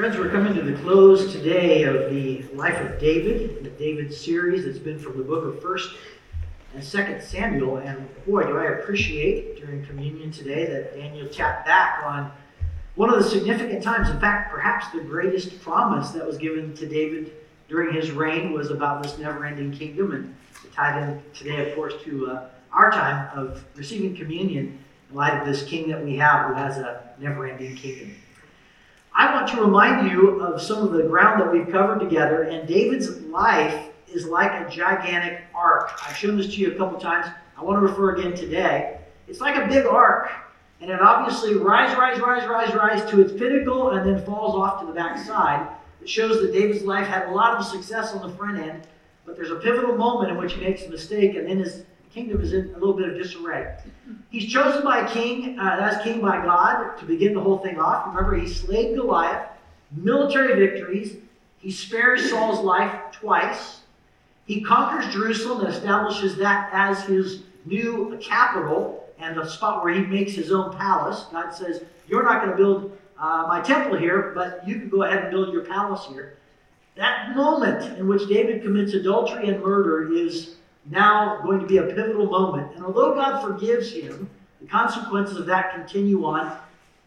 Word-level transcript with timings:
Friends, 0.00 0.16
we're 0.16 0.30
coming 0.30 0.54
to 0.54 0.62
the 0.62 0.72
close 0.80 1.30
today 1.30 1.82
of 1.82 2.10
the 2.10 2.42
Life 2.54 2.80
of 2.80 2.98
David, 2.98 3.62
the 3.62 3.68
David 3.68 4.14
series 4.14 4.64
that's 4.64 4.78
been 4.78 4.98
from 4.98 5.18
the 5.18 5.22
book 5.22 5.44
of 5.44 5.62
1st 5.62 5.92
and 6.72 6.82
2nd 6.82 7.22
Samuel. 7.22 7.76
And 7.76 8.08
boy, 8.24 8.44
do 8.44 8.56
I 8.56 8.78
appreciate 8.78 9.58
during 9.58 9.84
communion 9.84 10.30
today 10.30 10.64
that 10.64 10.96
Daniel 10.96 11.28
tapped 11.28 11.66
back 11.66 12.02
on 12.02 12.32
one 12.94 13.12
of 13.12 13.22
the 13.22 13.28
significant 13.28 13.82
times, 13.82 14.08
in 14.08 14.18
fact, 14.18 14.50
perhaps 14.50 14.88
the 14.88 15.02
greatest 15.02 15.60
promise 15.60 16.12
that 16.12 16.26
was 16.26 16.38
given 16.38 16.74
to 16.76 16.86
David 16.88 17.34
during 17.68 17.92
his 17.92 18.10
reign 18.10 18.52
was 18.52 18.70
about 18.70 19.02
this 19.02 19.18
never 19.18 19.44
ending 19.44 19.70
kingdom. 19.70 20.12
And 20.12 20.34
tied 20.72 21.02
in 21.02 21.22
today, 21.34 21.68
of 21.68 21.76
course, 21.76 21.92
to 22.04 22.30
uh, 22.30 22.48
our 22.72 22.90
time 22.90 23.28
of 23.36 23.62
receiving 23.76 24.16
communion 24.16 24.82
in 25.10 25.14
light 25.14 25.38
of 25.38 25.46
this 25.46 25.62
king 25.62 25.90
that 25.90 26.02
we 26.02 26.16
have 26.16 26.48
who 26.48 26.54
has 26.54 26.78
a 26.78 27.02
never 27.18 27.46
ending 27.46 27.76
kingdom. 27.76 28.16
I 29.14 29.34
want 29.34 29.48
to 29.48 29.60
remind 29.60 30.10
you 30.10 30.40
of 30.40 30.62
some 30.62 30.82
of 30.82 30.92
the 30.92 31.02
ground 31.02 31.40
that 31.40 31.52
we've 31.52 31.68
covered 31.68 32.00
together, 32.00 32.42
and 32.44 32.66
David's 32.66 33.20
life 33.22 33.88
is 34.08 34.26
like 34.26 34.52
a 34.52 34.70
gigantic 34.70 35.42
arc. 35.54 35.90
I've 36.06 36.16
shown 36.16 36.36
this 36.36 36.54
to 36.54 36.60
you 36.60 36.72
a 36.72 36.74
couple 36.76 36.98
times. 36.98 37.26
I 37.56 37.62
want 37.62 37.76
to 37.76 37.86
refer 37.86 38.16
again 38.16 38.34
today. 38.34 38.98
It's 39.28 39.40
like 39.40 39.56
a 39.56 39.68
big 39.68 39.86
arc, 39.86 40.30
and 40.80 40.90
it 40.90 41.00
obviously 41.00 41.54
rise, 41.54 41.96
rise, 41.96 42.20
rise, 42.20 42.46
rise, 42.48 42.74
rise 42.74 43.10
to 43.10 43.20
its 43.20 43.32
pinnacle 43.32 43.90
and 43.90 44.08
then 44.08 44.24
falls 44.24 44.54
off 44.54 44.80
to 44.80 44.86
the 44.86 44.92
backside. 44.92 45.68
It 46.00 46.08
shows 46.08 46.40
that 46.40 46.52
David's 46.52 46.84
life 46.84 47.06
had 47.06 47.28
a 47.28 47.32
lot 47.32 47.58
of 47.58 47.66
success 47.66 48.14
on 48.14 48.28
the 48.28 48.34
front 48.36 48.58
end, 48.58 48.86
but 49.26 49.36
there's 49.36 49.50
a 49.50 49.56
pivotal 49.56 49.96
moment 49.96 50.30
in 50.30 50.38
which 50.38 50.54
he 50.54 50.60
makes 50.60 50.84
a 50.84 50.88
mistake, 50.88 51.36
and 51.36 51.46
then 51.46 51.58
his 51.58 51.84
kingdom 52.12 52.40
is 52.40 52.52
in 52.52 52.70
a 52.70 52.78
little 52.78 52.94
bit 52.94 53.08
of 53.08 53.16
disarray. 53.16 53.76
He's 54.30 54.52
chosen 54.52 54.82
by 54.82 55.00
a 55.00 55.12
king, 55.12 55.58
uh, 55.58 55.78
as 55.80 56.02
king 56.02 56.20
by 56.20 56.44
God, 56.44 56.96
to 56.98 57.04
begin 57.04 57.34
the 57.34 57.40
whole 57.40 57.58
thing 57.58 57.78
off. 57.78 58.06
Remember, 58.08 58.36
he 58.36 58.48
slayed 58.48 58.96
Goliath, 58.96 59.48
military 59.92 60.58
victories. 60.58 61.16
He 61.58 61.70
spares 61.70 62.30
Saul's 62.30 62.60
life 62.64 63.12
twice. 63.12 63.80
He 64.46 64.60
conquers 64.60 65.12
Jerusalem 65.12 65.64
and 65.64 65.74
establishes 65.74 66.36
that 66.36 66.70
as 66.72 67.04
his 67.04 67.42
new 67.64 68.18
capital 68.20 69.08
and 69.18 69.36
the 69.36 69.48
spot 69.48 69.84
where 69.84 69.92
he 69.92 70.00
makes 70.00 70.32
his 70.32 70.50
own 70.50 70.76
palace. 70.76 71.26
God 71.30 71.50
says, 71.50 71.84
You're 72.08 72.24
not 72.24 72.42
going 72.42 72.50
to 72.50 72.56
build 72.56 72.98
uh, 73.18 73.44
my 73.46 73.60
temple 73.60 73.98
here, 73.98 74.32
but 74.34 74.66
you 74.66 74.78
can 74.78 74.88
go 74.88 75.02
ahead 75.02 75.24
and 75.24 75.30
build 75.30 75.52
your 75.52 75.64
palace 75.64 76.06
here. 76.08 76.38
That 76.96 77.36
moment 77.36 77.98
in 77.98 78.08
which 78.08 78.28
David 78.28 78.62
commits 78.62 78.94
adultery 78.94 79.48
and 79.48 79.62
murder 79.62 80.12
is 80.12 80.56
now 80.88 81.40
going 81.42 81.60
to 81.60 81.66
be 81.66 81.78
a 81.78 81.82
pivotal 81.82 82.26
moment. 82.26 82.74
And 82.74 82.84
although 82.84 83.14
God 83.14 83.42
forgives 83.42 83.92
him, 83.92 84.30
the 84.60 84.66
consequences 84.66 85.36
of 85.36 85.46
that 85.46 85.74
continue 85.74 86.24
on. 86.24 86.56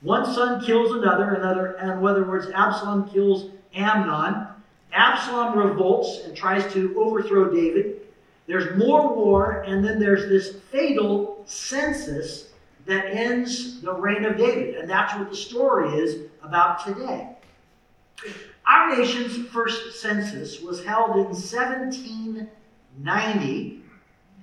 One 0.02 0.26
son 0.26 0.64
kills 0.64 0.92
another, 0.92 1.36
another, 1.36 1.74
and 1.74 1.92
in 1.92 2.06
other 2.06 2.24
words, 2.26 2.48
Absalom 2.54 3.10
kills 3.10 3.52
Amnon. 3.74 4.48
Absalom 4.92 5.58
revolts 5.58 6.22
and 6.26 6.36
tries 6.36 6.72
to 6.74 6.94
overthrow 7.00 7.52
David. 7.54 8.02
There's 8.46 8.78
more 8.78 9.16
war, 9.16 9.64
and 9.66 9.84
then 9.84 10.00
there's 10.00 10.28
this 10.28 10.62
fatal 10.72 11.44
census 11.46 12.50
that 12.86 13.06
ends 13.06 13.82
the 13.82 13.94
reign 13.94 14.26
of 14.26 14.38
David. 14.38 14.76
And 14.76 14.90
that's 14.90 15.16
what 15.16 15.30
the 15.30 15.36
story 15.36 15.98
is 15.98 16.30
about 16.44 16.86
today. 16.86 17.30
Our 18.68 18.98
nation's 18.98 19.48
first 19.50 20.02
census 20.02 20.62
was 20.62 20.84
held 20.84 21.26
in 21.26 21.34
17 21.34 22.48
90, 23.00 23.82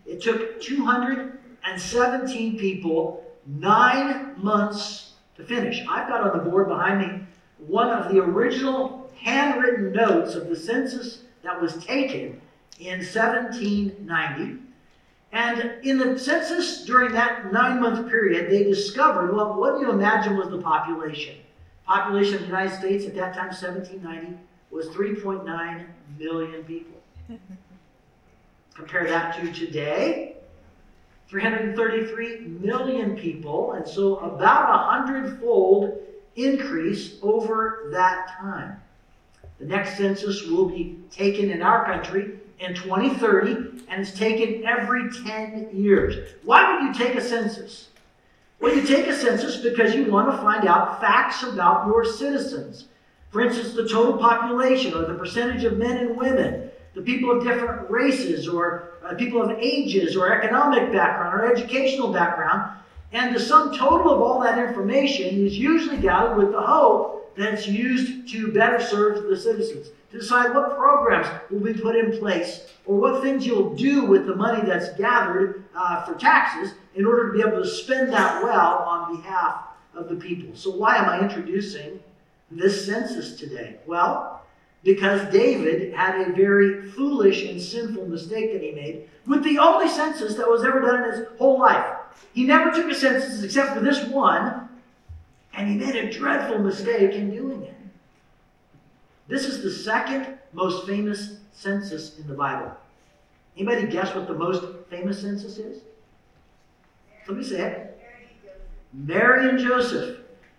it 0.07 0.23
took 0.23 0.61
217 0.61 2.59
people 2.59 3.25
nine 3.47 4.35
months 4.37 5.13
to 5.37 5.45
finish. 5.45 5.85
I've 5.89 6.09
got 6.09 6.21
on 6.21 6.37
the 6.37 6.51
board 6.51 6.69
behind 6.69 7.01
me 7.01 7.21
one 7.67 7.89
of 7.91 8.13
the 8.13 8.21
original 8.21 9.11
handwritten 9.17 9.93
notes 9.93 10.35
of 10.35 10.49
the 10.49 10.57
census 10.57 11.23
that 11.43 11.61
was 11.61 11.85
taken 11.85 12.41
in 12.79 12.99
1790. 12.99 14.59
And 15.33 15.85
in 15.85 15.99
the 15.99 16.19
census 16.19 16.85
during 16.85 17.13
that 17.13 17.53
nine 17.53 17.81
month 17.81 18.11
period, 18.11 18.51
they 18.51 18.65
discovered 18.65 19.35
well, 19.35 19.55
what 19.55 19.77
do 19.77 19.83
you 19.83 19.93
imagine 19.93 20.37
was 20.37 20.49
the 20.49 20.61
population? 20.61 21.37
Population 21.87 22.35
of 22.35 22.41
the 22.41 22.47
United 22.47 22.77
States 22.77 23.05
at 23.05 23.15
that 23.15 23.35
time, 23.35 23.49
1790, 23.49 24.39
was 24.71 24.87
3.9 24.89 25.87
million 26.19 26.65
people. 26.65 27.01
Compare 28.75 29.07
that 29.09 29.41
to 29.41 29.53
today 29.53 30.37
333 31.29 32.41
million 32.41 33.17
people, 33.17 33.73
and 33.73 33.87
so 33.87 34.17
about 34.19 34.75
a 34.75 34.79
hundredfold 34.79 35.99
increase 36.35 37.17
over 37.23 37.89
that 37.93 38.37
time. 38.41 38.81
The 39.59 39.67
next 39.67 39.97
census 39.97 40.47
will 40.47 40.69
be 40.69 40.99
taken 41.11 41.51
in 41.51 41.63
our 41.63 41.85
country 41.85 42.39
in 42.59 42.75
2030, 42.75 43.85
and 43.89 44.03
it's 44.03 44.13
taken 44.13 44.65
every 44.65 45.11
10 45.25 45.71
years. 45.73 46.35
Why 46.45 46.73
would 46.73 46.83
you 46.83 46.95
take 46.95 47.17
a 47.17 47.21
census? 47.21 47.89
Well, 48.61 48.75
you 48.75 48.83
take 48.83 49.07
a 49.07 49.17
census 49.17 49.59
because 49.59 49.95
you 49.95 50.11
want 50.11 50.31
to 50.31 50.37
find 50.39 50.67
out 50.67 51.01
facts 51.01 51.43
about 51.43 51.87
your 51.87 52.05
citizens. 52.05 52.87
For 53.31 53.41
instance, 53.41 53.75
the 53.75 53.89
total 53.89 54.19
population 54.19 54.95
or 54.95 55.05
the 55.05 55.15
percentage 55.15 55.65
of 55.65 55.79
men 55.79 55.97
and 55.97 56.17
women 56.17 56.70
the 56.95 57.03
people 57.03 57.31
of 57.31 57.45
different 57.45 57.91
races 57.91 58.49
or 58.49 58.95
uh, 59.05 59.15
people 59.15 59.43
of 59.43 59.51
ages 59.59 60.17
or 60.17 60.33
economic 60.33 60.93
background 60.93 61.35
or 61.35 61.53
educational 61.53 62.13
background. 62.13 62.77
And 63.13 63.35
the 63.35 63.41
sum 63.41 63.77
total 63.77 64.13
of 64.13 64.21
all 64.21 64.41
that 64.41 64.59
information 64.59 65.47
is 65.47 65.59
usually 65.59 65.99
gathered 65.99 66.37
with 66.37 66.53
the 66.53 66.61
hope 66.61 67.35
that 67.37 67.55
it's 67.55 67.67
used 67.67 68.29
to 68.33 68.53
better 68.53 68.81
serve 68.81 69.29
the 69.29 69.37
citizens, 69.37 69.89
to 70.11 70.19
decide 70.19 70.55
what 70.55 70.77
programs 70.77 71.27
will 71.51 71.61
be 71.61 71.73
put 71.73 71.97
in 71.97 72.19
place 72.19 72.67
or 72.85 72.97
what 72.97 73.23
things 73.23 73.47
you'll 73.47 73.75
do 73.75 74.05
with 74.05 74.27
the 74.27 74.35
money 74.35 74.63
that's 74.67 74.93
gathered 74.97 75.65
uh, 75.75 76.05
for 76.05 76.15
taxes 76.15 76.75
in 76.95 77.05
order 77.05 77.29
to 77.29 77.33
be 77.33 77.41
able 77.41 77.63
to 77.63 77.69
spend 77.69 78.13
that 78.13 78.43
well 78.43 78.79
on 78.79 79.17
behalf 79.17 79.65
of 79.95 80.09
the 80.09 80.17
people. 80.17 80.55
So, 80.55 80.71
why 80.71 80.97
am 80.97 81.09
I 81.09 81.21
introducing 81.21 82.01
this 82.51 82.87
census 82.87 83.39
today? 83.39 83.77
Well, 83.87 84.43
because 84.83 85.31
David 85.33 85.93
had 85.93 86.21
a 86.21 86.33
very 86.33 86.91
foolish 86.91 87.45
and 87.45 87.61
sinful 87.61 88.07
mistake 88.07 88.53
that 88.53 88.63
he 88.63 88.73
made 88.73 89.09
with 89.27 89.45
the 89.45 89.59
only 89.59 89.89
census 89.89 90.35
that 90.37 90.49
was 90.49 90.65
ever 90.65 90.81
done 90.81 91.05
in 91.05 91.11
his 91.11 91.29
whole 91.39 91.59
life. 91.59 91.97
He 92.33 92.45
never 92.45 92.71
took 92.71 92.91
a 92.91 92.95
census 92.95 93.43
except 93.43 93.75
for 93.75 93.81
this 93.81 94.05
one, 94.07 94.69
and 95.55 95.69
he 95.69 95.77
made 95.77 95.97
a 95.97 96.13
dreadful 96.13 96.59
mistake 96.59 97.13
in 97.13 97.31
doing 97.31 97.63
it. 97.63 97.75
This 99.29 99.45
is 99.45 99.63
the 99.63 99.71
second 99.71 100.39
most 100.53 100.87
famous 100.87 101.37
census 101.53 102.19
in 102.19 102.27
the 102.27 102.35
Bible. 102.35 102.73
Anybody 103.57 103.87
guess 103.87 104.15
what 104.15 104.27
the 104.27 104.35
most 104.35 104.65
famous 104.89 105.21
census 105.21 105.59
is? 105.59 105.83
Me 107.29 107.45
say 107.45 107.61
it. 107.61 108.03
Mary 108.93 109.49
and 109.49 109.59
Joseph. 109.59 110.19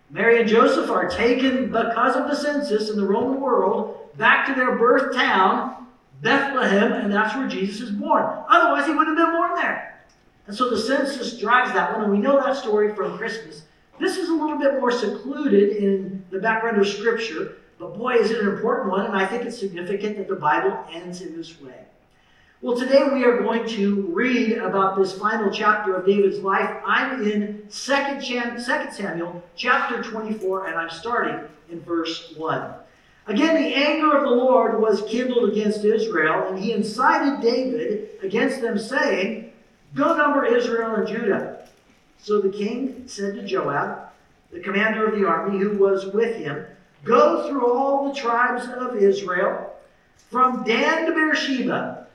Mary 0.09 0.39
and 0.39 0.47
Joseph 0.47 0.89
are 0.89 1.09
taken 1.09 1.67
because 1.67 2.15
of 2.15 2.29
the 2.29 2.35
census 2.35 2.89
in 2.89 2.95
the 2.95 3.05
Roman 3.05 3.41
world 3.41 4.00
back 4.17 4.47
to 4.47 4.53
their 4.53 4.77
birth 4.77 5.15
town, 5.15 5.87
Bethlehem, 6.21 6.93
and 6.93 7.11
that's 7.11 7.35
where 7.35 7.47
Jesus 7.47 7.81
is 7.81 7.91
born. 7.91 8.23
Otherwise, 8.49 8.85
he 8.85 8.93
wouldn't 8.93 9.17
have 9.17 9.27
been 9.27 9.35
born 9.35 9.55
there. 9.55 10.03
And 10.47 10.55
so 10.55 10.69
the 10.69 10.77
census 10.77 11.39
drives 11.39 11.71
that 11.73 11.93
one, 11.93 12.03
and 12.03 12.11
we 12.11 12.17
know 12.17 12.39
that 12.39 12.55
story 12.55 12.93
from 12.95 13.17
Christmas. 13.17 13.63
This 13.99 14.17
is 14.17 14.29
a 14.29 14.33
little 14.33 14.57
bit 14.57 14.79
more 14.79 14.91
secluded 14.91 15.77
in 15.77 16.25
the 16.31 16.39
background 16.39 16.79
of 16.79 16.87
Scripture, 16.87 17.57
but 17.79 17.97
boy, 17.97 18.15
is 18.15 18.31
it 18.31 18.41
an 18.41 18.47
important 18.47 18.91
one, 18.91 19.05
and 19.05 19.15
I 19.15 19.25
think 19.25 19.43
it's 19.43 19.57
significant 19.57 20.17
that 20.17 20.27
the 20.27 20.35
Bible 20.35 20.85
ends 20.91 21.21
in 21.21 21.35
this 21.35 21.59
way. 21.61 21.75
Well, 22.61 22.77
today 22.77 23.07
we 23.11 23.23
are 23.23 23.37
going 23.37 23.67
to 23.69 24.01
read 24.13 24.59
about 24.59 24.95
this 24.95 25.17
final 25.17 25.49
chapter 25.49 25.95
of 25.95 26.05
David's 26.05 26.39
life. 26.39 26.69
I'm 26.85 27.23
in 27.23 27.63
2 27.71 27.71
Samuel 27.71 29.43
chapter 29.55 30.03
24, 30.03 30.67
and 30.67 30.75
I'm 30.75 30.91
starting 30.91 31.39
in 31.71 31.81
verse 31.81 32.33
1. 32.37 32.73
Again, 33.31 33.55
the 33.55 33.73
anger 33.73 34.17
of 34.17 34.23
the 34.23 34.29
Lord 34.29 34.81
was 34.81 35.03
kindled 35.03 35.49
against 35.49 35.85
Israel, 35.85 36.49
and 36.49 36.59
he 36.59 36.73
incited 36.73 37.41
David 37.41 38.09
against 38.21 38.59
them, 38.59 38.77
saying, 38.77 39.53
Go 39.95 40.17
number 40.17 40.45
Israel 40.45 40.95
and 40.95 41.07
Judah. 41.07 41.65
So 42.19 42.41
the 42.41 42.49
king 42.49 43.03
said 43.07 43.35
to 43.35 43.45
Joab, 43.45 44.09
the 44.51 44.59
commander 44.59 45.07
of 45.07 45.17
the 45.17 45.25
army 45.25 45.59
who 45.59 45.77
was 45.77 46.07
with 46.07 46.35
him, 46.35 46.65
Go 47.05 47.47
through 47.47 47.71
all 47.73 48.09
the 48.09 48.19
tribes 48.19 48.67
of 48.67 48.97
Israel, 48.97 49.75
from 50.29 50.65
Dan 50.65 51.05
to 51.05 51.13
Beersheba, 51.13 52.07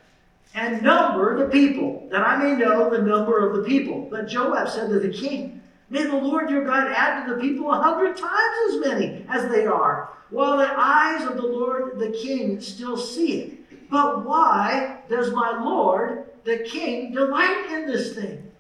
and 0.54 0.82
number 0.82 1.38
the 1.38 1.50
people, 1.50 2.06
that 2.10 2.20
I 2.20 2.36
may 2.36 2.56
know 2.56 2.90
the 2.90 3.00
number 3.00 3.38
of 3.38 3.56
the 3.56 3.62
people. 3.62 4.06
But 4.10 4.28
Joab 4.28 4.68
said 4.68 4.90
to 4.90 5.00
the 5.00 5.08
king, 5.08 5.55
May 5.88 6.04
the 6.04 6.16
Lord 6.16 6.50
your 6.50 6.64
God 6.64 6.90
add 6.90 7.24
to 7.24 7.34
the 7.34 7.40
people 7.40 7.72
a 7.72 7.80
hundred 7.80 8.16
times 8.16 8.56
as 8.68 8.80
many 8.80 9.24
as 9.28 9.48
they 9.50 9.66
are, 9.66 10.10
while 10.30 10.56
the 10.56 10.72
eyes 10.76 11.24
of 11.26 11.36
the 11.36 11.46
Lord 11.46 11.98
the 11.98 12.10
king 12.10 12.60
still 12.60 12.96
see 12.96 13.40
it. 13.40 13.88
But 13.88 14.24
why 14.24 14.98
does 15.08 15.32
my 15.32 15.62
Lord 15.62 16.24
the 16.44 16.58
king 16.58 17.12
delight 17.12 17.70
in 17.70 17.86
this 17.86 18.14
thing? 18.14 18.50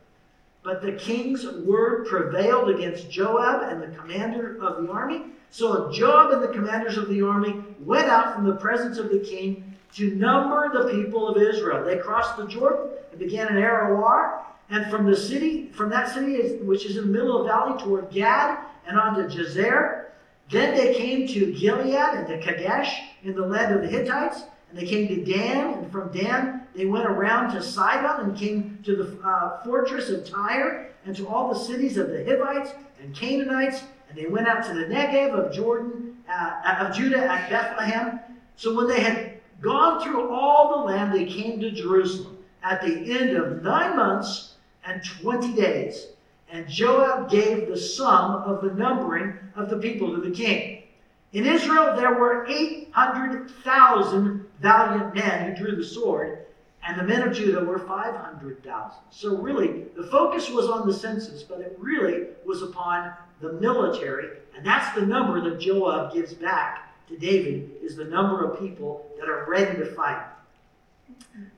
But 0.62 0.82
the 0.82 0.92
king's 0.92 1.46
word 1.46 2.06
prevailed 2.06 2.70
against 2.70 3.10
Joab 3.10 3.70
and 3.70 3.82
the 3.82 3.96
commander 3.96 4.60
of 4.60 4.82
the 4.82 4.90
army. 4.90 5.22
So 5.50 5.90
Joab 5.92 6.32
and 6.32 6.42
the 6.42 6.52
commanders 6.52 6.96
of 6.96 7.08
the 7.08 7.22
army 7.22 7.62
went 7.80 8.08
out 8.08 8.34
from 8.34 8.44
the 8.44 8.56
presence 8.56 8.98
of 8.98 9.10
the 9.10 9.20
king 9.20 9.76
to 9.94 10.14
number 10.14 10.70
the 10.72 10.90
people 10.92 11.28
of 11.28 11.40
Israel. 11.40 11.84
They 11.84 11.98
crossed 11.98 12.36
the 12.36 12.46
Jordan 12.46 12.90
and 13.10 13.18
began 13.18 13.48
in 13.48 13.54
Aroer, 13.54 14.42
and 14.68 14.90
from 14.90 15.06
the 15.06 15.16
city, 15.16 15.70
from 15.72 15.90
that 15.90 16.12
city, 16.12 16.56
which 16.56 16.84
is 16.84 16.96
in 16.96 17.06
the 17.06 17.12
middle 17.12 17.38
of 17.38 17.44
the 17.44 17.52
valley, 17.52 17.82
toward 17.82 18.10
Gad 18.10 18.58
and 18.86 18.98
on 18.98 19.16
to 19.16 19.24
Jazer. 19.24 20.06
Then 20.50 20.76
they 20.76 20.94
came 20.94 21.26
to 21.28 21.52
Gilead 21.52 21.94
and 21.94 22.26
to 22.28 22.40
Kadesh 22.40 23.00
in 23.22 23.34
the 23.34 23.46
land 23.46 23.74
of 23.74 23.82
the 23.82 23.88
Hittites, 23.88 24.42
and 24.70 24.78
they 24.78 24.86
came 24.86 25.08
to 25.08 25.24
Dan, 25.24 25.74
and 25.74 25.92
from 25.92 26.12
Dan 26.12 26.62
they 26.74 26.86
went 26.86 27.06
around 27.06 27.52
to 27.54 27.62
Sidon 27.62 28.26
and 28.28 28.36
came 28.36 28.78
to 28.84 28.96
the 28.96 29.28
uh, 29.28 29.62
fortress 29.64 30.08
of 30.10 30.28
Tyre 30.28 30.90
and 31.04 31.16
to 31.16 31.28
all 31.28 31.52
the 31.52 31.58
cities 31.58 31.96
of 31.96 32.10
the 32.10 32.24
Hivites 32.24 32.70
and 33.00 33.14
Canaanites, 33.14 33.82
and 34.08 34.18
they 34.18 34.26
went 34.26 34.46
out 34.46 34.64
to 34.66 34.74
the 34.74 34.84
Negev 34.84 35.32
of 35.32 35.52
Jordan, 35.52 36.18
uh, 36.28 36.76
of 36.80 36.94
Judah 36.94 37.24
at 37.24 37.48
Bethlehem. 37.48 38.20
So 38.56 38.74
when 38.74 38.88
they 38.88 39.00
had 39.00 39.40
gone 39.60 40.02
through 40.02 40.30
all 40.30 40.78
the 40.78 40.84
land, 40.84 41.12
they 41.12 41.26
came 41.26 41.60
to 41.60 41.70
Jerusalem 41.70 42.38
at 42.62 42.82
the 42.82 43.18
end 43.18 43.36
of 43.36 43.62
nine 43.62 43.96
months 43.96 44.55
and 44.86 45.04
twenty 45.04 45.52
days. 45.52 46.06
And 46.50 46.68
Joab 46.68 47.28
gave 47.28 47.68
the 47.68 47.76
sum 47.76 48.42
of 48.42 48.62
the 48.62 48.72
numbering 48.74 49.36
of 49.56 49.68
the 49.68 49.78
people 49.78 50.14
to 50.14 50.20
the 50.20 50.30
king. 50.30 50.84
In 51.32 51.44
Israel, 51.44 51.96
there 51.96 52.14
were 52.14 52.46
800,000 52.46 54.46
valiant 54.60 55.14
men 55.14 55.50
who 55.50 55.64
drew 55.64 55.76
the 55.76 55.84
sword, 55.84 56.46
and 56.86 56.98
the 56.98 57.04
men 57.04 57.26
of 57.26 57.34
Judah 57.34 57.64
were 57.64 57.80
500,000. 57.80 58.98
So, 59.10 59.36
really, 59.36 59.86
the 59.96 60.04
focus 60.04 60.48
was 60.48 60.68
on 60.68 60.86
the 60.86 60.94
census, 60.94 61.42
but 61.42 61.60
it 61.60 61.76
really 61.78 62.28
was 62.46 62.62
upon 62.62 63.12
the 63.40 63.54
military, 63.54 64.38
and 64.56 64.64
that's 64.64 64.94
the 64.94 65.04
number 65.04 65.50
that 65.50 65.60
Joab 65.60 66.14
gives 66.14 66.32
back 66.32 66.84
to 67.08 67.16
David 67.16 67.70
is 67.82 67.96
the 67.96 68.04
number 68.04 68.44
of 68.44 68.58
people 68.58 69.06
that 69.18 69.28
are 69.28 69.46
ready 69.48 69.76
to 69.78 69.94
fight. 69.94 70.24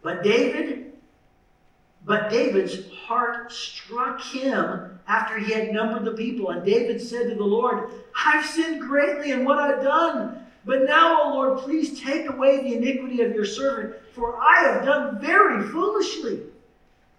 But 0.03 0.23
David, 0.23 0.93
but 2.09 2.31
David's 2.31 2.91
heart 3.05 3.53
struck 3.53 4.23
him 4.23 4.99
after 5.07 5.39
he 5.39 5.53
had 5.53 5.75
numbered 5.75 6.07
the 6.07 6.17
people. 6.17 6.49
And 6.49 6.65
David 6.65 7.03
said 7.03 7.29
to 7.29 7.35
the 7.35 7.45
Lord, 7.45 7.91
I've 8.25 8.47
sinned 8.47 8.81
greatly 8.81 9.33
in 9.33 9.45
what 9.45 9.59
I've 9.59 9.83
done. 9.83 10.47
But 10.65 10.85
now, 10.85 11.23
O 11.23 11.35
Lord, 11.35 11.59
please 11.59 12.01
take 12.01 12.31
away 12.31 12.63
the 12.63 12.75
iniquity 12.75 13.21
of 13.21 13.35
your 13.35 13.45
servant, 13.45 13.97
for 14.15 14.41
I 14.41 14.63
have 14.63 14.87
done 14.87 15.21
very 15.21 15.63
foolishly. 15.69 16.45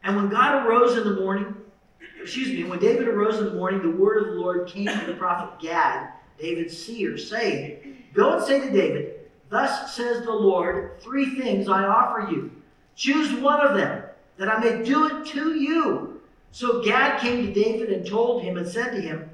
And 0.03 0.15
when 0.15 0.29
God 0.29 0.65
arose 0.65 0.97
in 0.97 1.03
the 1.03 1.21
morning, 1.21 1.55
excuse 2.19 2.47
me, 2.47 2.63
when 2.63 2.79
David 2.79 3.07
arose 3.07 3.37
in 3.37 3.45
the 3.45 3.53
morning, 3.53 3.83
the 3.83 3.95
word 3.95 4.23
of 4.23 4.33
the 4.33 4.39
Lord 4.39 4.67
came 4.67 4.87
to 4.87 5.05
the 5.05 5.13
prophet 5.13 5.59
Gad, 5.61 6.13
David's 6.39 6.75
seer, 6.75 7.15
saying, 7.15 8.05
Go 8.15 8.37
and 8.37 8.43
say 8.43 8.59
to 8.59 8.71
David, 8.71 9.29
Thus 9.49 9.95
says 9.95 10.23
the 10.23 10.33
Lord, 10.33 10.99
three 10.99 11.39
things 11.39 11.69
I 11.69 11.85
offer 11.85 12.31
you. 12.31 12.51
Choose 12.95 13.39
one 13.39 13.65
of 13.65 13.75
them, 13.75 14.03
that 14.39 14.49
I 14.49 14.57
may 14.57 14.83
do 14.83 15.05
it 15.05 15.25
to 15.27 15.53
you. 15.53 16.21
So 16.51 16.81
Gad 16.81 17.19
came 17.19 17.45
to 17.45 17.53
David 17.53 17.89
and 17.89 18.07
told 18.07 18.41
him 18.41 18.57
and 18.57 18.67
said 18.67 18.91
to 18.91 19.01
him, 19.01 19.29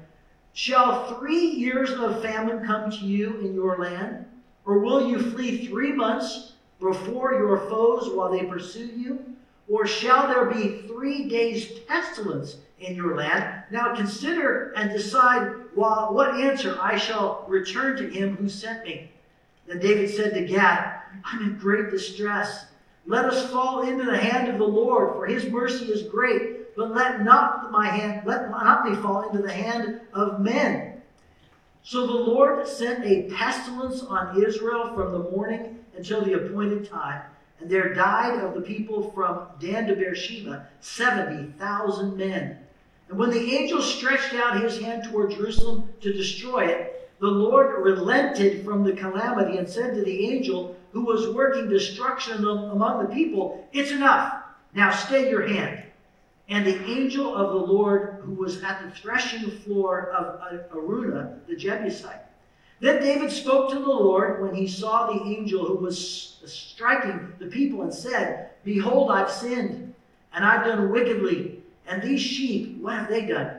Shall 0.52 1.14
three 1.14 1.46
years 1.46 1.92
of 1.92 2.20
famine 2.20 2.66
come 2.66 2.90
to 2.90 3.04
you 3.06 3.38
in 3.38 3.54
your 3.54 3.78
land? 3.78 4.26
Or 4.64 4.80
will 4.80 5.08
you 5.08 5.30
flee 5.30 5.66
three 5.66 5.92
months 5.92 6.54
before 6.80 7.34
your 7.34 7.68
foes 7.70 8.10
while 8.12 8.30
they 8.32 8.44
pursue 8.44 8.86
you? 8.86 9.24
Or 9.68 9.86
shall 9.86 10.26
there 10.26 10.46
be 10.46 10.82
three 10.88 11.28
days' 11.28 11.66
pestilence 11.86 12.56
in 12.80 12.96
your 12.96 13.16
land? 13.16 13.62
Now 13.70 13.94
consider 13.94 14.72
and 14.72 14.90
decide 14.90 15.52
what 15.74 16.34
answer 16.40 16.78
I 16.80 16.98
shall 16.98 17.44
return 17.48 17.96
to 17.98 18.08
him 18.08 18.36
who 18.36 18.48
sent 18.48 18.84
me. 18.84 19.12
Then 19.68 19.78
David 19.78 20.10
said 20.10 20.34
to 20.34 20.44
Gad, 20.44 21.00
I'm 21.24 21.42
in 21.42 21.58
great 21.58 21.90
distress. 21.90 22.66
Let 23.06 23.26
us 23.26 23.50
fall 23.50 23.82
into 23.88 24.04
the 24.04 24.18
hand 24.18 24.48
of 24.48 24.58
the 24.58 24.64
Lord, 24.64 25.14
for 25.14 25.26
his 25.26 25.50
mercy 25.50 25.86
is 25.86 26.02
great. 26.02 26.74
But 26.76 26.92
let 26.92 27.24
not 27.24 27.70
my 27.70 27.86
hand, 27.86 28.26
let 28.26 28.50
not 28.50 28.88
me 28.88 28.94
fall 28.96 29.28
into 29.28 29.42
the 29.42 29.52
hand 29.52 30.00
of 30.12 30.40
men. 30.40 31.00
So 31.82 32.06
the 32.06 32.12
Lord 32.12 32.66
sent 32.66 33.04
a 33.06 33.30
pestilence 33.30 34.02
on 34.02 34.42
Israel 34.42 34.92
from 34.94 35.12
the 35.12 35.30
morning 35.30 35.78
until 35.96 36.22
the 36.22 36.34
appointed 36.34 36.90
time, 36.90 37.22
and 37.60 37.70
there 37.70 37.94
died 37.94 38.40
of 38.40 38.54
the 38.54 38.60
people 38.60 39.10
from 39.12 39.46
Dan 39.60 39.86
to 39.86 39.94
Beersheba 39.94 40.68
seventy 40.80 41.52
thousand 41.52 42.16
men. 42.16 42.58
And 43.08 43.18
when 43.18 43.30
the 43.30 43.54
angel 43.56 43.80
stretched 43.80 44.34
out 44.34 44.60
his 44.60 44.80
hand 44.80 45.04
toward 45.04 45.30
Jerusalem 45.30 45.88
to 46.00 46.12
destroy 46.12 46.66
it, 46.66 47.10
the 47.20 47.28
Lord 47.28 47.82
relented 47.82 48.64
from 48.64 48.82
the 48.82 48.92
calamity 48.92 49.56
and 49.56 49.68
said 49.68 49.94
to 49.94 50.02
the 50.02 50.26
angel 50.26 50.76
who 50.96 51.04
was 51.04 51.28
working 51.28 51.68
destruction 51.68 52.42
among 52.42 53.02
the 53.02 53.14
people, 53.14 53.68
It's 53.70 53.90
enough. 53.90 54.34
Now 54.72 54.90
stay 54.90 55.28
your 55.28 55.46
hand. 55.46 55.82
And 56.48 56.66
the 56.66 56.82
angel 56.86 57.36
of 57.36 57.50
the 57.52 57.72
Lord, 57.72 58.22
who 58.24 58.32
was 58.32 58.62
at 58.62 58.82
the 58.82 58.90
threshing 58.90 59.50
floor 59.58 60.10
of 60.12 60.40
Araunah, 60.72 61.40
the 61.46 61.54
Jebusite. 61.54 62.24
Then 62.80 63.02
David 63.02 63.30
spoke 63.30 63.68
to 63.72 63.78
the 63.78 63.84
Lord 63.84 64.40
when 64.40 64.54
he 64.54 64.66
saw 64.66 65.06
the 65.12 65.22
angel 65.22 65.66
who 65.66 65.76
was 65.76 66.38
striking 66.46 67.30
the 67.38 67.46
people 67.46 67.82
and 67.82 67.92
said, 67.92 68.52
Behold, 68.64 69.10
I've 69.10 69.30
sinned, 69.30 69.94
and 70.32 70.46
I've 70.46 70.64
done 70.64 70.90
wickedly 70.90 71.60
and 71.86 72.00
these 72.00 72.22
sheep, 72.22 72.78
what 72.80 72.94
have 72.94 73.08
they 73.10 73.26
done? 73.26 73.50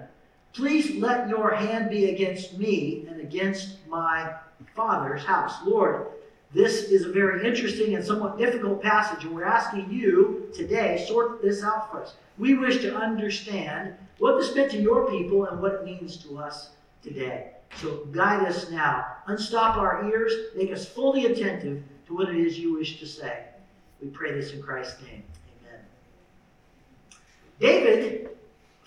Please 0.53 0.95
let 0.95 1.29
your 1.29 1.53
hand 1.53 1.91
be 1.91 2.09
against 2.09 2.57
me 2.57 3.05
and 3.07 3.21
against 3.21 3.77
my 3.87 4.33
father's 4.75 5.23
house. 5.23 5.53
Lord, 5.63 6.07
this 6.53 6.83
is 6.83 7.05
a 7.05 7.11
very 7.11 7.45
interesting 7.45 7.95
and 7.95 8.03
somewhat 8.03 8.37
difficult 8.37 8.81
passage, 8.81 9.25
and 9.25 9.35
we're 9.35 9.43
asking 9.43 9.91
you 9.91 10.49
today, 10.55 11.05
sort 11.07 11.41
this 11.41 11.63
out 11.63 11.91
for 11.91 12.03
us. 12.03 12.15
We 12.37 12.53
wish 12.53 12.81
to 12.81 12.95
understand 12.95 13.95
what 14.19 14.39
this 14.39 14.55
meant 14.55 14.71
to 14.71 14.81
your 14.81 15.09
people 15.09 15.45
and 15.45 15.61
what 15.61 15.73
it 15.73 15.83
means 15.83 16.17
to 16.23 16.37
us 16.37 16.69
today. 17.03 17.51
So 17.75 18.05
guide 18.11 18.47
us 18.47 18.71
now. 18.71 19.05
Unstop 19.27 19.75
our 19.77 20.09
ears. 20.09 20.33
Make 20.55 20.71
us 20.71 20.87
fully 20.87 21.25
attentive 21.25 21.83
to 22.07 22.15
what 22.15 22.29
it 22.29 22.37
is 22.37 22.57
you 22.57 22.75
wish 22.75 22.99
to 22.99 23.05
say. 23.05 23.43
We 24.01 24.07
pray 24.07 24.31
this 24.31 24.53
in 24.53 24.61
Christ's 24.61 25.01
name. 25.01 25.23
Amen. 25.65 25.81
David 27.59 28.29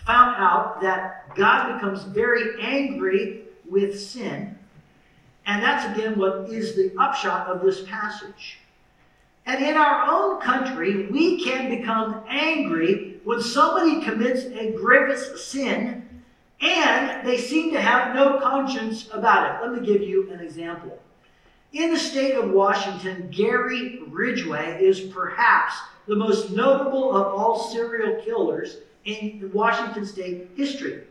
found 0.06 0.36
out 0.38 0.80
that 0.80 1.34
God 1.36 1.74
becomes 1.74 2.04
very 2.04 2.60
angry 2.60 3.42
with 3.68 4.00
sin. 4.00 4.58
And 5.50 5.64
that's 5.64 5.84
again 5.84 6.16
what 6.16 6.48
is 6.48 6.76
the 6.76 6.92
upshot 6.96 7.48
of 7.48 7.60
this 7.60 7.82
passage. 7.82 8.60
And 9.46 9.60
in 9.64 9.76
our 9.76 10.08
own 10.08 10.40
country, 10.40 11.06
we 11.06 11.42
can 11.42 11.76
become 11.76 12.22
angry 12.28 13.18
when 13.24 13.42
somebody 13.42 14.00
commits 14.00 14.44
a 14.44 14.70
grievous 14.70 15.44
sin 15.44 16.08
and 16.60 17.26
they 17.26 17.36
seem 17.36 17.72
to 17.72 17.80
have 17.80 18.14
no 18.14 18.38
conscience 18.38 19.08
about 19.12 19.56
it. 19.56 19.66
Let 19.66 19.80
me 19.80 19.84
give 19.84 20.02
you 20.02 20.30
an 20.30 20.38
example. 20.38 20.96
In 21.72 21.90
the 21.90 21.98
state 21.98 22.36
of 22.36 22.52
Washington, 22.52 23.28
Gary 23.32 24.02
Ridgway 24.06 24.80
is 24.80 25.00
perhaps 25.00 25.74
the 26.06 26.14
most 26.14 26.50
notable 26.50 27.16
of 27.16 27.26
all 27.26 27.58
serial 27.58 28.22
killers 28.22 28.76
in 29.04 29.50
Washington 29.52 30.06
state 30.06 30.50
history. 30.54 31.02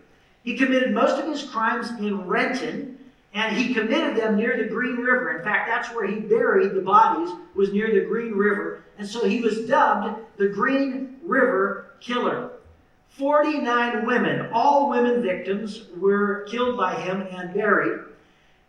He 0.43 0.55
committed 0.55 0.93
most 0.93 1.21
of 1.21 1.27
his 1.27 1.43
crimes 1.43 1.89
in 1.99 2.25
Renton, 2.25 2.98
and 3.33 3.55
he 3.55 3.73
committed 3.73 4.15
them 4.15 4.37
near 4.37 4.57
the 4.57 4.69
Green 4.69 4.97
River. 4.97 5.37
In 5.37 5.43
fact, 5.43 5.67
that's 5.67 5.93
where 5.93 6.07
he 6.07 6.19
buried 6.19 6.73
the 6.73 6.81
bodies, 6.81 7.29
was 7.55 7.71
near 7.71 7.93
the 7.93 8.07
Green 8.07 8.33
River. 8.33 8.83
And 8.97 9.07
so 9.07 9.27
he 9.27 9.41
was 9.41 9.67
dubbed 9.67 10.19
the 10.37 10.49
Green 10.49 11.17
River 11.23 11.91
Killer. 11.99 12.51
49 13.09 14.05
women, 14.05 14.49
all 14.51 14.89
women 14.89 15.21
victims, 15.21 15.85
were 15.97 16.45
killed 16.49 16.77
by 16.77 16.95
him 16.95 17.21
and 17.31 17.53
buried. 17.53 18.01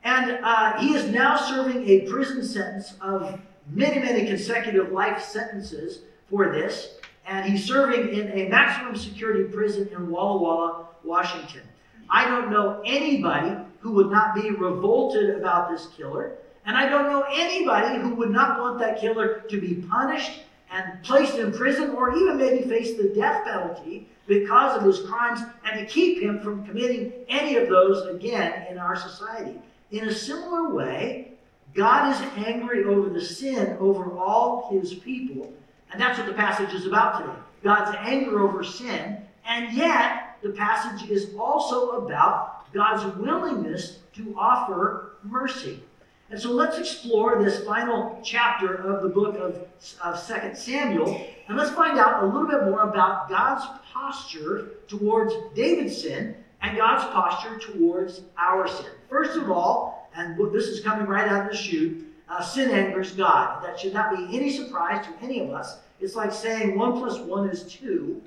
And 0.03 0.39
uh, 0.43 0.79
he 0.79 0.95
is 0.95 1.11
now 1.11 1.37
serving 1.37 1.89
a 1.89 2.01
prison 2.11 2.43
sentence 2.45 2.95
of 3.01 3.41
many, 3.71 4.01
many 4.01 4.27
consecutive 4.27 4.93
life 4.93 5.23
sentences 5.23 6.01
for 6.29 6.51
this, 6.51 6.95
and 7.27 7.51
he's 7.51 7.65
serving 7.65 8.09
in 8.09 8.31
a 8.33 8.49
maximum 8.49 8.97
security 8.97 9.45
prison 9.45 9.89
in 9.93 10.11
Walla 10.11 10.41
Walla, 10.41 10.87
Washington. 11.05 11.63
I 12.09 12.25
don't 12.25 12.51
know 12.51 12.83
anybody 12.85 13.57
who 13.81 13.93
would 13.93 14.11
not 14.11 14.35
be 14.35 14.51
revolted 14.51 15.31
about 15.31 15.71
this 15.71 15.89
killer, 15.97 16.37
and 16.67 16.77
I 16.77 16.89
don't 16.89 17.11
know 17.11 17.25
anybody 17.33 17.99
who 17.99 18.15
would 18.15 18.31
not 18.31 18.61
want 18.61 18.79
that 18.81 19.01
killer 19.01 19.43
to 19.49 19.61
be 19.61 19.77
punished 19.91 20.43
and 20.71 21.03
placed 21.03 21.37
in 21.37 21.53
prison 21.53 21.91
or 21.91 22.15
even 22.15 22.37
maybe 22.37 22.69
face 22.69 22.97
the 22.97 23.09
death 23.09 23.45
penalty 23.45 24.07
because 24.27 24.77
of 24.77 24.85
his 24.85 25.01
crimes 25.01 25.41
and 25.65 25.81
to 25.81 25.93
keep 25.93 26.23
him 26.23 26.39
from 26.41 26.65
committing 26.65 27.13
any 27.29 27.57
of 27.57 27.69
those 27.69 28.07
again 28.15 28.67
in 28.71 28.79
our 28.79 28.95
society. 28.95 29.59
In 29.91 30.09
a 30.09 30.15
similar 30.15 30.73
way, 30.73 31.33
God 31.75 32.15
is 32.15 32.47
angry 32.47 32.85
over 32.85 33.09
the 33.09 33.25
sin 33.25 33.77
over 33.81 34.17
all 34.17 34.69
his 34.71 34.95
people 34.95 35.53
and 35.93 36.01
that's 36.01 36.19
what 36.19 36.29
the 36.29 36.35
passage 36.35 36.73
is 36.73 36.87
about 36.87 37.21
today. 37.21 37.39
God's 37.65 37.97
anger 38.01 38.41
over 38.41 38.63
sin 38.63 39.27
And 39.45 39.77
yet, 39.77 40.37
the 40.43 40.51
passage 40.51 41.11
is 41.11 41.35
also 41.39 42.07
about 42.07 42.60
God's 42.73 43.17
willingness 43.17 43.99
to 44.15 44.35
offer 44.39 45.17
mercy. 45.23 45.83
And 46.31 46.41
so 46.41 46.53
let's 46.53 46.79
explore 46.79 47.43
this 47.43 47.65
final 47.65 48.21
chapter 48.23 48.75
of 48.75 49.03
the 49.03 49.09
book 49.09 49.37
of, 49.37 49.67
of 50.03 50.27
2 50.27 50.55
Samuel, 50.55 51.27
and 51.49 51.59
let's 51.59 51.73
find 51.73 51.99
out 51.99 52.23
a 52.23 52.27
little 52.27 52.47
bit 52.47 52.65
more 52.65 52.83
about 52.83 53.29
God's 53.29 53.65
posture 53.93 54.71
towards 54.87 55.35
David's 55.55 56.01
sin 56.01 56.37
and 56.63 56.77
God's 56.77 57.05
posture 57.13 57.59
towards 57.59 58.23
our 58.39 58.69
sin. 58.69 58.93
First 59.09 59.37
of 59.37 59.51
all, 59.51 60.09
and 60.15 60.39
this 60.53 60.67
is 60.67 60.85
coming 60.85 61.07
right 61.07 61.27
out 61.27 61.47
of 61.47 61.51
the 61.51 61.57
chute, 61.57 62.07
uh, 62.29 62.41
sin 62.41 62.71
angers 62.71 63.13
God. 63.13 63.65
That 63.65 63.79
should 63.81 63.93
not 63.93 64.17
be 64.17 64.37
any 64.37 64.51
surprise 64.51 65.05
to 65.07 65.13
any 65.25 65.41
of 65.41 65.51
us. 65.51 65.79
It's 66.01 66.15
like 66.15 66.33
saying 66.33 66.79
one 66.79 66.93
plus 66.93 67.19
one 67.19 67.49
is 67.49 67.65
two. 67.65 68.23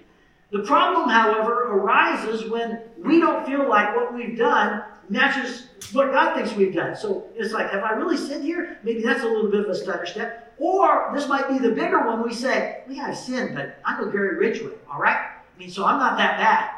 The 0.54 0.60
problem, 0.60 1.10
however, 1.10 1.64
arises 1.74 2.48
when 2.48 2.80
we 3.04 3.20
don't 3.20 3.44
feel 3.44 3.68
like 3.68 3.96
what 3.96 4.14
we've 4.14 4.38
done 4.38 4.84
matches 5.10 5.68
what 5.94 6.12
God 6.12 6.36
thinks 6.36 6.54
we've 6.54 6.74
done. 6.74 6.96
So 6.96 7.26
it's 7.36 7.54
like, 7.54 7.72
have 7.72 7.84
I 7.84 7.94
really 7.94 8.18
sinned 8.18 8.44
here? 8.44 8.78
Maybe 8.84 9.02
that's 9.02 9.24
a 9.24 9.26
little 9.26 9.50
bit 9.50 9.62
of 9.62 9.70
a 9.70 9.76
stutter 9.76 10.06
step. 10.06 10.54
Or 10.60 11.12
this 11.14 11.28
might 11.28 11.50
be 11.50 11.58
the 11.58 11.72
bigger 11.72 12.06
one. 12.06 12.24
We 12.24 12.34
say, 12.34 12.84
we 12.88 12.98
have 12.98 13.18
sinned, 13.18 13.56
but 13.56 13.80
I'm 13.84 14.00
no 14.00 14.12
Gary 14.12 14.38
Ridgway, 14.38 14.74
all 14.90 15.00
right? 15.00 15.18
I 15.18 15.60
mean, 15.60 15.72
so 15.72 15.86
I'm 15.86 16.00
not 16.00 16.18
that 16.20 16.38
bad. 16.38 16.70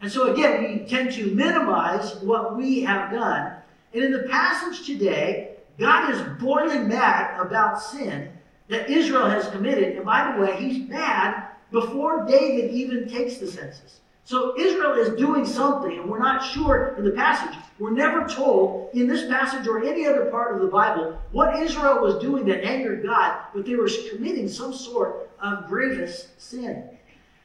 And 0.00 0.10
so 0.10 0.32
again, 0.32 0.62
we 0.62 0.86
tend 0.86 1.12
to 1.14 1.34
minimize 1.34 2.14
what 2.16 2.56
we 2.56 2.82
have 2.82 3.10
done. 3.10 3.56
And 3.92 4.04
in 4.04 4.12
the 4.12 4.28
passage 4.30 4.86
today, 4.86 5.56
God 5.76 6.14
is 6.14 6.20
boiling 6.40 6.86
mad 6.86 7.40
about 7.40 7.82
sin 7.82 8.30
that 8.68 8.88
Israel 8.88 9.28
has 9.28 9.48
committed. 9.48 9.96
And 9.96 10.04
by 10.04 10.32
the 10.32 10.40
way, 10.40 10.56
he's 10.56 10.88
mad 10.88 11.48
before 11.74 12.24
David 12.24 12.70
even 12.70 13.08
takes 13.08 13.36
the 13.36 13.48
census. 13.48 14.00
So 14.22 14.58
Israel 14.58 14.94
is 14.94 15.18
doing 15.18 15.44
something, 15.44 15.98
and 15.98 16.08
we're 16.08 16.20
not 16.20 16.42
sure 16.42 16.94
in 16.96 17.04
the 17.04 17.10
passage. 17.10 17.58
We're 17.78 17.90
never 17.90 18.26
told 18.26 18.94
in 18.94 19.06
this 19.06 19.28
passage 19.28 19.66
or 19.66 19.84
any 19.84 20.06
other 20.06 20.26
part 20.26 20.54
of 20.54 20.62
the 20.62 20.68
Bible 20.68 21.18
what 21.32 21.60
Israel 21.60 22.00
was 22.00 22.22
doing 22.22 22.46
that 22.46 22.64
angered 22.64 23.02
God, 23.02 23.38
but 23.52 23.66
they 23.66 23.74
were 23.74 23.90
committing 24.10 24.48
some 24.48 24.72
sort 24.72 25.28
of 25.42 25.66
grievous 25.66 26.28
sin. 26.38 26.88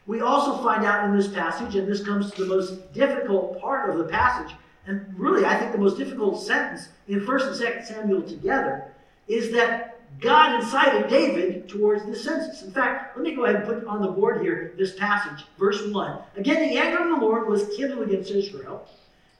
We 0.05 0.21
also 0.21 0.63
find 0.63 0.85
out 0.85 1.03
in 1.05 1.17
this 1.17 1.27
passage, 1.27 1.75
and 1.75 1.87
this 1.87 2.03
comes 2.03 2.31
to 2.31 2.45
the 2.45 2.55
most 2.55 2.93
difficult 2.93 3.59
part 3.59 3.89
of 3.89 3.97
the 3.97 4.05
passage, 4.05 4.55
and 4.87 5.05
really 5.17 5.45
I 5.45 5.57
think 5.57 5.71
the 5.71 5.77
most 5.79 5.97
difficult 5.97 6.41
sentence 6.41 6.89
in 7.07 7.19
1st 7.19 7.47
and 7.47 7.55
2nd 7.55 7.85
Samuel 7.85 8.21
together, 8.21 8.93
is 9.27 9.51
that 9.51 9.98
God 10.19 10.61
incited 10.61 11.09
David 11.09 11.69
towards 11.69 12.05
the 12.05 12.15
census. 12.15 12.63
In 12.63 12.71
fact, 12.71 13.15
let 13.15 13.23
me 13.23 13.35
go 13.35 13.45
ahead 13.45 13.57
and 13.57 13.65
put 13.65 13.85
on 13.85 14.01
the 14.01 14.11
board 14.11 14.41
here 14.41 14.73
this 14.77 14.95
passage, 14.95 15.45
verse 15.57 15.81
1. 15.85 16.19
Again, 16.35 16.67
the 16.67 16.77
anger 16.77 17.03
of 17.03 17.19
the 17.19 17.25
Lord 17.25 17.47
was 17.47 17.69
kindled 17.77 18.07
against 18.07 18.31
Israel, 18.31 18.87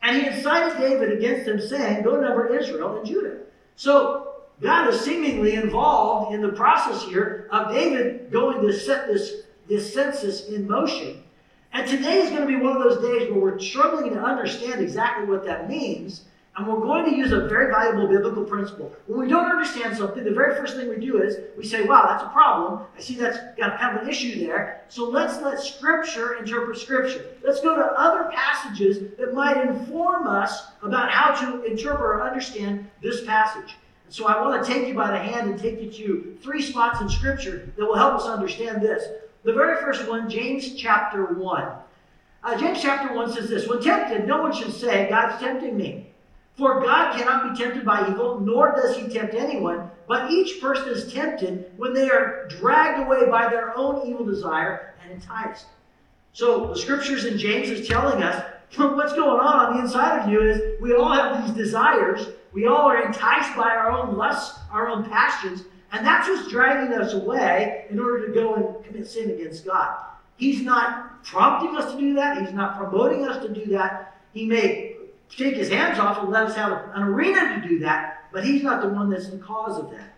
and 0.01 0.15
he 0.15 0.27
incited 0.27 0.79
David 0.79 1.11
against 1.11 1.45
them, 1.45 1.59
saying, 1.59 2.03
Go 2.03 2.19
number 2.19 2.55
Israel 2.55 2.97
and 2.97 3.05
Judah. 3.05 3.39
So, 3.75 4.25
God 4.61 4.89
is 4.89 4.99
seemingly 5.01 5.55
involved 5.55 6.33
in 6.33 6.41
the 6.41 6.51
process 6.51 7.03
here 7.03 7.47
of 7.51 7.73
David 7.73 8.31
going 8.31 8.61
to 8.61 8.73
set 8.73 9.07
this, 9.07 9.43
this 9.67 9.93
census 9.93 10.49
in 10.49 10.67
motion. 10.67 11.23
And 11.71 11.87
today 11.87 12.17
is 12.17 12.29
going 12.29 12.41
to 12.41 12.47
be 12.47 12.55
one 12.55 12.75
of 12.75 12.83
those 12.83 13.01
days 13.01 13.31
where 13.31 13.39
we're 13.39 13.59
struggling 13.59 14.13
to 14.13 14.19
understand 14.19 14.81
exactly 14.81 15.25
what 15.25 15.45
that 15.45 15.69
means. 15.69 16.23
And 16.59 16.67
we're 16.67 16.81
going 16.81 17.05
to 17.05 17.15
use 17.15 17.31
a 17.31 17.47
very 17.47 17.71
valuable 17.71 18.05
biblical 18.05 18.43
principle. 18.43 18.91
When 19.07 19.21
we 19.21 19.29
don't 19.29 19.49
understand 19.49 19.95
something, 19.95 20.25
the 20.25 20.31
very 20.31 20.53
first 20.55 20.75
thing 20.75 20.89
we 20.89 20.97
do 20.97 21.23
is 21.23 21.37
we 21.57 21.63
say, 21.63 21.85
wow, 21.85 22.05
that's 22.05 22.21
a 22.21 22.27
problem. 22.27 22.81
I 22.97 22.99
see 22.99 23.15
that's 23.15 23.37
got 23.57 23.79
kind 23.79 23.95
of 23.95 24.03
an 24.03 24.09
issue 24.09 24.45
there. 24.45 24.81
So 24.89 25.07
let's 25.07 25.41
let 25.41 25.61
Scripture 25.61 26.35
interpret 26.35 26.77
Scripture. 26.77 27.27
Let's 27.41 27.61
go 27.61 27.77
to 27.77 27.81
other 27.81 28.29
passages 28.33 29.15
that 29.17 29.33
might 29.33 29.65
inform 29.65 30.27
us 30.27 30.65
about 30.83 31.09
how 31.09 31.33
to 31.45 31.63
interpret 31.63 32.01
or 32.01 32.27
understand 32.27 32.89
this 33.01 33.23
passage. 33.25 33.77
And 34.05 34.13
so 34.13 34.27
I 34.27 34.41
want 34.41 34.61
to 34.61 34.69
take 34.69 34.85
you 34.85 34.93
by 34.93 35.11
the 35.11 35.17
hand 35.17 35.49
and 35.49 35.57
take 35.57 35.81
you 35.81 35.89
to 35.89 36.37
three 36.43 36.61
spots 36.61 36.99
in 36.99 37.07
Scripture 37.07 37.71
that 37.77 37.85
will 37.85 37.95
help 37.95 38.15
us 38.15 38.25
understand 38.25 38.81
this. 38.81 39.05
The 39.43 39.53
very 39.53 39.77
first 39.81 40.09
one, 40.09 40.29
James 40.29 40.75
chapter 40.75 41.23
1. 41.23 41.71
Uh, 42.43 42.57
James 42.57 42.81
chapter 42.81 43.15
1 43.15 43.31
says 43.31 43.47
this 43.47 43.65
When 43.65 43.81
tempted, 43.81 44.27
no 44.27 44.41
one 44.41 44.53
should 44.53 44.73
say, 44.73 45.07
God's 45.09 45.41
tempting 45.41 45.77
me. 45.77 46.08
For 46.59 46.81
God 46.81 47.17
cannot 47.17 47.49
be 47.49 47.63
tempted 47.63 47.85
by 47.85 48.09
evil, 48.09 48.41
nor 48.41 48.75
does 48.75 48.97
he 48.97 49.07
tempt 49.07 49.33
anyone, 49.33 49.89
but 50.09 50.29
each 50.29 50.59
person 50.59 50.89
is 50.89 51.11
tempted 51.11 51.71
when 51.77 51.93
they 51.93 52.09
are 52.09 52.49
dragged 52.49 52.99
away 52.99 53.29
by 53.29 53.47
their 53.49 53.75
own 53.77 54.05
evil 54.05 54.25
desire 54.25 54.93
and 55.01 55.13
enticed. 55.13 55.67
So 56.33 56.67
the 56.67 56.75
scriptures 56.77 57.23
in 57.23 57.37
James 57.37 57.69
is 57.69 57.87
telling 57.87 58.21
us 58.21 58.43
what's 58.75 59.13
going 59.13 59.39
on 59.39 59.67
on 59.67 59.77
the 59.77 59.83
inside 59.83 60.19
of 60.19 60.29
you 60.29 60.41
is 60.41 60.81
we 60.81 60.93
all 60.93 61.13
have 61.13 61.47
these 61.47 61.55
desires. 61.55 62.27
We 62.51 62.67
all 62.67 62.89
are 62.89 63.03
enticed 63.03 63.55
by 63.55 63.69
our 63.69 63.91
own 63.91 64.17
lusts, 64.17 64.59
our 64.69 64.89
own 64.89 65.09
passions, 65.09 65.63
and 65.93 66.05
that's 66.05 66.27
what's 66.27 66.49
dragging 66.49 66.93
us 66.93 67.13
away 67.13 67.85
in 67.89 68.01
order 68.01 68.27
to 68.27 68.33
go 68.33 68.55
and 68.55 68.85
commit 68.85 69.07
sin 69.07 69.31
against 69.31 69.65
God. 69.65 69.95
He's 70.35 70.61
not 70.61 71.23
prompting 71.23 71.77
us 71.77 71.93
to 71.93 71.97
do 71.97 72.15
that. 72.15 72.41
He's 72.41 72.53
not 72.53 72.77
promoting 72.77 73.25
us 73.25 73.41
to 73.45 73.53
do 73.53 73.65
that. 73.71 74.17
He 74.33 74.45
may 74.45 74.88
take 75.37 75.55
his 75.55 75.69
hands 75.69 75.99
off 75.99 76.19
and 76.19 76.29
let 76.29 76.43
us 76.43 76.55
have 76.55 76.89
an 76.93 77.03
arena 77.03 77.61
to 77.61 77.67
do 77.67 77.79
that, 77.79 78.25
but 78.31 78.43
he's 78.43 78.63
not 78.63 78.81
the 78.81 78.89
one 78.89 79.09
that's 79.09 79.29
the 79.29 79.37
cause 79.37 79.77
of 79.77 79.91
that. 79.91 80.13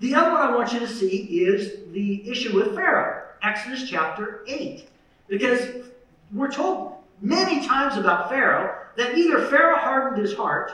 The 0.00 0.14
other 0.14 0.30
one 0.30 0.42
I 0.42 0.54
want 0.54 0.72
you 0.72 0.80
to 0.80 0.88
see 0.88 1.16
is 1.44 1.92
the 1.92 2.28
issue 2.30 2.54
with 2.54 2.74
Pharaoh, 2.74 3.24
Exodus 3.42 3.88
chapter 3.88 4.44
8. 4.46 4.88
Because 5.26 5.86
we're 6.32 6.50
told 6.50 6.94
many 7.20 7.66
times 7.66 7.96
about 7.96 8.28
Pharaoh 8.28 8.76
that 8.96 9.16
either 9.16 9.46
Pharaoh 9.46 9.76
hardened 9.76 10.22
his 10.22 10.34
heart, 10.36 10.72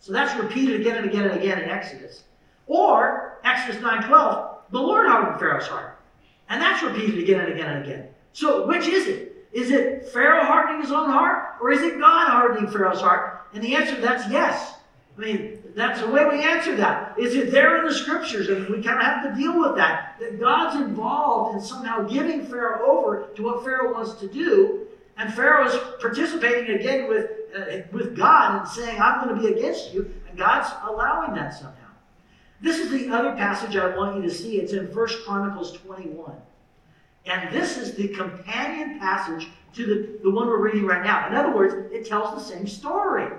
so 0.00 0.12
that's 0.12 0.38
repeated 0.40 0.80
again 0.80 0.96
and 0.98 1.06
again 1.06 1.24
and 1.24 1.40
again 1.40 1.60
in 1.60 1.70
Exodus, 1.70 2.24
or 2.66 3.38
Exodus 3.44 3.80
9:12, 3.80 4.56
the 4.70 4.80
Lord 4.80 5.06
hardened 5.06 5.38
Pharaoh's 5.38 5.66
heart. 5.66 5.98
And 6.48 6.60
that's 6.60 6.82
repeated 6.82 7.18
again 7.18 7.40
and 7.40 7.52
again 7.52 7.76
and 7.76 7.84
again. 7.84 8.08
So 8.32 8.66
which 8.66 8.86
is 8.86 9.06
it? 9.06 9.33
Is 9.54 9.70
it 9.70 10.08
Pharaoh 10.08 10.44
hardening 10.44 10.82
his 10.82 10.90
own 10.90 11.08
heart, 11.08 11.54
or 11.60 11.70
is 11.70 11.80
it 11.80 11.98
God 12.00 12.28
hardening 12.28 12.68
Pharaoh's 12.70 13.00
heart? 13.00 13.46
And 13.54 13.62
the 13.62 13.76
answer 13.76 13.94
to 13.94 14.00
that's 14.00 14.28
yes. 14.30 14.74
I 15.16 15.20
mean, 15.20 15.62
that's 15.76 16.00
the 16.00 16.08
way 16.08 16.24
we 16.24 16.42
answer 16.42 16.74
that. 16.76 17.16
Is 17.16 17.36
it 17.36 17.52
there 17.52 17.78
in 17.78 17.84
the 17.84 17.94
scriptures? 17.94 18.48
And 18.48 18.68
we 18.68 18.82
kind 18.82 18.98
of 18.98 19.06
have 19.06 19.22
to 19.22 19.40
deal 19.40 19.60
with 19.60 19.76
that. 19.76 20.16
That 20.18 20.40
God's 20.40 20.80
involved 20.80 21.54
in 21.54 21.62
somehow 21.62 22.02
giving 22.02 22.44
Pharaoh 22.44 22.84
over 22.84 23.28
to 23.36 23.42
what 23.44 23.64
Pharaoh 23.64 23.92
wants 23.92 24.14
to 24.14 24.28
do. 24.28 24.88
And 25.16 25.32
Pharaoh 25.32 25.68
is 25.68 25.76
participating 26.00 26.74
again 26.74 27.08
with, 27.08 27.30
uh, 27.56 27.86
with 27.92 28.16
God 28.16 28.60
and 28.60 28.68
saying, 28.68 29.00
I'm 29.00 29.24
going 29.24 29.36
to 29.36 29.40
be 29.40 29.56
against 29.56 29.94
you. 29.94 30.12
And 30.28 30.36
God's 30.36 30.68
allowing 30.84 31.34
that 31.36 31.54
somehow. 31.54 31.74
This 32.60 32.78
is 32.78 32.90
the 32.90 33.08
other 33.14 33.32
passage 33.36 33.76
I 33.76 33.96
want 33.96 34.16
you 34.16 34.22
to 34.22 34.30
see. 34.34 34.58
It's 34.58 34.72
in 34.72 34.92
1 34.92 35.08
Chronicles 35.24 35.78
21. 35.78 36.32
And 37.26 37.52
this 37.54 37.78
is 37.78 37.94
the 37.94 38.08
companion 38.08 38.98
passage 38.98 39.48
to 39.74 39.86
the, 39.86 40.18
the 40.22 40.30
one 40.30 40.46
we're 40.46 40.58
reading 40.58 40.86
right 40.86 41.04
now. 41.04 41.26
In 41.26 41.34
other 41.34 41.54
words, 41.54 41.74
it 41.92 42.06
tells 42.06 42.34
the 42.34 42.54
same 42.54 42.66
story. 42.66 43.30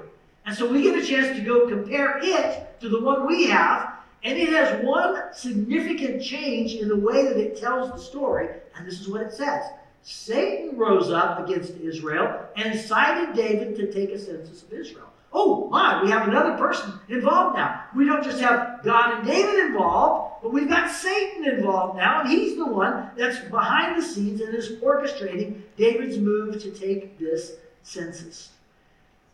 And 0.46 0.56
so 0.56 0.72
we 0.72 0.84
get 0.84 0.98
a 0.98 1.06
chance 1.06 1.38
to 1.38 1.44
go 1.44 1.68
compare 1.68 2.20
it 2.22 2.80
to 2.82 2.90
the 2.90 3.00
one 3.00 3.28
we 3.28 3.48
have, 3.48 3.94
and 4.24 4.38
it 4.38 4.50
has 4.50 4.84
one 4.84 5.34
significant 5.34 6.22
change 6.22 6.74
in 6.76 6.88
the 6.88 6.96
way 6.96 7.24
that 7.24 7.38
it 7.38 7.60
tells 7.60 7.92
the 7.92 7.98
story. 7.98 8.50
And 8.76 8.86
this 8.86 9.00
is 9.00 9.08
what 9.08 9.22
it 9.22 9.34
says 9.34 9.64
Satan 10.04 10.78
rose 10.78 11.10
up 11.10 11.48
against 11.48 11.74
Israel 11.78 12.46
and 12.56 12.74
incited 12.74 13.36
David 13.36 13.76
to 13.76 13.92
take 13.92 14.12
a 14.12 14.20
census 14.20 14.62
of 14.64 14.72
Israel. 14.72 15.08
Oh 15.34 15.68
my, 15.70 16.02
we 16.02 16.10
have 16.12 16.28
another 16.28 16.58
person 16.58 16.94
involved 17.10 17.58
now. 17.58 17.84
We 17.96 18.06
don't 18.06 18.24
just 18.24 18.40
have 18.40 18.82
God 18.84 19.18
and 19.18 19.28
David 19.28 19.66
involved, 19.66 20.25
but 20.46 20.54
we've 20.54 20.70
got 20.70 20.92
Satan 20.92 21.44
involved 21.44 21.98
now, 21.98 22.22
and 22.22 22.30
he's 22.30 22.56
the 22.56 22.68
one 22.68 23.10
that's 23.18 23.40
behind 23.50 23.98
the 23.98 24.06
scenes 24.06 24.42
and 24.42 24.54
is 24.54 24.74
orchestrating 24.74 25.62
David's 25.76 26.20
move 26.20 26.62
to 26.62 26.70
take 26.70 27.18
this 27.18 27.54
census. 27.82 28.52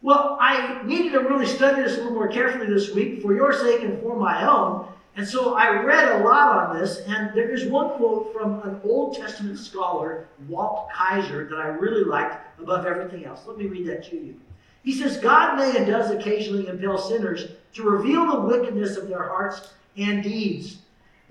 Well, 0.01 0.37
I 0.39 0.81
needed 0.83 1.11
to 1.11 1.19
really 1.19 1.47
study 1.47 1.81
this 1.81 1.95
a 1.95 1.97
little 1.97 2.13
more 2.13 2.29
carefully 2.29 2.67
this 2.67 2.95
week 2.95 3.21
for 3.21 3.35
your 3.35 3.51
sake 3.51 3.83
and 3.83 4.01
for 4.01 4.15
my 4.15 4.47
own. 4.47 4.87
And 5.17 5.27
so 5.27 5.55
I 5.55 5.81
read 5.81 6.21
a 6.21 6.23
lot 6.23 6.69
on 6.69 6.79
this, 6.79 6.99
and 6.99 7.35
there 7.35 7.51
is 7.51 7.65
one 7.65 7.89
quote 7.97 8.31
from 8.31 8.61
an 8.61 8.79
Old 8.85 9.17
Testament 9.17 9.59
scholar, 9.59 10.29
Walt 10.47 10.87
Kaiser, 10.93 11.45
that 11.49 11.59
I 11.59 11.67
really 11.67 12.05
liked 12.05 12.57
above 12.57 12.85
everything 12.85 13.25
else. 13.25 13.41
Let 13.45 13.57
me 13.57 13.65
read 13.65 13.85
that 13.87 14.05
to 14.11 14.15
you. 14.15 14.39
He 14.83 14.93
says, 14.93 15.17
God 15.17 15.57
may 15.57 15.75
and 15.75 15.85
does 15.85 16.09
occasionally 16.09 16.67
impel 16.67 16.97
sinners 16.97 17.49
to 17.73 17.83
reveal 17.83 18.31
the 18.31 18.39
wickedness 18.39 18.95
of 18.95 19.09
their 19.09 19.23
hearts 19.23 19.73
and 19.97 20.23
deeds. 20.23 20.77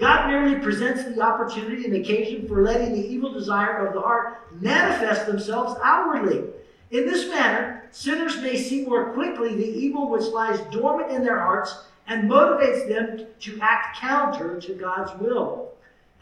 God 0.00 0.28
merely 0.28 0.58
presents 0.60 1.04
the 1.04 1.20
opportunity 1.20 1.84
and 1.84 1.94
occasion 1.94 2.48
for 2.48 2.62
letting 2.62 2.94
the 2.94 3.06
evil 3.06 3.32
desire 3.32 3.86
of 3.86 3.92
the 3.92 4.00
heart 4.00 4.38
manifest 4.60 5.26
themselves 5.26 5.78
outwardly. 5.84 6.42
In 6.90 7.06
this 7.06 7.28
manner, 7.28 7.84
sinners 7.90 8.38
may 8.38 8.56
see 8.56 8.86
more 8.86 9.12
quickly 9.12 9.54
the 9.54 9.78
evil 9.78 10.08
which 10.08 10.24
lies 10.24 10.58
dormant 10.72 11.12
in 11.12 11.22
their 11.22 11.38
hearts 11.38 11.84
and 12.06 12.30
motivates 12.30 12.88
them 12.88 13.26
to 13.40 13.58
act 13.60 13.98
counter 13.98 14.58
to 14.58 14.72
God's 14.72 15.12
will. 15.20 15.70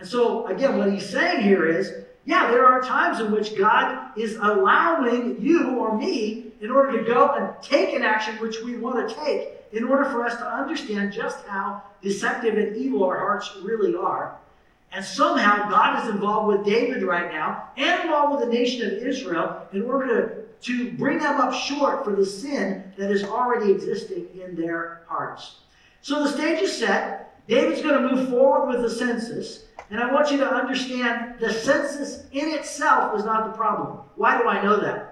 And 0.01 0.09
so, 0.09 0.47
again, 0.49 0.77
what 0.77 0.93
he's 0.93 1.09
saying 1.09 1.43
here 1.43 1.67
is 1.67 2.05
yeah, 2.29 2.51
there 2.51 2.67
are 2.67 2.83
times 2.83 3.21
in 3.21 3.33
which 3.33 3.57
God 3.57 4.11
is 4.19 4.37
allowing 4.37 5.41
you 5.41 5.79
or 5.79 5.97
me 5.97 6.53
in 6.61 6.71
order 6.71 6.99
to 6.99 7.05
go 7.05 7.31
and 7.31 7.55
take 7.63 7.95
an 7.95 8.03
action 8.03 8.37
which 8.37 8.61
we 8.63 8.77
want 8.77 9.09
to 9.09 9.15
take 9.15 9.58
in 9.73 9.85
order 9.85 10.05
for 10.07 10.25
us 10.25 10.37
to 10.37 10.47
understand 10.47 11.13
just 11.13 11.47
how 11.47 11.83
deceptive 12.03 12.57
and 12.57 12.77
evil 12.77 13.05
our 13.05 13.19
hearts 13.19 13.53
really 13.63 13.95
are. 13.95 14.37
And 14.93 15.05
somehow 15.05 15.69
God 15.69 16.03
is 16.03 16.11
involved 16.11 16.49
with 16.49 16.67
David 16.67 17.03
right 17.03 17.31
now 17.31 17.69
and 17.77 18.03
involved 18.03 18.41
with 18.41 18.49
the 18.49 18.55
nation 18.55 18.87
of 18.87 18.93
Israel 18.95 19.67
in 19.73 19.83
order 19.83 20.47
to, 20.61 20.67
to 20.67 20.93
bring 20.93 21.19
them 21.19 21.41
up 21.41 21.53
short 21.53 22.05
for 22.05 22.17
the 22.17 22.25
sin 22.25 22.91
that 22.97 23.11
is 23.11 23.23
already 23.23 23.71
existing 23.71 24.29
in 24.41 24.57
their 24.57 25.03
hearts. 25.07 25.57
So 26.01 26.23
the 26.23 26.31
stage 26.31 26.63
is 26.63 26.77
set. 26.77 27.47
David's 27.47 27.83
going 27.83 28.03
to 28.03 28.15
move 28.15 28.31
forward 28.31 28.69
with 28.69 28.83
the 28.83 28.91
census. 28.91 29.65
And 29.91 30.01
I 30.01 30.13
want 30.13 30.31
you 30.31 30.39
to 30.39 30.47
understand 30.47 31.39
the 31.41 31.53
census 31.53 32.25
in 32.33 32.49
itself 32.49 33.13
was 33.13 33.25
not 33.25 33.51
the 33.51 33.57
problem. 33.57 34.01
Why 34.17 34.41
do 34.41 34.49
I 34.49 34.63
know 34.63 34.81
that? 34.81 35.08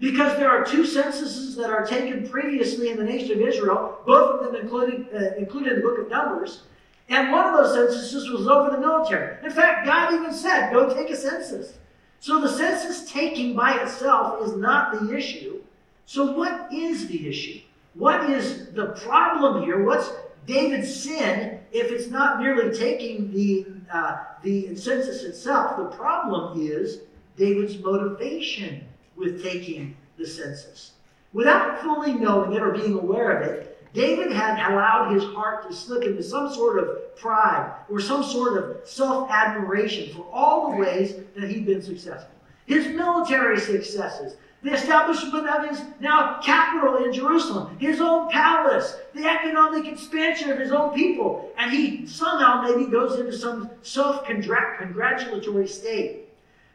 Because 0.00 0.36
there 0.36 0.48
are 0.48 0.64
two 0.64 0.86
censuses 0.86 1.56
that 1.56 1.70
are 1.70 1.84
taken 1.84 2.28
previously 2.28 2.90
in 2.90 2.98
the 2.98 3.04
nation 3.04 3.32
of 3.32 3.46
Israel, 3.46 3.98
both 4.06 4.40
of 4.40 4.52
them 4.52 4.60
including, 4.60 5.08
uh, 5.12 5.34
included 5.36 5.72
in 5.72 5.80
the 5.80 5.82
book 5.82 5.98
of 5.98 6.08
Numbers. 6.08 6.62
And 7.08 7.32
one 7.32 7.46
of 7.46 7.56
those 7.56 7.74
censuses 7.74 8.30
was 8.30 8.46
over 8.46 8.70
the 8.70 8.78
military. 8.78 9.44
In 9.44 9.50
fact, 9.50 9.86
God 9.86 10.14
even 10.14 10.32
said, 10.32 10.72
go 10.72 10.94
take 10.94 11.10
a 11.10 11.16
census. 11.16 11.78
So 12.20 12.40
the 12.40 12.48
census 12.48 13.10
taking 13.10 13.56
by 13.56 13.80
itself 13.80 14.46
is 14.46 14.56
not 14.56 15.00
the 15.00 15.16
issue. 15.16 15.62
So, 16.06 16.32
what 16.32 16.72
is 16.72 17.06
the 17.08 17.28
issue? 17.28 17.60
What 17.94 18.30
is 18.30 18.72
the 18.72 18.86
problem 19.04 19.62
here? 19.64 19.84
What's 19.84 20.10
David's 20.46 21.02
sin 21.02 21.60
if 21.70 21.90
it's 21.92 22.08
not 22.08 22.40
merely 22.40 22.76
taking 22.76 23.30
the, 23.30 23.66
uh, 23.92 24.16
the 24.42 24.74
census 24.74 25.22
itself? 25.22 25.76
The 25.76 25.96
problem 25.96 26.66
is 26.66 27.00
David's 27.36 27.78
motivation 27.78 28.87
with 29.18 29.42
taking 29.42 29.96
the 30.16 30.26
census. 30.26 30.92
Without 31.32 31.80
fully 31.82 32.12
knowing 32.14 32.52
it 32.52 32.62
or 32.62 32.70
being 32.70 32.94
aware 32.94 33.38
of 33.38 33.46
it, 33.46 33.92
David 33.92 34.32
had 34.32 34.70
allowed 34.70 35.12
his 35.12 35.24
heart 35.24 35.68
to 35.68 35.74
slip 35.74 36.04
into 36.04 36.22
some 36.22 36.52
sort 36.52 36.78
of 36.78 37.16
pride 37.16 37.72
or 37.90 38.00
some 38.00 38.22
sort 38.22 38.62
of 38.62 38.88
self 38.88 39.30
admiration 39.30 40.14
for 40.14 40.26
all 40.32 40.70
the 40.70 40.76
ways 40.76 41.16
that 41.36 41.50
he'd 41.50 41.66
been 41.66 41.82
successful. 41.82 42.34
His 42.66 42.86
military 42.88 43.58
successes, 43.58 44.36
the 44.62 44.72
establishment 44.72 45.48
of 45.48 45.68
his 45.68 45.82
now 46.00 46.40
capital 46.42 47.04
in 47.04 47.12
Jerusalem, 47.12 47.78
his 47.78 48.00
own 48.00 48.30
palace, 48.30 48.96
the 49.14 49.26
economic 49.26 49.86
expansion 49.86 50.50
of 50.50 50.58
his 50.58 50.72
own 50.72 50.94
people, 50.94 51.50
and 51.56 51.70
he 51.70 52.06
somehow 52.06 52.62
maybe 52.62 52.90
goes 52.90 53.18
into 53.18 53.36
some 53.36 53.70
self 53.82 54.24
congratulatory 54.26 55.66
state. 55.66 56.27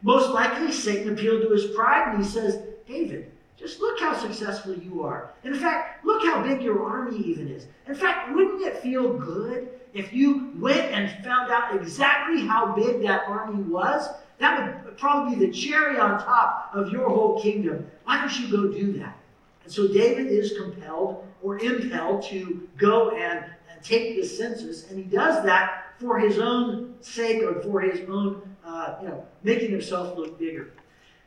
Most 0.03 0.31
likely, 0.31 0.71
Satan 0.71 1.13
appealed 1.13 1.41
to 1.41 1.49
his 1.49 1.67
pride 1.67 2.13
and 2.13 2.23
he 2.23 2.29
says, 2.29 2.61
David, 2.85 3.31
just 3.57 3.79
look 3.79 3.99
how 3.99 4.15
successful 4.15 4.75
you 4.75 5.01
are. 5.03 5.31
In 5.43 5.55
fact, 5.55 6.05
look 6.05 6.23
how 6.23 6.43
big 6.43 6.61
your 6.61 6.83
army 6.83 7.17
even 7.19 7.47
is. 7.47 7.67
In 7.87 7.95
fact, 7.95 8.33
wouldn't 8.33 8.61
it 8.61 8.79
feel 8.79 9.13
good 9.13 9.69
if 9.93 10.11
you 10.11 10.51
went 10.57 10.91
and 10.91 11.23
found 11.23 11.49
out 11.49 11.73
exactly 11.73 12.45
how 12.45 12.75
big 12.75 13.01
that 13.03 13.23
army 13.27 13.63
was? 13.63 14.09
That 14.39 14.83
would 14.85 14.97
probably 14.97 15.35
be 15.35 15.45
the 15.45 15.51
cherry 15.53 15.97
on 15.97 16.19
top 16.19 16.71
of 16.73 16.89
your 16.89 17.07
whole 17.07 17.41
kingdom. 17.41 17.89
Why 18.03 18.19
don't 18.19 18.39
you 18.39 18.49
go 18.49 18.67
do 18.67 18.91
that? 18.99 19.17
And 19.63 19.71
so 19.71 19.87
David 19.87 20.27
is 20.27 20.57
compelled 20.57 21.25
or 21.41 21.59
impelled 21.59 22.23
to 22.23 22.67
go 22.77 23.11
and, 23.11 23.45
and 23.71 23.81
take 23.81 24.17
the 24.17 24.27
census, 24.27 24.89
and 24.89 24.97
he 24.97 25.05
does 25.05 25.43
that 25.45 25.85
for 25.97 26.19
his 26.19 26.39
own 26.39 26.95
sake 26.99 27.43
or 27.43 27.61
for 27.61 27.79
his 27.79 28.07
own, 28.09 28.52
uh, 28.65 28.95
you 29.01 29.07
know, 29.07 29.25
making 29.43 29.71
himself 29.71 30.17
look 30.17 30.39
bigger. 30.39 30.71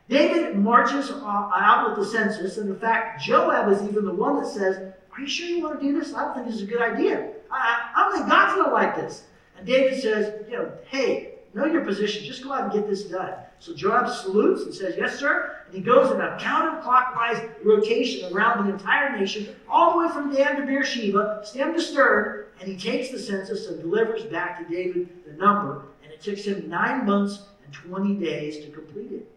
David 0.08 0.56
marches 0.56 1.10
out 1.10 1.88
with 1.88 1.98
the 1.98 2.10
census, 2.10 2.58
and 2.58 2.70
in 2.70 2.78
fact, 2.78 3.22
Joab 3.22 3.70
is 3.72 3.82
even 3.82 4.04
the 4.04 4.14
one 4.14 4.40
that 4.40 4.46
says, 4.46 4.76
Are 5.12 5.20
you 5.20 5.26
sure 5.26 5.48
you 5.48 5.62
want 5.62 5.80
to 5.80 5.86
do 5.86 5.98
this? 5.98 6.14
I 6.14 6.24
don't 6.24 6.34
think 6.34 6.46
this 6.46 6.56
is 6.56 6.62
a 6.62 6.66
good 6.66 6.80
idea. 6.80 7.32
I, 7.50 7.90
I 7.94 8.04
don't 8.04 8.18
think 8.18 8.28
God's 8.28 8.54
going 8.54 8.68
to 8.68 8.72
like 8.72 8.94
this. 8.94 9.24
And 9.58 9.66
David 9.66 10.00
says, 10.00 10.44
You 10.48 10.58
know, 10.58 10.72
hey, 10.86 11.34
know 11.54 11.66
your 11.66 11.84
position. 11.84 12.24
Just 12.24 12.44
go 12.44 12.52
out 12.52 12.64
and 12.64 12.72
get 12.72 12.88
this 12.88 13.04
done. 13.04 13.34
So 13.58 13.74
Joab 13.74 14.08
salutes 14.08 14.62
and 14.62 14.72
says, 14.72 14.94
Yes, 14.96 15.18
sir. 15.18 15.56
And 15.66 15.74
he 15.74 15.80
goes 15.80 16.12
in 16.12 16.20
a 16.20 16.38
counterclockwise 16.40 17.50
rotation 17.64 18.32
around 18.32 18.66
the 18.66 18.72
entire 18.72 19.18
nation, 19.18 19.56
all 19.68 19.92
the 19.92 20.06
way 20.06 20.12
from 20.12 20.32
Dan 20.32 20.56
to 20.60 20.66
Beersheba, 20.66 21.40
stem 21.44 21.74
to 21.74 21.80
stern, 21.80 22.44
and 22.60 22.68
he 22.68 22.76
takes 22.76 23.10
the 23.10 23.18
census 23.18 23.66
and 23.66 23.80
delivers 23.80 24.22
back 24.24 24.58
to 24.58 24.72
David 24.72 25.08
the 25.26 25.32
number. 25.32 25.82
It 26.16 26.22
takes 26.22 26.44
him 26.44 26.68
nine 26.68 27.04
months 27.04 27.42
and 27.64 27.72
20 27.72 28.14
days 28.16 28.64
to 28.64 28.70
complete 28.70 29.12
it. 29.12 29.30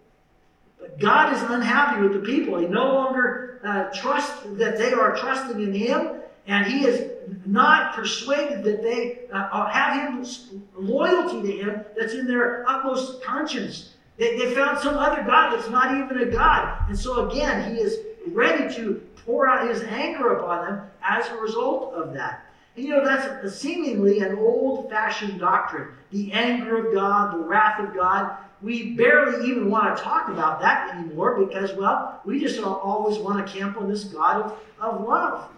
But 0.79 0.97
God 0.99 1.33
is 1.33 1.41
unhappy 1.43 2.01
with 2.01 2.13
the 2.13 2.19
people. 2.19 2.57
He 2.57 2.67
no 2.67 2.93
longer 2.93 3.59
uh, 3.63 3.93
trusts 3.93 4.43
that 4.53 4.77
they 4.77 4.93
are 4.93 5.15
trusting 5.15 5.61
in 5.61 5.73
Him, 5.73 6.21
and 6.47 6.65
He 6.65 6.85
is 6.85 7.11
not 7.45 7.93
persuaded 7.93 8.63
that 8.63 8.81
they 8.81 9.27
uh, 9.31 9.67
have 9.67 10.13
Him 10.13 10.63
loyalty 10.75 11.41
to 11.41 11.57
Him 11.57 11.85
that's 11.97 12.13
in 12.13 12.27
their 12.27 12.67
utmost 12.69 13.21
conscience. 13.21 13.95
They, 14.17 14.37
they 14.37 14.55
found 14.55 14.79
some 14.79 14.95
other 14.95 15.21
God 15.23 15.57
that's 15.57 15.69
not 15.69 15.97
even 15.97 16.27
a 16.27 16.31
God. 16.31 16.83
And 16.87 16.97
so 16.97 17.29
again, 17.29 17.75
He 17.75 17.81
is 17.81 17.99
ready 18.27 18.73
to 18.75 19.05
pour 19.25 19.49
out 19.49 19.67
His 19.67 19.83
anger 19.83 20.37
upon 20.37 20.65
them 20.65 20.81
as 21.03 21.27
a 21.27 21.35
result 21.35 21.93
of 21.93 22.13
that. 22.13 22.45
And 22.75 22.85
you 22.85 22.91
know, 22.91 23.03
that's 23.03 23.55
seemingly 23.55 24.19
an 24.19 24.37
old 24.37 24.89
fashioned 24.89 25.39
doctrine. 25.39 25.89
The 26.11 26.31
anger 26.31 26.87
of 26.87 26.93
God, 26.93 27.33
the 27.33 27.43
wrath 27.43 27.79
of 27.79 27.93
God 27.93 28.37
we 28.61 28.93
barely 28.93 29.47
even 29.49 29.69
want 29.69 29.95
to 29.95 30.03
talk 30.03 30.27
about 30.27 30.59
that 30.61 30.93
anymore 30.93 31.45
because, 31.45 31.73
well, 31.73 32.21
we 32.25 32.39
just 32.39 32.57
don't 32.57 32.67
always 32.67 33.17
want 33.17 33.45
to 33.45 33.51
camp 33.51 33.77
on 33.77 33.89
this 33.89 34.03
God 34.05 34.41
of, 34.41 34.59
of 34.79 35.07
love. 35.07 35.49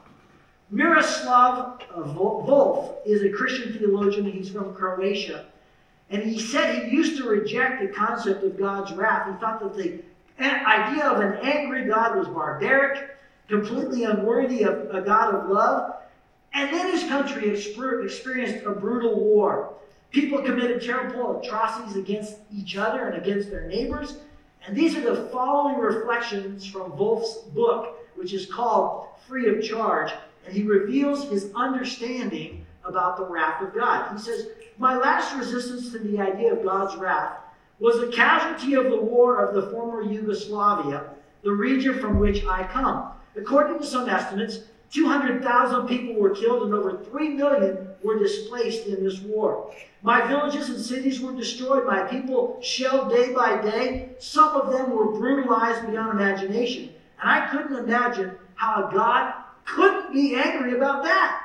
Miroslav 0.69 1.81
Volf 1.89 2.95
is 3.05 3.23
a 3.23 3.29
Christian 3.29 3.73
theologian. 3.73 4.31
He's 4.31 4.49
from 4.49 4.73
Croatia. 4.73 5.47
And 6.09 6.23
he 6.23 6.39
said 6.39 6.85
he 6.85 6.91
used 6.91 7.17
to 7.17 7.27
reject 7.27 7.81
the 7.81 7.87
concept 7.87 8.43
of 8.43 8.57
God's 8.57 8.91
wrath. 8.93 9.27
He 9.27 9.39
thought 9.39 9.59
that 9.61 9.75
the 9.75 10.01
idea 10.39 11.05
of 11.05 11.19
an 11.19 11.39
angry 11.41 11.85
God 11.85 12.17
was 12.17 12.27
barbaric, 12.27 13.17
completely 13.47 14.03
unworthy 14.03 14.63
of 14.63 14.93
a 14.93 15.01
God 15.01 15.33
of 15.33 15.49
love. 15.49 15.95
And 16.53 16.73
then 16.73 16.91
his 16.91 17.03
country 17.05 17.49
experienced 17.49 18.65
a 18.65 18.71
brutal 18.71 19.19
war. 19.19 19.73
People 20.11 20.41
committed 20.41 20.81
terrible 20.81 21.39
atrocities 21.39 21.95
against 21.95 22.37
each 22.53 22.75
other 22.75 23.05
and 23.05 23.21
against 23.21 23.49
their 23.49 23.67
neighbors. 23.67 24.17
And 24.67 24.75
these 24.75 24.95
are 24.95 25.01
the 25.01 25.29
following 25.29 25.77
reflections 25.77 26.65
from 26.65 26.91
Volf's 26.91 27.37
book, 27.53 27.97
which 28.15 28.33
is 28.33 28.45
called 28.45 29.07
Free 29.27 29.47
of 29.49 29.63
Charge. 29.63 30.11
And 30.45 30.53
he 30.53 30.63
reveals 30.63 31.29
his 31.29 31.51
understanding 31.55 32.65
about 32.83 33.17
the 33.17 33.25
wrath 33.25 33.61
of 33.61 33.73
God. 33.73 34.11
He 34.11 34.21
says, 34.21 34.47
My 34.77 34.97
last 34.97 35.35
resistance 35.35 35.91
to 35.91 35.99
the 35.99 36.19
idea 36.19 36.53
of 36.53 36.63
God's 36.63 36.95
wrath 36.97 37.37
was 37.79 37.99
a 37.99 38.11
casualty 38.11 38.75
of 38.75 38.85
the 38.85 39.01
war 39.01 39.43
of 39.43 39.55
the 39.55 39.71
former 39.71 40.03
Yugoslavia, 40.03 41.05
the 41.43 41.51
region 41.51 41.97
from 41.99 42.19
which 42.19 42.45
I 42.45 42.63
come. 42.63 43.11
According 43.35 43.79
to 43.79 43.85
some 43.85 44.09
estimates, 44.09 44.59
200,000 44.91 45.87
people 45.87 46.15
were 46.15 46.35
killed 46.35 46.63
and 46.63 46.73
over 46.73 46.97
3 46.97 47.29
million 47.29 47.87
were 48.03 48.19
displaced 48.19 48.87
in 48.87 49.03
this 49.03 49.19
war. 49.19 49.73
My 50.03 50.27
villages 50.27 50.69
and 50.69 50.79
cities 50.79 51.21
were 51.21 51.33
destroyed, 51.33 51.85
my 51.85 52.03
people 52.03 52.59
shelled 52.61 53.09
day 53.09 53.33
by 53.33 53.61
day. 53.61 54.09
Some 54.19 54.49
of 54.49 54.71
them 54.71 54.91
were 54.91 55.11
brutalized 55.11 55.89
beyond 55.89 56.19
imagination. 56.19 56.89
And 57.21 57.29
I 57.29 57.47
couldn't 57.49 57.77
imagine 57.77 58.35
how 58.55 58.87
a 58.87 58.91
God 58.91 59.33
couldn't 59.65 60.13
be 60.13 60.35
angry 60.35 60.75
about 60.75 61.03
that. 61.03 61.41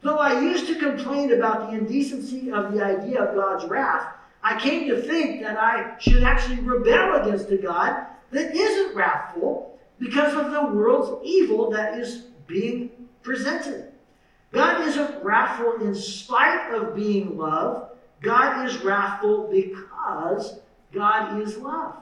Though 0.00 0.18
I 0.18 0.40
used 0.40 0.68
to 0.68 0.78
complain 0.78 1.32
about 1.32 1.70
the 1.70 1.76
indecency 1.76 2.52
of 2.52 2.72
the 2.72 2.82
idea 2.84 3.20
of 3.22 3.34
God's 3.34 3.64
wrath, 3.66 4.14
I 4.42 4.58
came 4.58 4.88
to 4.88 5.02
think 5.02 5.42
that 5.42 5.58
I 5.58 5.98
should 5.98 6.22
actually 6.22 6.60
rebel 6.60 7.20
against 7.20 7.50
a 7.50 7.56
God 7.56 8.06
that 8.30 8.54
isn't 8.54 8.94
wrathful 8.94 9.78
because 9.98 10.34
of 10.34 10.52
the 10.52 10.72
world's 10.72 11.26
evil 11.26 11.70
that 11.70 11.98
is 11.98 12.26
being 12.48 12.90
presented. 13.22 13.92
God 14.50 14.88
isn't 14.88 15.22
wrathful 15.22 15.86
in 15.86 15.94
spite 15.94 16.74
of 16.74 16.96
being 16.96 17.36
love. 17.36 17.90
God 18.20 18.66
is 18.66 18.78
wrathful 18.78 19.48
because 19.52 20.58
God 20.92 21.40
is 21.40 21.56
love. 21.58 21.94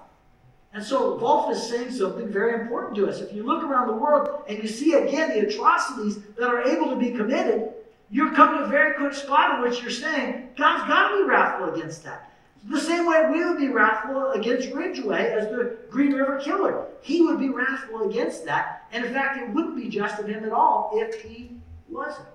And 0.73 0.85
so 0.85 1.19
Volf 1.19 1.51
is 1.51 1.63
saying 1.63 1.91
something 1.91 2.29
very 2.29 2.61
important 2.61 2.97
to 2.97 3.09
us. 3.09 3.21
If 3.21 3.33
you 3.33 3.43
look 3.43 3.63
around 3.63 3.89
the 3.89 3.95
world 3.95 4.45
and 4.49 4.63
you 4.63 4.69
see 4.69 4.95
again 4.95 5.31
the 5.31 5.49
atrocities 5.49 6.19
that 6.39 6.49
are 6.49 6.63
able 6.63 6.91
to 6.91 6.97
be 6.97 7.11
committed, 7.11 7.73
you're 8.11 8.33
coming 8.33 8.61
to 8.61 8.67
a 8.67 8.69
very 8.69 8.95
quick 8.95 9.15
spot 9.15 9.57
in 9.57 9.63
which 9.63 9.83
you're 9.83 9.91
saying, 9.91 10.51
God's 10.57 10.87
got 10.89 11.09
to 11.09 11.17
be 11.17 11.29
wrathful 11.29 11.75
against 11.75 12.05
that. 12.05 12.31
The 12.65 12.81
same 12.81 13.07
way 13.07 13.29
we 13.31 13.45
would 13.45 13.59
be 13.59 13.69
wrathful 13.69 14.33
against 14.33 14.73
Ridgway 14.73 15.31
as 15.33 15.49
the 15.49 15.77
Green 15.89 16.13
River 16.13 16.39
Killer. 16.39 16.87
He 17.01 17.23
would 17.23 17.39
be 17.39 17.49
wrathful 17.49 18.09
against 18.11 18.45
that. 18.47 18.87
And 18.93 19.05
in 19.05 19.13
fact, 19.13 19.41
it 19.41 19.55
wouldn't 19.55 19.77
be 19.77 19.89
just 19.89 20.19
of 20.19 20.27
him 20.27 20.45
at 20.45 20.53
all 20.53 20.91
if 20.95 21.23
he 21.23 21.53
wasn't. 21.89 22.29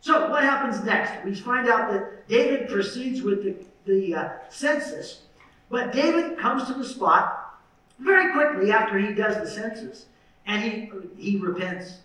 So, 0.00 0.28
what 0.28 0.42
happens 0.42 0.84
next? 0.84 1.24
We 1.24 1.34
find 1.34 1.68
out 1.68 1.90
that 1.92 2.28
David 2.28 2.68
proceeds 2.68 3.22
with 3.22 3.44
the, 3.44 3.56
the 3.86 4.14
uh, 4.14 4.28
census. 4.50 5.22
But 5.70 5.92
David 5.92 6.38
comes 6.38 6.66
to 6.66 6.74
the 6.74 6.84
spot 6.84 7.58
very 7.98 8.32
quickly 8.32 8.70
after 8.70 8.98
he 8.98 9.14
does 9.14 9.36
the 9.36 9.48
census, 9.48 10.06
and 10.46 10.62
he, 10.62 10.90
he 11.16 11.38
repents. 11.38 11.98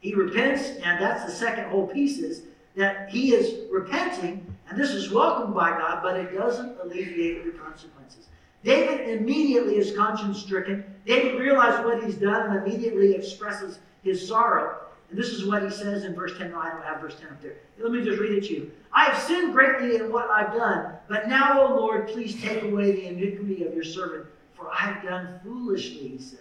He 0.00 0.14
repents, 0.14 0.68
and 0.82 1.00
that's 1.00 1.24
the 1.24 1.30
second 1.30 1.70
whole 1.70 1.86
piece 1.86 2.18
is 2.18 2.42
that 2.76 3.10
he 3.10 3.34
is 3.34 3.70
repenting, 3.70 4.44
and 4.68 4.78
this 4.78 4.90
is 4.90 5.10
welcomed 5.10 5.54
by 5.54 5.70
God, 5.70 6.02
but 6.02 6.16
it 6.16 6.36
doesn't 6.36 6.76
alleviate 6.82 7.44
the 7.44 7.58
consequences. 7.58 8.28
David 8.64 9.08
immediately 9.08 9.76
is 9.76 9.96
conscience 9.96 10.40
stricken. 10.40 10.84
David 11.06 11.38
realizes 11.38 11.84
what 11.84 12.02
he's 12.02 12.16
done 12.16 12.50
and 12.50 12.66
immediately 12.66 13.14
expresses 13.14 13.78
his 14.02 14.26
sorrow. 14.26 14.78
And 15.10 15.18
this 15.18 15.28
is 15.28 15.44
what 15.44 15.62
he 15.62 15.70
says 15.70 16.04
in 16.04 16.14
verse 16.14 16.36
10. 16.38 16.50
No, 16.50 16.58
I 16.58 16.70
don't 16.70 16.82
have 16.82 17.00
verse 17.00 17.14
10 17.20 17.28
up 17.28 17.42
there. 17.42 17.56
Let 17.78 17.92
me 17.92 18.02
just 18.02 18.18
read 18.18 18.32
it 18.32 18.48
to 18.48 18.54
you. 18.54 18.72
I 18.92 19.04
have 19.04 19.22
sinned 19.22 19.52
greatly 19.52 19.96
in 19.96 20.10
what 20.10 20.30
I've 20.30 20.54
done, 20.54 20.94
but 21.08 21.28
now, 21.28 21.60
O 21.60 21.76
Lord, 21.76 22.08
please 22.08 22.40
take 22.40 22.62
away 22.62 22.92
the 22.92 23.06
iniquity 23.06 23.64
of 23.64 23.74
your 23.74 23.84
servant, 23.84 24.26
for 24.54 24.70
I 24.70 24.78
have 24.78 25.02
done 25.04 25.40
foolishly, 25.44 26.08
he 26.08 26.18
says. 26.18 26.40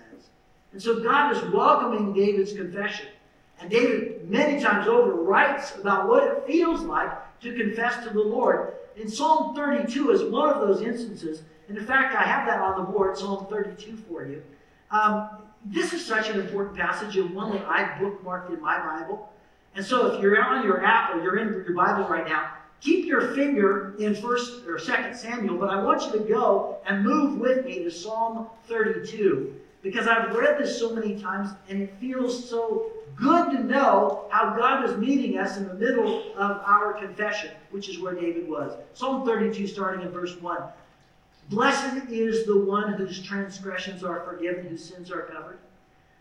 And 0.72 0.82
so 0.82 1.02
God 1.02 1.36
is 1.36 1.54
welcoming 1.54 2.14
David's 2.14 2.54
confession. 2.54 3.08
And 3.60 3.70
David, 3.70 4.30
many 4.30 4.62
times 4.62 4.88
over, 4.88 5.14
writes 5.14 5.76
about 5.76 6.08
what 6.08 6.24
it 6.24 6.44
feels 6.46 6.82
like 6.82 7.12
to 7.42 7.56
confess 7.56 8.04
to 8.06 8.10
the 8.10 8.22
Lord. 8.22 8.74
And 9.00 9.12
Psalm 9.12 9.56
32 9.56 10.12
is 10.12 10.24
one 10.24 10.50
of 10.50 10.60
those 10.60 10.82
instances. 10.82 11.44
And 11.68 11.78
in 11.78 11.86
fact, 11.86 12.16
I 12.16 12.24
have 12.24 12.46
that 12.48 12.60
on 12.60 12.78
the 12.78 12.92
board, 12.92 13.18
Psalm 13.18 13.48
32 13.50 13.98
for 13.98 14.26
you. 14.26 14.44
Um, 14.92 15.30
this 15.66 15.94
is 15.94 16.06
such 16.06 16.30
an 16.30 16.40
important 16.40 16.78
passage 16.78 17.16
and 17.18 17.34
one 17.34 17.52
that 17.54 17.66
I 17.66 17.84
bookmarked 18.00 18.54
in 18.54 18.62
my 18.62 18.78
Bible. 18.80 19.32
And 19.76 19.84
so 19.84 20.08
if 20.08 20.22
you're 20.22 20.42
on 20.42 20.64
your 20.64 20.86
app 20.86 21.16
or 21.16 21.24
you're 21.24 21.38
in 21.38 21.54
your 21.54 21.74
Bible 21.74 22.08
right 22.08 22.28
now, 22.28 22.52
keep 22.82 23.06
your 23.06 23.34
finger 23.34 23.96
in 23.98 24.14
first 24.14 24.66
or 24.68 24.78
second 24.78 25.16
Samuel, 25.16 25.58
but 25.58 25.70
I 25.70 25.82
want 25.82 26.04
you 26.04 26.12
to 26.12 26.20
go 26.20 26.78
and 26.86 27.04
move 27.04 27.40
with 27.40 27.66
me 27.66 27.84
to 27.84 27.90
Psalm 27.90 28.48
32 28.68 29.56
because 29.82 30.06
I've 30.08 30.36
read 30.36 30.60
this 30.60 30.78
so 30.78 30.94
many 30.94 31.20
times 31.20 31.50
and 31.70 31.82
it 31.82 31.96
feels 32.00 32.50
so 32.50 32.92
good 33.16 33.52
to 33.52 33.64
know 33.64 34.26
how 34.30 34.56
God 34.56 34.90
is 34.90 34.98
meeting 34.98 35.38
us 35.38 35.58
in 35.58 35.68
the 35.68 35.74
middle 35.74 36.34
of 36.36 36.62
our 36.66 36.94
confession, 36.94 37.52
which 37.72 37.90
is 37.90 38.00
where 38.00 38.14
David 38.14 38.48
was. 38.48 38.74
Psalm 38.94 39.26
32, 39.26 39.68
starting 39.68 40.06
in 40.06 40.12
verse 40.12 40.40
1. 40.40 40.62
Blessed 41.50 42.10
is 42.10 42.46
the 42.46 42.58
one 42.58 42.94
whose 42.94 43.22
transgressions 43.22 44.04
are 44.04 44.22
forgiven, 44.22 44.68
whose 44.68 44.84
sins 44.84 45.12
are 45.12 45.24
covered. 45.24 45.60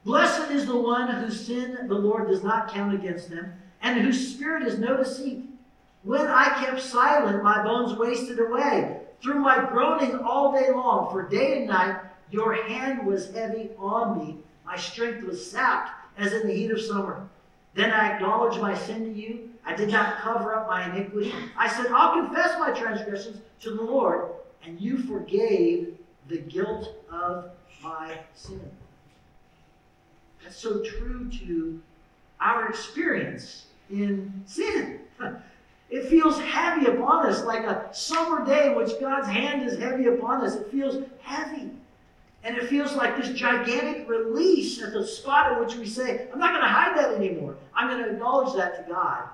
Blessed 0.05 0.51
is 0.51 0.67
the 0.67 0.77
one 0.77 1.09
whose 1.09 1.47
sin 1.47 1.87
the 1.87 1.95
Lord 1.95 2.29
does 2.29 2.43
not 2.43 2.73
count 2.73 2.95
against 2.95 3.31
them, 3.31 3.53
and 3.83 4.01
whose 4.01 4.35
spirit 4.35 4.65
is 4.65 4.79
no 4.79 4.97
deceit. 4.97 5.45
When 6.03 6.27
I 6.27 6.65
kept 6.65 6.83
silent, 6.83 7.45
my 7.45 7.63
bones 7.63 7.97
wasted 7.97 8.41
away 8.41 8.99
through 9.23 9.39
my 9.39 9.65
groaning 9.65 10.19
all 10.19 10.53
day 10.53 10.71
long, 10.73 11.13
for 11.13 11.29
day 11.29 11.59
and 11.59 11.69
night 11.69 12.01
your 12.33 12.55
hand 12.55 13.07
was 13.07 13.33
heavy 13.33 13.71
on 13.79 14.19
me. 14.19 14.39
My 14.67 14.77
strength 14.77 15.23
was 15.25 15.49
sapped 15.49 16.02
as 16.19 16.33
in 16.33 16.47
the 16.47 16.55
heat 16.55 16.71
of 16.71 16.81
summer. 16.81 17.29
Then 17.75 17.91
I 17.91 18.15
acknowledged 18.15 18.61
my 18.61 18.75
sin 18.75 19.05
to 19.05 19.21
you. 19.21 19.51
I 19.65 19.75
did 19.75 19.91
not 19.91 20.19
cover 20.19 20.55
up 20.55 20.69
my 20.69 20.91
iniquity. 20.91 21.33
I 21.57 21.69
said, 21.69 21.87
I'll 21.93 22.23
confess 22.23 22.59
my 22.59 22.73
transgressions 22.73 23.39
to 23.61 23.71
the 23.71 23.83
Lord, 23.83 24.31
and 24.65 24.81
you 24.81 24.99
forgave 24.99 25.97
the 26.29 26.39
guilt 26.39 26.95
of 27.11 27.51
my 27.83 28.19
sin. 28.35 28.61
That's 30.43 30.57
so 30.57 30.83
true 30.83 31.31
to 31.47 31.81
our 32.41 32.69
experience 32.69 33.67
in 33.91 34.43
sin. 34.47 35.01
It 35.93 36.09
feels 36.09 36.41
heavy 36.41 36.87
upon 36.87 37.27
us, 37.27 37.45
like 37.45 37.65
a 37.65 37.87
summer 37.93 38.47
day 38.47 38.69
in 38.69 38.77
which 38.77 38.99
God's 38.99 39.29
hand 39.29 39.69
is 39.69 39.79
heavy 39.79 40.07
upon 40.07 40.43
us. 40.43 40.57
It 40.57 40.71
feels 40.71 41.05
heavy. 41.21 41.69
And 42.45 42.57
it 42.57 42.69
feels 42.69 42.95
like 42.95 43.17
this 43.17 43.29
gigantic 43.31 44.09
release 44.09 44.83
at 44.83 44.93
the 44.93 45.07
spot 45.07 45.53
at 45.53 45.61
which 45.61 45.77
we 45.77 45.87
say, 45.87 46.27
I'm 46.33 46.41
not 46.41 46.51
going 46.51 46.63
to 46.63 46.69
hide 46.69 46.97
that 46.97 47.15
anymore. 47.15 47.57
I'm 47.75 47.89
going 47.89 48.03
to 48.03 48.11
acknowledge 48.11 48.57
that 48.57 48.85
to 48.85 48.93
God. 48.93 49.29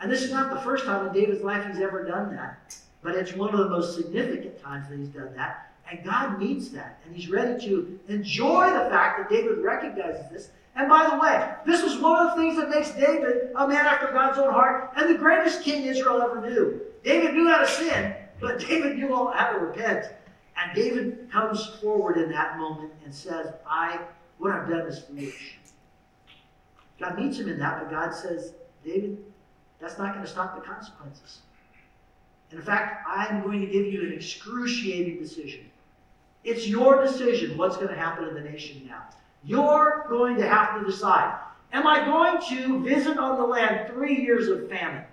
And 0.00 0.10
this 0.10 0.22
is 0.22 0.30
not 0.30 0.50
the 0.50 0.60
first 0.60 0.84
time 0.84 1.06
in 1.06 1.12
David's 1.12 1.42
life 1.42 1.66
he's 1.66 1.80
ever 1.82 2.04
done 2.04 2.34
that, 2.36 2.76
but 3.02 3.16
it's 3.16 3.34
one 3.34 3.52
of 3.52 3.58
the 3.58 3.68
most 3.68 3.96
significant 3.96 4.62
times 4.62 4.88
that 4.88 4.98
he's 4.98 5.08
done 5.08 5.34
that. 5.34 5.72
And 5.90 6.04
God 6.04 6.38
needs 6.38 6.70
that. 6.70 7.00
And 7.04 7.16
he's 7.16 7.28
ready 7.28 7.64
to 7.66 7.98
enjoy 8.08 8.66
the 8.66 8.90
fact 8.90 9.18
that 9.18 9.30
David 9.30 9.58
recognizes 9.58 10.30
this. 10.30 10.50
And 10.76 10.88
by 10.88 11.08
the 11.08 11.18
way, 11.18 11.54
this 11.66 11.82
was 11.82 11.98
one 11.98 12.24
of 12.24 12.36
the 12.36 12.42
things 12.42 12.56
that 12.56 12.68
makes 12.68 12.90
David 12.92 13.50
a 13.56 13.66
man 13.66 13.84
after 13.84 14.12
God's 14.12 14.38
own 14.38 14.52
heart 14.52 14.92
and 14.96 15.12
the 15.12 15.18
greatest 15.18 15.62
king 15.62 15.84
Israel 15.84 16.22
ever 16.22 16.40
knew. 16.40 16.80
David 17.02 17.34
knew 17.34 17.48
how 17.48 17.58
to 17.58 17.66
sin, 17.66 18.14
but 18.40 18.60
David 18.68 18.98
knew 18.98 19.08
how 19.08 19.50
to 19.50 19.58
repent. 19.58 20.12
And 20.60 20.74
David 20.74 21.30
comes 21.30 21.66
forward 21.80 22.16
in 22.16 22.30
that 22.32 22.58
moment 22.58 22.92
and 23.04 23.14
says, 23.14 23.52
I, 23.66 24.00
what 24.38 24.52
I've 24.52 24.68
done 24.68 24.86
is 24.86 24.98
foolish. 25.00 25.58
God 26.98 27.16
meets 27.18 27.38
him 27.38 27.48
in 27.48 27.58
that, 27.60 27.80
but 27.80 27.90
God 27.90 28.12
says, 28.12 28.54
David, 28.84 29.18
that's 29.80 29.98
not 29.98 30.14
going 30.14 30.24
to 30.24 30.30
stop 30.30 30.56
the 30.56 30.60
consequences. 30.60 31.40
And 32.50 32.58
in 32.58 32.66
fact, 32.66 33.06
I'm 33.06 33.42
going 33.42 33.60
to 33.60 33.66
give 33.66 33.86
you 33.86 34.02
an 34.02 34.12
excruciating 34.12 35.18
decision. 35.18 35.70
It's 36.42 36.66
your 36.66 37.02
decision 37.02 37.56
what's 37.56 37.76
going 37.76 37.88
to 37.88 37.96
happen 37.96 38.26
in 38.26 38.34
the 38.34 38.40
nation 38.40 38.82
now. 38.88 39.04
You're 39.44 40.06
going 40.08 40.36
to 40.38 40.48
have 40.48 40.80
to 40.80 40.84
decide. 40.84 41.38
Am 41.72 41.86
I 41.86 42.04
going 42.04 42.40
to 42.48 42.82
visit 42.82 43.18
on 43.18 43.38
the 43.38 43.46
land 43.46 43.92
three 43.92 44.20
years 44.22 44.48
of 44.48 44.68
famine? 44.68 45.04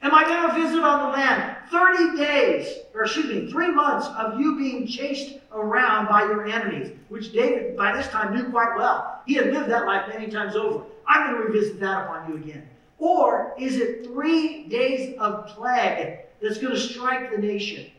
Am 0.00 0.14
I 0.14 0.24
going 0.24 0.48
to 0.48 0.66
visit 0.66 0.82
on 0.82 1.10
the 1.10 1.16
land 1.16 1.51
30 1.70 2.16
days, 2.16 2.78
or 2.94 3.04
excuse 3.04 3.26
me, 3.26 3.50
three 3.50 3.70
months 3.70 4.08
of 4.16 4.38
you 4.40 4.56
being 4.56 4.86
chased 4.86 5.38
around 5.52 6.08
by 6.08 6.22
your 6.22 6.46
enemies, 6.46 6.92
which 7.08 7.32
David 7.32 7.76
by 7.76 7.96
this 7.96 8.08
time 8.08 8.34
knew 8.34 8.50
quite 8.50 8.76
well. 8.76 9.20
He 9.26 9.34
had 9.34 9.52
lived 9.52 9.70
that 9.70 9.86
life 9.86 10.08
many 10.08 10.28
times 10.30 10.56
over. 10.56 10.84
I'm 11.06 11.32
going 11.32 11.42
to 11.42 11.48
revisit 11.48 11.80
that 11.80 12.04
upon 12.04 12.30
you 12.30 12.36
again. 12.36 12.68
Or 12.98 13.54
is 13.58 13.76
it 13.76 14.06
three 14.06 14.68
days 14.68 15.16
of 15.18 15.46
plague 15.48 16.20
that's 16.40 16.58
going 16.58 16.72
to 16.72 16.78
strike 16.78 17.30
the 17.30 17.38
nation? 17.38 17.90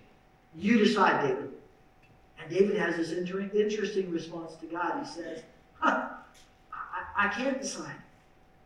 You 0.56 0.78
decide, 0.78 1.28
David. 1.28 1.50
And 2.42 2.50
David 2.50 2.78
has 2.78 2.96
this 2.96 3.12
interesting 3.12 4.12
response 4.12 4.56
to 4.56 4.66
God. 4.66 5.00
He 5.00 5.06
says, 5.06 5.42
huh, 5.80 6.10
I, 6.72 7.26
I 7.26 7.28
can't 7.30 7.62
decide. 7.62 7.96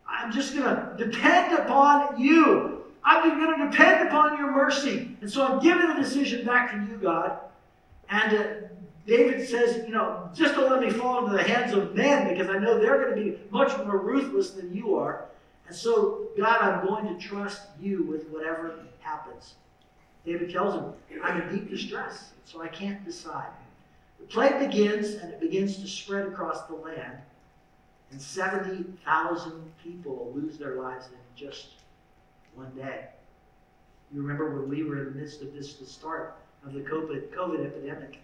I'm 0.07 0.31
just 0.31 0.55
going 0.55 0.75
to 0.75 0.95
depend 0.97 1.57
upon 1.57 2.19
you. 2.19 2.83
I'm 3.07 3.39
going 3.39 3.57
to 3.57 3.69
depend 3.69 4.05
upon 4.05 4.37
your 4.37 4.51
mercy. 4.51 5.15
And 5.21 5.31
so 5.31 5.47
I'm 5.47 5.59
giving 5.59 5.87
the 5.87 5.93
decision 5.93 6.45
back 6.45 6.71
to 6.71 6.77
you, 6.77 6.97
God. 6.97 7.39
And 8.09 8.37
uh, 8.37 8.43
David 9.05 9.47
says, 9.47 9.87
you 9.87 9.93
know, 9.93 10.29
just 10.35 10.55
don't 10.55 10.69
let 10.69 10.81
me 10.81 10.89
fall 10.89 11.23
into 11.23 11.37
the 11.37 11.43
hands 11.43 11.71
of 11.71 11.95
men 11.95 12.27
because 12.27 12.49
I 12.49 12.59
know 12.59 12.77
they're 12.77 13.01
going 13.05 13.15
to 13.15 13.31
be 13.31 13.37
much 13.49 13.75
more 13.77 13.97
ruthless 13.97 14.51
than 14.51 14.75
you 14.75 14.97
are. 14.97 15.23
And 15.67 15.75
so, 15.75 16.27
God, 16.37 16.61
I'm 16.61 16.85
going 16.85 17.07
to 17.07 17.17
trust 17.17 17.61
you 17.79 18.03
with 18.03 18.27
whatever 18.27 18.79
happens. 18.99 19.55
David 20.25 20.51
tells 20.51 20.73
him, 20.73 20.91
I'm 21.23 21.41
in 21.43 21.55
deep 21.55 21.69
distress, 21.69 22.31
so 22.43 22.61
I 22.61 22.67
can't 22.67 23.03
decide. 23.05 23.51
The 24.19 24.25
plague 24.25 24.59
begins, 24.59 25.13
and 25.13 25.31
it 25.31 25.39
begins 25.39 25.77
to 25.77 25.87
spread 25.87 26.27
across 26.27 26.63
the 26.63 26.75
land. 26.75 27.19
And 28.11 28.21
70,000 28.21 29.73
people 29.81 30.33
lose 30.35 30.57
their 30.57 30.75
lives 30.75 31.07
in 31.07 31.13
just 31.37 31.67
one 32.57 32.71
day. 32.75 33.05
You 34.13 34.21
remember 34.21 34.59
when 34.59 34.69
we 34.69 34.83
were 34.83 34.99
in 34.99 35.05
the 35.13 35.19
midst 35.19 35.41
of 35.41 35.53
this, 35.53 35.73
the 35.73 35.85
start 35.85 36.35
of 36.65 36.73
the 36.73 36.79
COVID, 36.81 37.29
COVID 37.29 37.65
epidemic. 37.65 38.19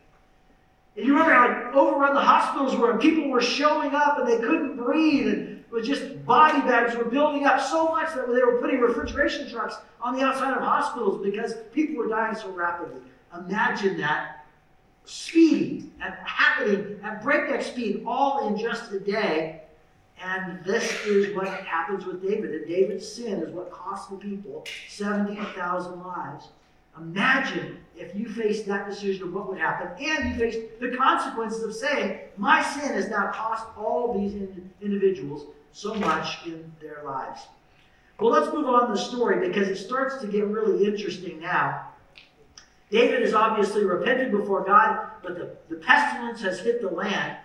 And 0.95 1.05
you 1.05 1.13
remember 1.13 1.33
how 1.33 1.71
overrun 1.73 2.13
the 2.13 2.21
hospitals 2.21 2.75
were 2.75 2.91
and 2.91 2.99
people 2.99 3.29
were 3.29 3.41
showing 3.41 3.93
up 3.93 4.19
and 4.19 4.27
they 4.27 4.37
couldn't 4.37 4.77
breathe 4.77 5.27
and 5.27 5.59
it 5.59 5.71
was 5.71 5.87
just 5.87 6.23
body 6.25 6.61
bags 6.61 6.95
were 6.95 7.05
building 7.05 7.45
up 7.45 7.59
so 7.59 7.87
much 7.89 8.13
that 8.13 8.27
they 8.27 8.43
were 8.43 8.59
putting 8.61 8.79
refrigeration 8.79 9.49
trucks 9.49 9.75
on 9.99 10.15
the 10.15 10.21
outside 10.21 10.55
of 10.55 10.61
hospitals 10.61 11.23
because 11.23 11.55
people 11.73 11.95
were 11.95 12.07
dying 12.07 12.35
so 12.35 12.51
rapidly. 12.51 13.01
Imagine 13.35 13.97
that 13.97 14.45
speed 15.05 15.91
and 15.99 16.13
happening 16.23 16.99
at 17.03 17.23
breakneck 17.23 17.63
speed 17.63 18.03
all 18.05 18.47
in 18.47 18.57
just 18.57 18.91
a 18.91 18.99
day 18.99 19.62
and 20.21 20.63
this 20.63 21.05
is 21.05 21.35
what 21.35 21.47
happens 21.47 22.05
with 22.05 22.21
David. 22.21 22.51
And 22.51 22.67
David's 22.67 23.07
sin 23.07 23.43
is 23.43 23.53
what 23.53 23.71
cost 23.71 24.09
the 24.09 24.17
people 24.17 24.65
70,000 24.89 26.03
lives. 26.03 26.49
Imagine 26.97 27.79
if 27.97 28.15
you 28.15 28.29
faced 28.29 28.65
that 28.67 28.87
decision 28.87 29.23
of 29.23 29.33
what 29.33 29.49
would 29.49 29.57
happen, 29.57 29.87
and 30.03 30.29
you 30.29 30.37
faced 30.37 30.79
the 30.79 30.95
consequences 30.95 31.63
of 31.63 31.73
saying, 31.73 32.19
My 32.37 32.61
sin 32.61 32.93
has 32.93 33.09
now 33.09 33.31
cost 33.31 33.65
all 33.77 34.19
these 34.19 34.33
in- 34.35 34.71
individuals 34.81 35.47
so 35.71 35.95
much 35.95 36.45
in 36.45 36.71
their 36.79 37.01
lives. 37.03 37.41
Well, 38.19 38.31
let's 38.31 38.53
move 38.53 38.67
on 38.67 38.87
to 38.87 38.93
the 38.93 38.99
story 38.99 39.47
because 39.47 39.67
it 39.67 39.75
starts 39.75 40.21
to 40.21 40.27
get 40.27 40.45
really 40.45 40.85
interesting 40.85 41.39
now. 41.39 41.89
David 42.91 43.21
has 43.21 43.33
obviously 43.33 43.83
repented 43.83 44.31
before 44.31 44.63
God, 44.63 45.07
but 45.23 45.35
the, 45.35 45.55
the 45.67 45.81
pestilence 45.81 46.41
has 46.41 46.59
hit 46.59 46.79
the 46.79 46.89
land. 46.89 47.37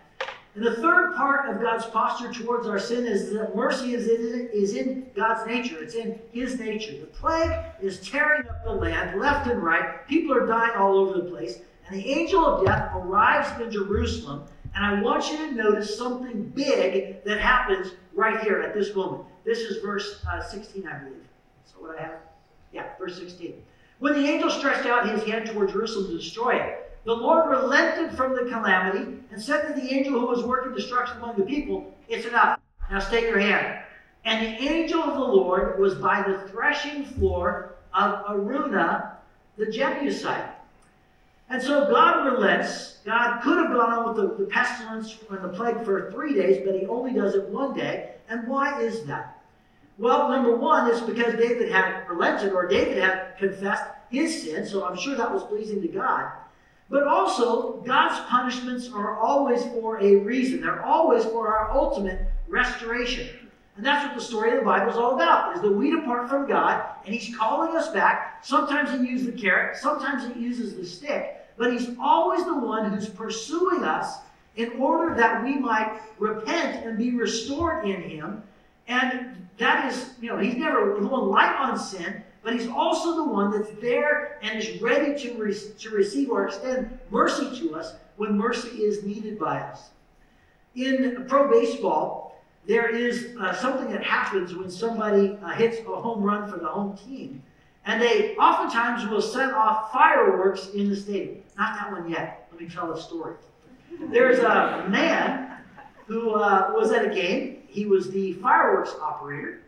And 0.54 0.64
the 0.64 0.76
third 0.76 1.14
part 1.14 1.48
of 1.48 1.61
God's 1.61 1.87
posture 1.87 2.32
towards 2.32 2.66
our 2.66 2.78
sin 2.78 3.06
is 3.06 3.32
that 3.32 3.54
mercy 3.54 3.94
is 3.94 4.08
in, 4.08 4.48
is 4.52 4.74
in 4.74 5.06
God's 5.14 5.46
nature. 5.46 5.82
It's 5.82 5.94
in 5.94 6.18
His 6.32 6.58
nature. 6.58 6.92
The 6.98 7.06
plague 7.06 7.64
is 7.80 8.00
tearing 8.00 8.48
up 8.48 8.64
the 8.64 8.72
land 8.72 9.20
left 9.20 9.48
and 9.48 9.62
right. 9.62 10.06
People 10.08 10.34
are 10.34 10.46
dying 10.46 10.72
all 10.76 10.96
over 10.96 11.14
the 11.20 11.30
place. 11.30 11.61
And 11.87 12.00
the 12.00 12.11
angel 12.11 12.44
of 12.44 12.66
death 12.66 12.92
arrives 12.94 13.48
in 13.61 13.70
Jerusalem. 13.70 14.44
And 14.74 14.84
I 14.84 15.00
want 15.00 15.30
you 15.30 15.38
to 15.38 15.52
notice 15.52 15.96
something 15.96 16.44
big 16.54 17.24
that 17.24 17.40
happens 17.40 17.92
right 18.14 18.40
here 18.40 18.61
at 18.61 18.74
this 18.74 18.94
moment. 18.94 19.24
This 19.44 19.61
is 19.61 19.82
verse 19.82 20.24
uh, 20.30 20.42
16, 20.42 20.87
I 20.87 20.98
believe. 20.98 21.28
So 21.64 21.76
what 21.80 21.98
I 21.98 22.02
have? 22.02 22.18
Yeah, 22.72 22.87
verse 22.98 23.18
16. 23.18 23.54
When 23.98 24.14
the 24.14 24.28
angel 24.28 24.50
stretched 24.50 24.87
out 24.87 25.08
his 25.08 25.24
hand 25.24 25.46
toward 25.48 25.70
Jerusalem 25.70 26.08
to 26.08 26.18
destroy 26.18 26.56
it, 26.56 26.88
the 27.04 27.14
Lord 27.14 27.48
relented 27.48 28.16
from 28.16 28.34
the 28.34 28.50
calamity 28.50 29.18
and 29.30 29.42
said 29.42 29.66
to 29.66 29.80
the 29.80 29.92
angel 29.92 30.20
who 30.20 30.26
was 30.26 30.42
working 30.42 30.74
destruction 30.74 31.18
among 31.18 31.37
the 31.37 31.44
people, 31.44 31.94
It's 32.08 32.26
enough. 32.26 32.61
Now 32.90 33.00
stay 33.00 33.22
your 33.22 33.38
hand. 33.38 33.82
And 34.24 34.44
the 34.44 34.68
angel 34.68 35.02
of 35.02 35.14
the 35.14 35.20
Lord 35.20 35.78
was 35.78 35.94
by 35.94 36.22
the 36.22 36.48
threshing 36.48 37.04
floor 37.04 37.74
of 37.94 38.24
Araunah, 38.26 39.12
the 39.56 39.66
Jebusite. 39.66 40.50
And 41.50 41.62
so 41.62 41.90
God 41.90 42.26
relents. 42.26 42.98
God 43.04 43.40
could 43.40 43.56
have 43.56 43.72
gone 43.72 43.90
on 43.90 44.08
with 44.08 44.16
the, 44.16 44.44
the 44.44 44.50
pestilence 44.50 45.16
and 45.30 45.42
the 45.42 45.48
plague 45.48 45.82
for 45.84 46.11
three 46.12 46.34
days, 46.34 46.62
but 46.64 46.74
he 46.74 46.87
only 46.87 47.14
does 47.14 47.34
it 47.34 47.48
one 47.48 47.74
day. 47.74 48.11
And 48.28 48.46
why 48.46 48.82
is 48.82 49.04
that? 49.04 49.42
Well, 49.96 50.28
number 50.28 50.54
one 50.54 50.90
is 50.90 51.00
because 51.00 51.34
David 51.34 51.72
had 51.72 52.06
relented, 52.08 52.52
or 52.52 52.66
David 52.66 52.98
had 52.98 53.37
confessed 53.38 53.84
his 54.11 54.42
sin, 54.42 54.66
so 54.66 54.87
I'm 54.87 54.96
sure 54.96 55.16
that 55.16 55.32
was 55.32 55.42
pleasing 55.44 55.80
to 55.82 55.88
God. 55.88 56.30
But 56.90 57.07
also, 57.07 57.83
God's 57.87 58.18
punishments 58.29 58.90
are 58.92 59.18
always 59.18 59.62
for 59.64 60.01
a 60.01 60.16
reason. 60.16 60.62
They're 60.62 60.85
always 60.85 61.24
for 61.24 61.55
our 61.55 61.70
ultimate 61.70 62.20
restoration. 62.48 63.29
And 63.77 63.87
that's 63.87 64.05
what 64.07 64.16
the 64.16 64.20
story 64.20 64.51
of 64.51 64.59
the 64.59 64.64
Bible 64.64 64.90
is 64.90 64.96
all 64.96 65.14
about, 65.14 65.55
is 65.55 65.62
that 65.62 65.70
we 65.70 65.90
depart 65.90 66.29
from 66.29 66.48
God, 66.48 66.85
and 67.05 67.14
He's 67.14 67.37
calling 67.37 67.77
us 67.77 67.88
back. 67.90 68.44
Sometimes 68.44 68.90
He 68.90 69.09
uses 69.09 69.27
the 69.27 69.40
carrot, 69.40 69.77
sometimes 69.77 70.35
He 70.35 70.40
uses 70.40 70.74
the 70.74 70.85
stick, 70.85 71.46
but 71.57 71.72
He's 71.72 71.90
always 72.01 72.44
the 72.44 72.59
one 72.59 72.90
who's 72.90 73.09
pursuing 73.09 73.85
us 73.85 74.16
in 74.57 74.72
order 74.81 75.14
that 75.14 75.44
we 75.44 75.57
might 75.57 76.01
repent 76.18 76.85
and 76.85 76.98
be 76.98 77.12
restored 77.12 77.85
in 77.85 78.03
Him. 78.03 78.42
And 78.88 79.46
that 79.59 79.92
is, 79.92 80.11
you 80.20 80.29
know, 80.29 80.38
He's 80.38 80.57
never 80.57 80.98
going 80.98 81.29
light 81.29 81.55
on 81.61 81.79
sin, 81.79 82.24
but 82.48 82.58
He's 82.58 82.68
also 82.68 83.14
the 83.14 83.24
one 83.24 83.50
that's 83.50 83.68
there 83.78 84.38
and 84.40 84.58
is 84.58 84.80
ready 84.80 85.14
to, 85.22 85.34
re- 85.34 85.54
to 85.80 85.90
receive 85.90 86.30
or 86.30 86.46
extend 86.46 86.98
mercy 87.11 87.54
to 87.61 87.74
us 87.74 87.96
when 88.16 88.38
mercy 88.38 88.68
is 88.68 89.04
needed 89.04 89.38
by 89.38 89.61
us. 89.61 89.90
In 90.74 91.26
pro 91.28 91.50
baseball, 91.50 92.42
there 92.66 92.88
is 92.88 93.37
uh, 93.38 93.54
something 93.54 93.90
that 93.92 94.02
happens 94.02 94.54
when 94.54 94.70
somebody 94.70 95.37
uh, 95.44 95.50
hits 95.50 95.80
a 95.80 95.82
home 96.00 96.22
run 96.22 96.50
for 96.50 96.56
the 96.56 96.68
home 96.68 96.96
team. 96.96 97.42
And 97.84 98.00
they 98.00 98.34
oftentimes 98.37 99.06
will 99.11 99.20
set 99.20 99.52
off 99.52 99.92
fireworks 99.92 100.70
in 100.70 100.88
the 100.88 100.96
stadium. 100.96 101.42
Not 101.58 101.78
that 101.78 101.92
one 101.92 102.08
yet. 102.08 102.48
Let 102.50 102.62
me 102.62 102.66
tell 102.66 102.90
a 102.90 102.98
story. 102.98 103.34
There's 104.11 104.38
a 104.38 104.87
man 104.88 105.58
who 106.06 106.30
uh, 106.30 106.70
was 106.74 106.92
at 106.92 107.04
a 107.04 107.14
game. 107.14 107.64
He 107.68 107.84
was 107.84 108.11
the 108.11 108.32
fireworks 108.34 108.94
operator. 109.02 109.61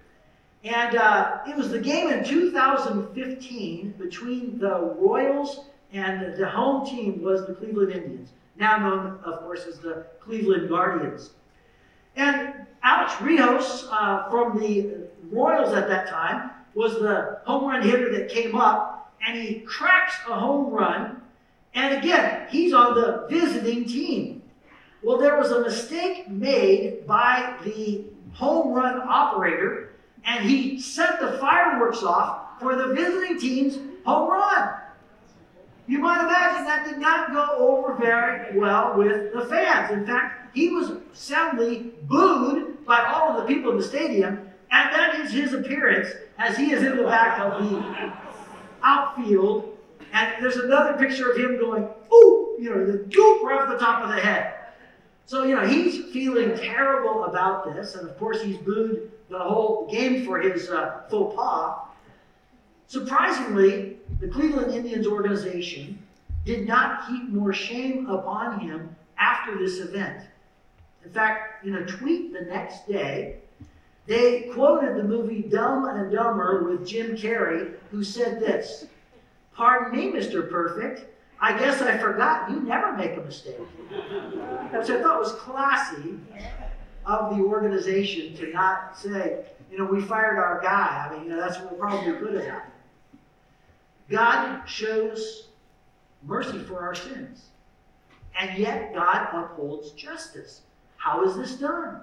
And 0.63 0.97
uh, 0.97 1.39
it 1.47 1.57
was 1.57 1.71
the 1.71 1.79
game 1.79 2.09
in 2.09 2.23
2015 2.23 3.95
between 3.99 4.59
the 4.59 4.95
Royals 4.99 5.65
and 5.93 6.37
the 6.37 6.49
home 6.49 6.87
team 6.87 7.23
was 7.23 7.47
the 7.47 7.55
Cleveland 7.55 7.93
Indians, 7.93 8.31
now 8.57 8.79
known, 8.79 9.19
of 9.25 9.41
course, 9.41 9.65
as 9.67 9.79
the 9.79 10.07
Cleveland 10.21 10.69
Guardians. 10.69 11.31
And 12.17 12.67
Alex 12.83 13.21
Rios 13.21 13.89
uh, 13.91 14.29
from 14.31 14.59
the 14.59 15.09
Royals 15.31 15.73
at 15.75 15.89
that 15.89 16.09
time 16.09 16.51
was 16.75 16.95
the 16.95 17.41
home 17.45 17.69
run 17.69 17.83
hitter 17.83 18.13
that 18.13 18.29
came 18.29 18.55
up, 18.55 19.15
and 19.27 19.39
he 19.39 19.61
cracks 19.61 20.15
a 20.29 20.39
home 20.39 20.73
run. 20.73 21.23
And 21.75 21.99
again, 21.99 22.47
he's 22.51 22.73
on 22.73 22.95
the 22.95 23.27
visiting 23.31 23.85
team. 23.87 24.43
Well, 25.03 25.19
there 25.19 25.39
was 25.39 25.51
a 25.51 25.61
mistake 25.61 26.29
made 26.29 27.07
by 27.07 27.55
the 27.65 28.05
home 28.33 28.73
run 28.73 29.01
operator, 29.09 29.90
and 30.25 30.49
he 30.49 30.81
set 30.81 31.21
the 31.21 31.39
fireworks 31.39 32.03
off 32.03 32.61
for 32.61 32.77
the 32.77 32.95
visiting 32.95 33.39
team's 33.39 33.79
home 34.05 34.31
run. 34.31 34.75
You 35.87 35.99
might 35.99 36.21
imagine 36.21 36.65
that 36.67 36.87
did 36.87 36.99
not 36.99 37.33
go 37.33 37.57
over 37.59 37.95
very 37.97 38.57
well 38.57 38.97
with 38.97 39.33
the 39.33 39.45
fans. 39.47 39.91
In 39.91 40.07
fact, 40.07 40.55
he 40.55 40.69
was 40.69 40.93
soundly 41.13 41.93
booed 42.03 42.85
by 42.87 43.05
all 43.07 43.31
of 43.31 43.43
the 43.43 43.53
people 43.53 43.73
in 43.73 43.79
the 43.79 43.83
stadium, 43.83 44.49
and 44.71 44.95
that 44.95 45.21
is 45.21 45.33
his 45.33 45.53
appearance 45.53 46.09
as 46.39 46.57
he 46.57 46.73
is 46.73 46.83
in 46.83 46.97
the 46.97 47.03
back 47.05 47.41
of 47.41 47.63
the 47.65 48.13
outfield. 48.83 49.77
And 50.13 50.43
there's 50.43 50.57
another 50.57 50.95
picture 50.95 51.33
of 51.33 51.37
him 51.37 51.59
going, 51.59 51.89
ooh, 52.13 52.57
you 52.59 52.71
know, 52.71 52.87
the 52.87 52.99
goop 52.99 53.43
right 53.43 53.61
off 53.61 53.69
the 53.69 53.79
top 53.79 54.03
of 54.03 54.11
the 54.11 54.21
head. 54.21 54.55
So, 55.27 55.45
you 55.45 55.55
know, 55.55 55.67
he's 55.67 56.13
feeling 56.13 56.57
terrible 56.57 57.25
about 57.25 57.65
this, 57.65 57.95
and 57.95 58.09
of 58.09 58.19
course, 58.19 58.43
he's 58.43 58.59
booed 58.59 59.11
the 59.31 59.39
whole 59.39 59.87
game 59.91 60.27
for 60.27 60.41
his 60.41 60.69
uh, 60.69 61.03
faux 61.09 61.35
pas. 61.37 61.79
Surprisingly, 62.89 63.97
the 64.21 64.29
Cleveland 64.29 64.75
Indians 64.75 65.07
organization 65.07 66.03
did 66.45 66.67
not 66.67 67.07
heap 67.07 67.29
more 67.29 67.53
shame 67.53 68.11
upon 68.11 68.59
him 68.59 68.95
after 69.17 69.57
this 69.57 69.79
event. 69.79 70.27
In 71.05 71.11
fact, 71.13 71.65
in 71.65 71.77
a 71.77 71.87
tweet 71.87 72.33
the 72.33 72.43
next 72.43 72.89
day, 72.89 73.37
they 74.07 74.51
quoted 74.53 74.97
the 74.97 75.05
movie 75.05 75.43
Dumb 75.43 75.87
and 75.89 76.11
Dumber 76.11 76.65
with 76.65 76.87
Jim 76.87 77.17
Carrey, 77.17 77.75
who 77.91 78.03
said 78.03 78.41
this 78.41 78.87
Pardon 79.55 79.97
me, 79.97 80.11
Mr. 80.11 80.51
Perfect. 80.51 81.07
I 81.41 81.57
guess 81.59 81.81
I 81.81 81.97
forgot 81.97 82.51
you 82.51 82.61
never 82.61 82.93
make 82.97 83.17
a 83.17 83.21
mistake. 83.21 83.57
Which 83.57 84.91
I 84.91 85.03
thought 85.03 85.21
was 85.21 85.33
classy 85.33 86.19
of 87.07 87.37
the 87.37 87.43
organization 87.43 88.37
to 88.37 88.53
not 88.53 88.99
say, 88.99 89.45
you 89.71 89.79
know, 89.79 89.85
we 89.85 90.01
fired 90.01 90.39
our 90.39 90.61
guy. 90.63 91.09
I 91.09 91.15
mean, 91.15 91.25
you 91.25 91.31
know, 91.31 91.41
that's 91.41 91.59
what 91.59 91.79
probably 91.79 92.13
could 92.15 92.35
have 92.35 92.45
happened. 92.45 92.73
God 94.09 94.67
shows 94.67 95.49
mercy 96.23 96.59
for 96.59 96.81
our 96.81 96.95
sins. 96.95 97.47
And 98.39 98.59
yet 98.59 98.95
God 98.95 99.29
upholds 99.33 99.93
justice. 99.93 100.63
How 100.97 101.25
is 101.25 101.37
this 101.37 101.57
done? 101.57 102.01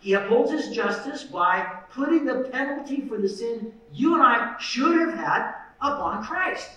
He 0.00 0.14
upholds 0.14 0.50
his 0.50 0.74
justice 0.74 1.24
by 1.24 1.60
putting 1.92 2.24
the 2.24 2.48
penalty 2.50 3.02
for 3.02 3.18
the 3.18 3.28
sin 3.28 3.72
you 3.92 4.14
and 4.14 4.22
I 4.22 4.56
should 4.58 4.98
have 4.98 5.14
had 5.14 5.52
upon 5.80 6.24
Christ. 6.24 6.70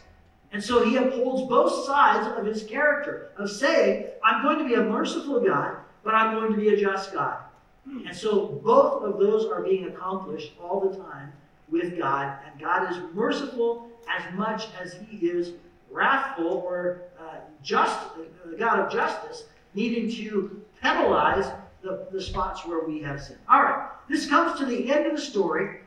And 0.51 0.63
so 0.63 0.83
he 0.83 0.97
upholds 0.97 1.49
both 1.49 1.85
sides 1.85 2.27
of 2.37 2.45
his 2.45 2.63
character 2.63 3.31
of 3.37 3.49
saying, 3.49 4.07
I'm 4.23 4.43
going 4.43 4.59
to 4.59 4.65
be 4.65 4.75
a 4.75 4.83
merciful 4.83 5.39
God, 5.39 5.77
but 6.03 6.13
I'm 6.13 6.35
going 6.35 6.51
to 6.51 6.57
be 6.57 6.69
a 6.69 6.77
just 6.77 7.13
God. 7.13 7.37
And 7.85 8.15
so 8.15 8.61
both 8.63 9.03
of 9.03 9.19
those 9.19 9.45
are 9.45 9.61
being 9.61 9.87
accomplished 9.87 10.53
all 10.61 10.79
the 10.79 10.95
time 10.97 11.33
with 11.69 11.97
God. 11.97 12.37
And 12.45 12.59
God 12.59 12.91
is 12.91 12.97
merciful 13.13 13.89
as 14.09 14.33
much 14.33 14.67
as 14.81 14.95
he 15.09 15.27
is 15.27 15.53
wrathful 15.91 16.63
or 16.65 17.03
uh, 17.19 17.35
just, 17.61 17.99
the 18.45 18.55
God 18.55 18.79
of 18.79 18.91
justice, 18.91 19.45
needing 19.73 20.11
to 20.11 20.61
penalize 20.81 21.51
the, 21.81 22.07
the 22.11 22.21
spots 22.21 22.65
where 22.65 22.85
we 22.85 23.01
have 23.01 23.21
sinned. 23.21 23.39
All 23.49 23.61
right, 23.61 23.89
this 24.09 24.27
comes 24.27 24.57
to 24.59 24.65
the 24.65 24.91
end 24.91 25.05
of 25.05 25.15
the 25.15 25.21
story, 25.21 25.79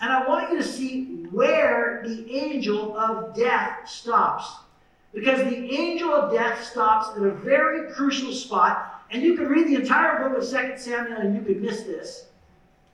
and 0.00 0.12
I 0.12 0.26
want 0.26 0.50
you 0.50 0.58
to 0.58 0.64
see 0.64 1.26
where 1.30 2.02
the 2.04 2.30
angel 2.34 2.96
of 2.96 3.34
death 3.34 3.88
stops. 3.88 4.50
Because 5.12 5.38
the 5.44 5.72
angel 5.72 6.10
of 6.10 6.32
death 6.32 6.64
stops 6.64 7.16
at 7.16 7.22
a 7.22 7.30
very 7.30 7.92
crucial 7.92 8.32
spot, 8.32 8.93
and 9.14 9.22
you 9.22 9.36
can 9.36 9.46
read 9.46 9.68
the 9.68 9.76
entire 9.76 10.28
book 10.28 10.38
of 10.38 10.44
2 10.44 10.76
Samuel 10.76 11.18
and 11.18 11.36
you 11.36 11.42
could 11.42 11.62
miss 11.62 11.82
this. 11.82 12.26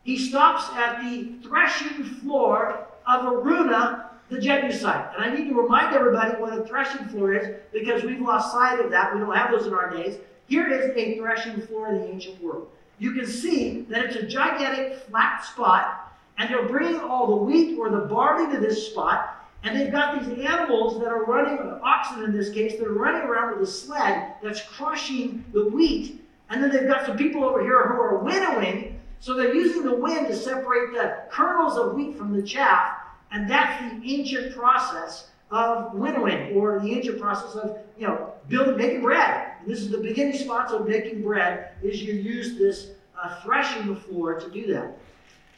He 0.02 0.18
stops 0.18 0.68
at 0.74 1.00
the 1.02 1.32
threshing 1.42 2.04
floor 2.04 2.86
of 3.06 3.24
Araunah 3.24 4.10
the 4.28 4.38
Jebusite. 4.38 5.14
And 5.14 5.24
I 5.24 5.34
need 5.34 5.48
to 5.48 5.54
remind 5.54 5.96
everybody 5.96 6.38
what 6.38 6.56
a 6.56 6.62
threshing 6.64 7.06
floor 7.06 7.34
is 7.34 7.56
because 7.72 8.04
we've 8.04 8.20
lost 8.20 8.52
sight 8.52 8.78
of 8.80 8.90
that. 8.90 9.14
We 9.14 9.20
don't 9.20 9.34
have 9.34 9.50
those 9.50 9.66
in 9.66 9.72
our 9.72 9.90
days. 9.90 10.18
Here 10.46 10.70
is 10.70 10.94
a 10.94 11.16
threshing 11.16 11.62
floor 11.62 11.88
in 11.88 12.02
the 12.02 12.08
ancient 12.08 12.42
world. 12.42 12.68
You 12.98 13.12
can 13.12 13.26
see 13.26 13.86
that 13.88 14.04
it's 14.04 14.16
a 14.16 14.26
gigantic 14.26 14.98
flat 15.08 15.42
spot, 15.42 16.12
and 16.36 16.50
they're 16.50 16.68
bringing 16.68 17.00
all 17.00 17.28
the 17.28 17.36
wheat 17.36 17.78
or 17.78 17.88
the 17.88 18.00
barley 18.00 18.52
to 18.54 18.60
this 18.60 18.90
spot, 18.90 19.39
and 19.62 19.78
they've 19.78 19.92
got 19.92 20.18
these 20.18 20.46
animals 20.46 20.98
that 21.00 21.08
are 21.08 21.24
running, 21.24 21.58
oxen 21.82 22.24
in 22.24 22.32
this 22.32 22.50
case, 22.50 22.78
that 22.78 22.86
are 22.86 22.94
running 22.94 23.22
around 23.22 23.58
with 23.58 23.68
a 23.68 23.70
sled 23.70 24.34
that's 24.42 24.62
crushing 24.62 25.44
the 25.52 25.68
wheat. 25.68 26.24
And 26.48 26.62
then 26.62 26.70
they've 26.70 26.88
got 26.88 27.06
some 27.06 27.16
people 27.16 27.44
over 27.44 27.62
here 27.62 27.86
who 27.88 27.94
are 27.94 28.18
winnowing, 28.18 28.98
so 29.20 29.34
they're 29.34 29.54
using 29.54 29.84
the 29.84 29.94
wind 29.94 30.28
to 30.28 30.34
separate 30.34 30.92
the 30.92 31.24
kernels 31.30 31.76
of 31.76 31.94
wheat 31.94 32.16
from 32.16 32.32
the 32.32 32.42
chaff. 32.42 32.96
And 33.32 33.48
that's 33.48 33.80
the 33.82 34.14
ancient 34.14 34.56
process 34.56 35.28
of 35.50 35.94
winnowing, 35.94 36.56
or 36.56 36.80
the 36.80 36.92
ancient 36.92 37.20
process 37.20 37.54
of, 37.56 37.78
you 37.98 38.06
know, 38.06 38.32
building, 38.48 38.76
making 38.76 39.02
bread. 39.02 39.52
And 39.60 39.70
this 39.70 39.80
is 39.80 39.90
the 39.90 39.98
beginning 39.98 40.38
spots 40.38 40.72
of 40.72 40.88
making 40.88 41.22
bread, 41.22 41.72
is 41.82 42.02
you 42.02 42.14
use 42.14 42.56
this 42.56 42.90
uh, 43.20 43.40
threshing 43.42 43.94
floor 43.94 44.40
to 44.40 44.50
do 44.50 44.72
that. 44.72 44.96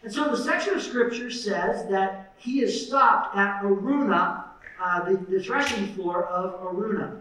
And 0.03 0.13
so 0.13 0.29
the 0.31 0.37
section 0.37 0.75
of 0.75 0.83
scripture 0.83 1.31
says 1.31 1.89
that 1.89 2.32
he 2.43 2.61
is 2.61 2.87
stopped 2.87 3.37
at 3.37 3.63
Araunah, 3.63 4.45
uh, 4.81 5.05
the, 5.05 5.17
the 5.29 5.43
threshing 5.43 5.87
floor 5.95 6.25
of 6.27 6.61
Araunah. 6.61 7.21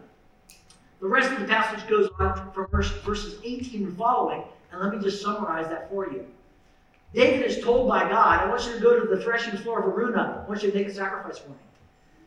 The 0.99 1.07
rest 1.07 1.31
of 1.31 1.39
the 1.39 1.45
passage 1.45 1.87
goes 1.87 2.09
on 2.19 2.51
from 2.53 2.67
verse, 2.67 2.91
verses 3.03 3.39
18 3.43 3.83
and 3.83 3.97
following, 3.97 4.43
and 4.71 4.81
let 4.81 4.93
me 4.93 4.99
just 4.99 5.21
summarize 5.21 5.67
that 5.67 5.89
for 5.89 6.11
you. 6.11 6.25
David 7.13 7.45
is 7.45 7.63
told 7.63 7.87
by 7.87 8.09
God, 8.09 8.39
I 8.39 8.49
want 8.49 8.65
you 8.65 8.73
to 8.73 8.79
go 8.79 8.99
to 8.99 9.15
the 9.15 9.21
threshing 9.21 9.57
floor 9.57 9.81
of 9.81 9.93
Araunah. 9.93 10.43
I 10.43 10.47
want 10.47 10.63
you 10.63 10.71
to 10.71 10.77
make 10.77 10.87
a 10.87 10.93
sacrifice 10.93 11.37
for 11.37 11.49
me. 11.49 11.55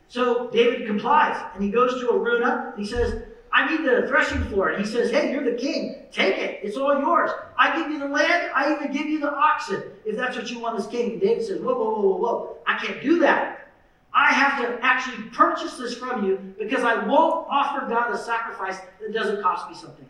So 0.07 0.49
David 0.51 0.87
complies, 0.87 1.41
and 1.53 1.63
he 1.63 1.69
goes 1.69 1.99
to 1.99 2.07
Araunah, 2.07 2.75
and 2.75 2.85
he 2.85 2.89
says, 2.89 3.23
I 3.55 3.69
need 3.69 3.85
the 3.85 4.05
threshing 4.09 4.43
floor. 4.49 4.69
And 4.69 4.83
he 4.83 4.91
says, 4.91 5.09
Hey, 5.09 5.31
you're 5.31 5.49
the 5.49 5.57
king. 5.57 5.95
Take 6.11 6.37
it. 6.37 6.59
It's 6.61 6.75
all 6.75 6.99
yours. 6.99 7.31
I 7.57 7.79
give 7.79 7.89
you 7.89 7.99
the 7.99 8.07
land. 8.07 8.51
I 8.53 8.75
even 8.75 8.91
give 8.91 9.07
you 9.07 9.21
the 9.21 9.33
oxen, 9.33 9.81
if 10.05 10.17
that's 10.17 10.35
what 10.35 10.51
you 10.51 10.59
want 10.59 10.77
as 10.77 10.87
king. 10.87 11.13
And 11.13 11.21
David 11.21 11.45
says, 11.45 11.61
Whoa, 11.61 11.73
whoa, 11.73 11.91
whoa, 11.93 12.01
whoa, 12.01 12.17
whoa. 12.17 12.57
I 12.67 12.77
can't 12.77 13.01
do 13.01 13.17
that. 13.19 13.69
I 14.13 14.33
have 14.33 14.61
to 14.61 14.85
actually 14.85 15.29
purchase 15.29 15.77
this 15.77 15.95
from 15.95 16.25
you 16.25 16.53
because 16.59 16.83
I 16.83 17.05
won't 17.05 17.47
offer 17.49 17.87
God 17.87 18.13
a 18.13 18.17
sacrifice 18.17 18.77
that 18.99 19.13
doesn't 19.13 19.41
cost 19.41 19.69
me 19.69 19.75
something. 19.75 20.07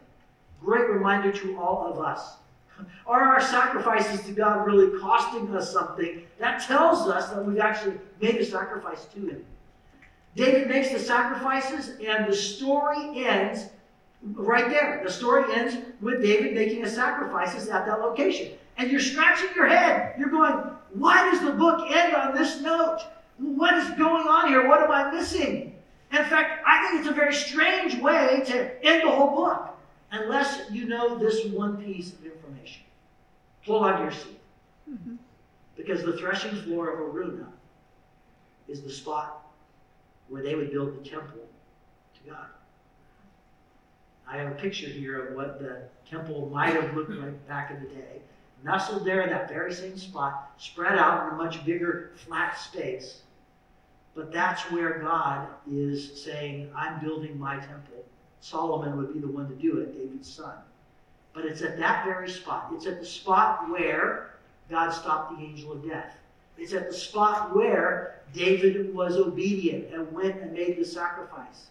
Great 0.60 0.90
reminder 0.90 1.32
to 1.32 1.60
all 1.60 1.86
of 1.86 2.00
us. 2.00 2.38
Are 3.06 3.22
our 3.22 3.42
sacrifices 3.42 4.26
to 4.26 4.32
God 4.32 4.66
really 4.66 5.00
costing 5.00 5.56
us 5.56 5.72
something? 5.72 6.24
That 6.40 6.64
tells 6.64 7.08
us 7.08 7.30
that 7.30 7.46
we've 7.46 7.60
actually 7.60 7.98
made 8.20 8.38
a 8.38 8.46
sacrifice 8.46 9.06
to 9.06 9.20
Him. 9.20 9.46
David 10.36 10.68
makes 10.68 10.92
the 10.92 11.00
sacrifices, 11.00 11.98
and 12.06 12.28
the 12.28 12.36
story 12.36 13.26
ends 13.26 13.70
right 14.22 14.70
there. 14.70 15.02
The 15.04 15.12
story 15.12 15.54
ends 15.54 15.78
with 16.02 16.22
David 16.22 16.54
making 16.54 16.84
a 16.84 16.90
sacrifices 16.90 17.70
at 17.70 17.86
that 17.86 18.02
location. 18.02 18.52
And 18.78 18.92
you're 18.92 19.00
scratching 19.00 19.50
your 19.56 19.68
head. 19.68 20.14
You're 20.20 20.30
going, 20.30 20.56
why 20.94 21.30
does 21.32 21.42
the 21.42 21.52
book 21.52 21.90
end 21.90 22.14
on 22.16 22.36
this 22.36 22.62
note? 22.62 23.00
What 23.38 23.76
is 23.76 23.90
going 23.92 24.28
on 24.28 24.50
here? 24.50 24.68
What 24.68 24.82
am 24.82 24.92
I 24.92 25.12
missing? 25.12 25.74
In 26.12 26.26
fact, 26.26 26.62
I 26.66 26.88
think 26.88 27.00
it's 27.00 27.10
a 27.10 27.14
very 27.14 27.34
strange 27.34 27.96
way 28.02 28.44
to 28.46 28.86
end 28.86 29.08
the 29.08 29.12
whole 29.12 29.36
book 29.36 29.70
unless 30.12 30.70
you 30.70 30.86
know 30.86 31.18
this 31.18 31.46
one 31.48 31.78
piece 31.78 32.14
of 32.14 32.26
information. 32.26 32.84
Hold 33.66 33.84
on 33.84 33.98
to 33.98 34.04
your 34.04 34.12
seat. 34.12 34.40
Mm-hmm. 34.90 35.16
Because 35.76 36.04
the 36.04 36.18
threshing 36.18 36.56
floor 36.64 36.90
of 36.90 37.14
Araunah 37.14 37.48
is 38.68 38.82
the 38.82 38.92
spot 38.92 39.45
where 40.30 40.44
they 40.44 40.56
would 40.56 40.72
build 40.72 40.96
the 40.96 41.10
temple 41.10 41.42
to 42.16 42.30
God. 42.30 42.48
I 44.28 44.38
have 44.38 44.52
a 44.52 44.56
picture 44.56 44.88
here 44.88 45.28
of 45.28 45.36
what 45.36 45.60
the 45.60 45.84
temple 46.10 46.50
might 46.52 46.74
have 46.74 46.96
looked 46.96 47.12
like 47.12 47.48
back 47.48 47.72
in 47.72 47.82
the 47.82 47.90
day. 47.90 48.22
Nestled 48.64 49.06
there 49.06 49.22
in 49.22 49.30
that 49.30 49.48
very 49.48 49.74
same 49.74 49.98
spot, 49.98 50.52
spread 50.58 50.98
out 50.98 51.28
in 51.28 51.34
a 51.34 51.38
much 51.38 51.64
bigger 51.66 52.12
flat 52.16 52.58
space. 52.58 53.22
But 54.16 54.32
that's 54.32 54.62
where 54.72 55.00
God 55.00 55.48
is 55.72 56.24
saying, 56.24 56.72
I'm 56.76 57.00
building 57.04 57.38
my 57.38 57.58
temple. 57.58 58.04
Solomon 58.40 58.98
would 58.98 59.14
be 59.14 59.20
the 59.20 59.28
one 59.28 59.48
to 59.50 59.56
do 59.56 59.80
it, 59.80 59.94
David's 59.94 60.32
son. 60.32 60.56
But 61.34 61.46
it's 61.46 61.62
at 61.62 61.78
that 61.78 62.06
very 62.06 62.30
spot. 62.30 62.72
It's 62.74 62.88
at 62.88 63.00
the 63.00 63.06
spot 63.06 63.70
where 63.70 64.36
God 64.70 64.92
stopped 64.92 65.38
the 65.38 65.44
angel 65.44 65.74
of 65.74 65.88
death. 65.88 66.16
It's 66.58 66.74
at 66.74 66.90
the 66.90 66.96
spot 66.96 67.56
where 67.56 68.22
David 68.34 68.94
was 68.94 69.18
obedient 69.18 69.94
and 69.94 70.12
went 70.12 70.42
and 70.42 70.54
made 70.54 70.78
the 70.78 70.86
sacrifice. 70.86 71.68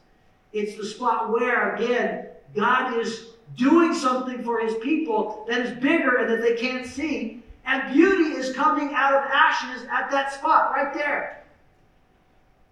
It's 0.53 0.77
the 0.77 0.87
spot 0.87 1.33
where, 1.33 1.75
again, 1.75 2.29
God 2.55 2.99
is 2.99 3.27
doing 3.57 3.95
something 3.95 4.43
for 4.43 4.61
his 4.61 4.75
people 4.77 5.45
that 5.49 5.61
is 5.61 5.81
bigger 5.81 6.17
and 6.17 6.31
that 6.31 6.43
they 6.43 6.55
can't 6.55 6.87
see. 6.87 7.43
And 7.67 7.93
beauty 7.93 8.37
is 8.37 8.55
coming 8.55 8.93
out 8.95 9.15
of 9.15 9.31
ashes 9.31 9.87
at 9.91 10.11
that 10.11 10.33
spot 10.33 10.73
right 10.73 10.93
there. 10.95 11.43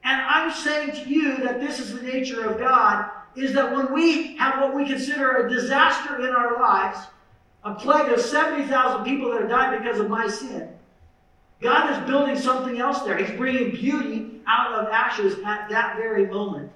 And 0.04 0.20
I'm 0.20 0.52
saying 0.52 0.92
to 1.02 1.08
you 1.08 1.38
that 1.38 1.60
this 1.60 1.78
is 1.78 1.94
the 1.94 2.02
nature 2.02 2.48
of 2.48 2.58
God 2.58 3.08
is 3.36 3.52
that 3.54 3.74
when 3.74 3.92
we 3.92 4.36
have 4.36 4.60
what 4.60 4.74
we 4.74 4.86
consider 4.86 5.46
a 5.46 5.50
disaster 5.50 6.20
in 6.20 6.34
our 6.34 6.60
lives, 6.60 6.98
a 7.64 7.74
plague 7.74 8.12
of 8.12 8.20
70,000 8.20 9.04
people 9.04 9.30
that 9.30 9.42
have 9.42 9.50
died 9.50 9.78
because 9.78 10.00
of 10.00 10.10
my 10.10 10.26
sin, 10.26 10.68
God 11.62 11.92
is 11.92 12.10
building 12.10 12.36
something 12.36 12.80
else 12.80 13.02
there. 13.02 13.16
He's 13.16 13.36
bringing 13.36 13.70
beauty 13.70 14.40
out 14.46 14.72
of 14.72 14.88
ashes 14.88 15.36
at 15.46 15.68
that 15.70 15.96
very 15.96 16.26
moment. 16.26 16.70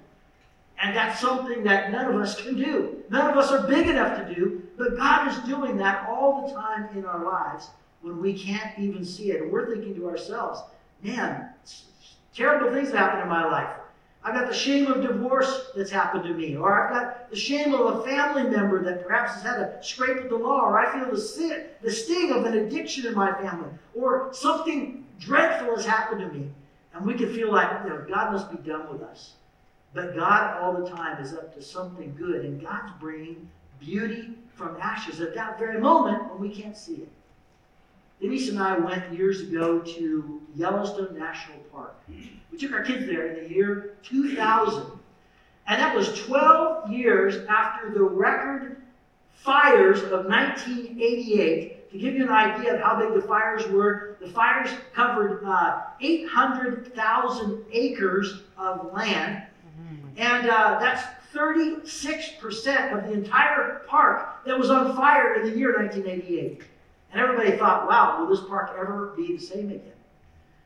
And 0.80 0.96
that's 0.96 1.20
something 1.20 1.64
that 1.64 1.90
none 1.90 2.06
of 2.06 2.20
us 2.20 2.40
can 2.40 2.56
do. 2.56 3.02
None 3.10 3.30
of 3.30 3.36
us 3.36 3.50
are 3.50 3.66
big 3.66 3.88
enough 3.88 4.16
to 4.18 4.34
do, 4.34 4.62
but 4.76 4.96
God 4.96 5.28
is 5.28 5.38
doing 5.48 5.76
that 5.78 6.06
all 6.08 6.46
the 6.46 6.54
time 6.54 6.88
in 6.96 7.04
our 7.04 7.24
lives 7.24 7.68
when 8.02 8.20
we 8.20 8.38
can't 8.38 8.78
even 8.78 9.04
see 9.04 9.32
it. 9.32 9.42
And 9.42 9.50
we're 9.50 9.74
thinking 9.74 9.94
to 9.96 10.08
ourselves, 10.08 10.60
man, 11.02 11.48
terrible 12.34 12.70
things 12.72 12.92
happen 12.92 13.20
in 13.20 13.28
my 13.28 13.44
life. 13.44 13.70
I've 14.26 14.34
got 14.34 14.48
the 14.48 14.56
shame 14.56 14.88
of 14.88 15.02
divorce 15.02 15.70
that's 15.76 15.88
happened 15.88 16.24
to 16.24 16.34
me, 16.34 16.56
or 16.56 16.82
I've 16.82 16.92
got 16.92 17.30
the 17.30 17.36
shame 17.36 17.72
of 17.72 18.00
a 18.00 18.02
family 18.02 18.42
member 18.42 18.82
that 18.82 19.06
perhaps 19.06 19.34
has 19.34 19.42
had 19.44 19.60
a 19.60 19.78
scrape 19.80 20.16
with 20.16 20.30
the 20.30 20.36
law, 20.36 20.62
or 20.62 20.80
I 20.80 20.98
feel 20.98 21.08
the, 21.14 21.20
sin, 21.20 21.66
the 21.80 21.92
sting 21.92 22.32
of 22.32 22.44
an 22.44 22.54
addiction 22.54 23.06
in 23.06 23.14
my 23.14 23.32
family, 23.34 23.70
or 23.94 24.30
something 24.32 25.06
dreadful 25.20 25.76
has 25.76 25.86
happened 25.86 26.22
to 26.22 26.36
me. 26.36 26.50
And 26.92 27.06
we 27.06 27.14
can 27.14 27.32
feel 27.32 27.52
like, 27.52 27.70
you 27.84 27.90
know, 27.90 28.04
God 28.08 28.32
must 28.32 28.50
be 28.50 28.56
done 28.68 28.92
with 28.92 29.00
us. 29.00 29.34
But 29.94 30.16
God 30.16 30.60
all 30.60 30.72
the 30.72 30.90
time 30.90 31.22
is 31.22 31.32
up 31.32 31.54
to 31.54 31.62
something 31.62 32.12
good, 32.18 32.44
and 32.44 32.60
God's 32.60 32.90
bringing 32.98 33.48
beauty 33.78 34.30
from 34.54 34.76
ashes 34.80 35.20
at 35.20 35.36
that 35.36 35.56
very 35.56 35.80
moment 35.80 36.32
when 36.32 36.40
we 36.40 36.50
can't 36.52 36.76
see 36.76 36.94
it. 36.94 37.08
Denise 38.20 38.48
and 38.48 38.58
I 38.58 38.78
went 38.78 39.12
years 39.12 39.42
ago 39.42 39.80
to 39.80 40.40
Yellowstone 40.54 41.18
National 41.18 41.58
Park. 41.72 41.96
We 42.50 42.58
took 42.58 42.72
our 42.72 42.82
kids 42.82 43.06
there 43.06 43.26
in 43.26 43.44
the 43.44 43.54
year 43.54 43.96
2000. 44.02 44.86
And 45.68 45.80
that 45.80 45.94
was 45.94 46.18
12 46.20 46.90
years 46.90 47.46
after 47.48 47.90
the 47.90 48.02
record 48.02 48.82
fires 49.34 50.02
of 50.04 50.26
1988. 50.26 51.90
To 51.92 51.98
give 51.98 52.14
you 52.14 52.24
an 52.24 52.30
idea 52.30 52.74
of 52.74 52.80
how 52.80 52.98
big 52.98 53.14
the 53.14 53.26
fires 53.26 53.66
were, 53.68 54.16
the 54.20 54.28
fires 54.28 54.70
covered 54.94 55.44
uh, 55.44 55.82
800,000 56.00 57.64
acres 57.72 58.42
of 58.56 58.92
land. 58.92 59.42
And 60.16 60.48
uh, 60.48 60.78
that's 60.80 61.04
36% 61.34 62.96
of 62.96 63.08
the 63.08 63.12
entire 63.12 63.82
park 63.86 64.44
that 64.46 64.58
was 64.58 64.70
on 64.70 64.96
fire 64.96 65.34
in 65.34 65.50
the 65.50 65.56
year 65.58 65.76
1988. 65.76 66.62
And 67.16 67.24
everybody 67.24 67.56
thought, 67.56 67.88
wow, 67.88 68.18
will 68.20 68.26
this 68.28 68.46
park 68.46 68.76
ever 68.78 69.14
be 69.16 69.32
the 69.32 69.38
same 69.38 69.70
again? 69.70 69.94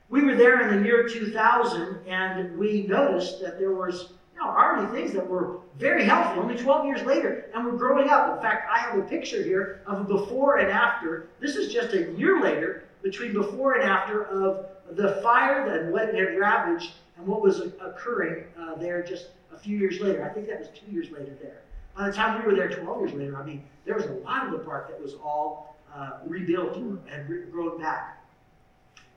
We 0.09 0.25
were 0.25 0.35
there 0.35 0.69
in 0.69 0.77
the 0.77 0.85
year 0.85 1.09
2000, 1.09 1.99
and 2.09 2.59
we 2.59 2.89
noticed 2.89 3.41
that 3.41 3.61
there 3.61 3.73
was 3.73 4.15
you 4.35 4.41
know, 4.41 4.49
already 4.49 4.91
things 4.93 5.13
that 5.13 5.25
were 5.25 5.59
very 5.79 6.05
healthy, 6.05 6.41
only 6.41 6.57
12 6.57 6.87
years 6.87 7.03
later, 7.07 7.45
and 7.55 7.65
we're 7.65 7.77
growing 7.77 8.09
up. 8.11 8.35
In 8.35 8.43
fact, 8.43 8.69
I 8.69 8.81
have 8.81 8.99
a 8.99 9.03
picture 9.03 9.45
here 9.45 9.83
of 9.87 10.01
a 10.01 10.03
before 10.03 10.57
and 10.57 10.73
after. 10.73 11.29
This 11.39 11.55
is 11.55 11.73
just 11.73 11.95
a 11.95 12.11
year 12.19 12.43
later, 12.43 12.83
between 13.01 13.33
before 13.33 13.75
and 13.75 13.89
after 13.89 14.25
of 14.25 14.67
the 14.97 15.21
fire 15.23 15.69
and 15.69 15.93
what 15.93 16.13
had 16.13 16.37
ravaged 16.37 16.95
and 17.17 17.29
what 17.29 17.43
was 17.43 17.61
occurring 17.81 18.43
uh, 18.59 18.75
there 18.75 19.05
just 19.05 19.29
a 19.55 19.57
few 19.57 19.79
years 19.79 20.01
later. 20.01 20.29
I 20.29 20.35
think 20.35 20.49
that 20.49 20.59
was 20.59 20.71
two 20.71 20.91
years 20.91 21.13
later 21.13 21.37
there. 21.41 21.63
By 21.97 22.07
the 22.09 22.13
time 22.13 22.41
we 22.41 22.51
were 22.51 22.57
there 22.57 22.69
12 22.69 23.01
years 23.03 23.13
later, 23.13 23.37
I 23.37 23.47
mean, 23.47 23.63
there 23.85 23.95
was 23.95 24.07
a 24.07 24.15
lot 24.25 24.47
of 24.47 24.51
the 24.51 24.59
park 24.59 24.89
that 24.89 25.01
was 25.01 25.15
all 25.15 25.70
uh, 25.95 26.19
rebuilt 26.27 26.77
or 26.77 26.99
had 27.09 27.27
grown 27.51 27.81
back. 27.81 28.25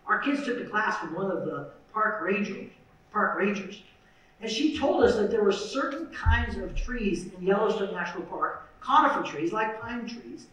Our 0.07 0.19
kids 0.19 0.43
took 0.43 0.59
a 0.59 0.65
class 0.65 0.97
from 0.97 1.15
one 1.15 1.32
of 1.32 1.45
the 1.45 1.71
park 1.93 2.21
rangers, 2.21 2.71
park 3.11 3.38
rangers, 3.38 3.82
and 4.41 4.51
she 4.51 4.78
told 4.78 5.03
us 5.03 5.15
that 5.15 5.32
there 5.32 5.43
were 5.43 5.53
certain 5.53 6.07
kinds 6.07 6.57
of 6.57 6.76
trees 6.76 7.32
in 7.34 7.45
Yellowstone 7.45 7.93
National 7.93 8.24
Park, 8.24 8.69
conifer 8.82 9.24
trees 9.24 9.53
like 9.53 9.80
pine 9.82 10.07
trees, 10.07 10.47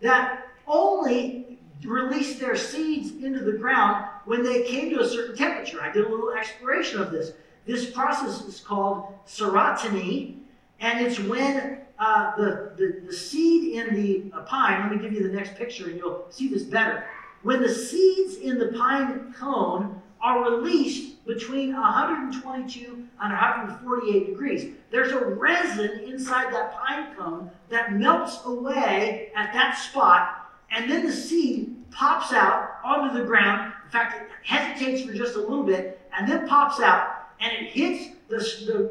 that 0.00 0.48
only 0.66 1.58
released 1.82 2.38
their 2.38 2.56
seeds 2.56 3.22
into 3.24 3.40
the 3.40 3.52
ground 3.52 4.06
when 4.26 4.42
they 4.42 4.64
came 4.64 4.90
to 4.90 5.00
a 5.00 5.08
certain 5.08 5.34
temperature. 5.34 5.80
I 5.80 5.90
did 5.90 6.04
a 6.04 6.08
little 6.08 6.32
exploration 6.32 7.00
of 7.00 7.10
this. 7.10 7.32
This 7.64 7.90
process 7.90 8.42
is 8.42 8.60
called 8.60 9.14
serotiny, 9.26 10.36
and 10.80 11.04
it's 11.04 11.18
when 11.18 11.79
uh, 12.00 12.34
the, 12.36 12.72
the, 12.76 13.06
the 13.06 13.12
seed 13.12 13.74
in 13.74 13.94
the 13.94 14.32
uh, 14.34 14.40
pine, 14.42 14.80
let 14.80 14.90
me 14.90 14.98
give 14.98 15.12
you 15.12 15.22
the 15.22 15.32
next 15.32 15.54
picture 15.56 15.88
and 15.88 15.98
you'll 15.98 16.26
see 16.30 16.48
this 16.48 16.62
better. 16.62 17.04
When 17.42 17.60
the 17.60 17.68
seeds 17.68 18.36
in 18.36 18.58
the 18.58 18.68
pine 18.68 19.34
cone 19.38 20.00
are 20.20 20.50
released 20.50 21.24
between 21.26 21.74
122 21.74 22.84
and 22.86 23.06
148 23.18 24.26
degrees, 24.26 24.74
there's 24.90 25.12
a 25.12 25.24
resin 25.24 26.00
inside 26.00 26.52
that 26.54 26.74
pine 26.74 27.14
cone 27.16 27.50
that 27.68 27.92
melts 27.92 28.40
away 28.46 29.30
at 29.36 29.52
that 29.52 29.76
spot, 29.76 30.50
and 30.70 30.90
then 30.90 31.06
the 31.06 31.12
seed 31.12 31.76
pops 31.90 32.32
out 32.32 32.76
onto 32.82 33.18
the 33.18 33.24
ground. 33.24 33.72
In 33.84 33.90
fact, 33.90 34.22
it 34.22 34.28
hesitates 34.42 35.06
for 35.06 35.12
just 35.12 35.36
a 35.36 35.40
little 35.40 35.64
bit 35.64 36.00
and 36.16 36.26
then 36.26 36.48
pops 36.48 36.80
out, 36.80 37.28
and 37.40 37.52
it 37.52 37.70
hits 37.70 38.16
the, 38.30 38.38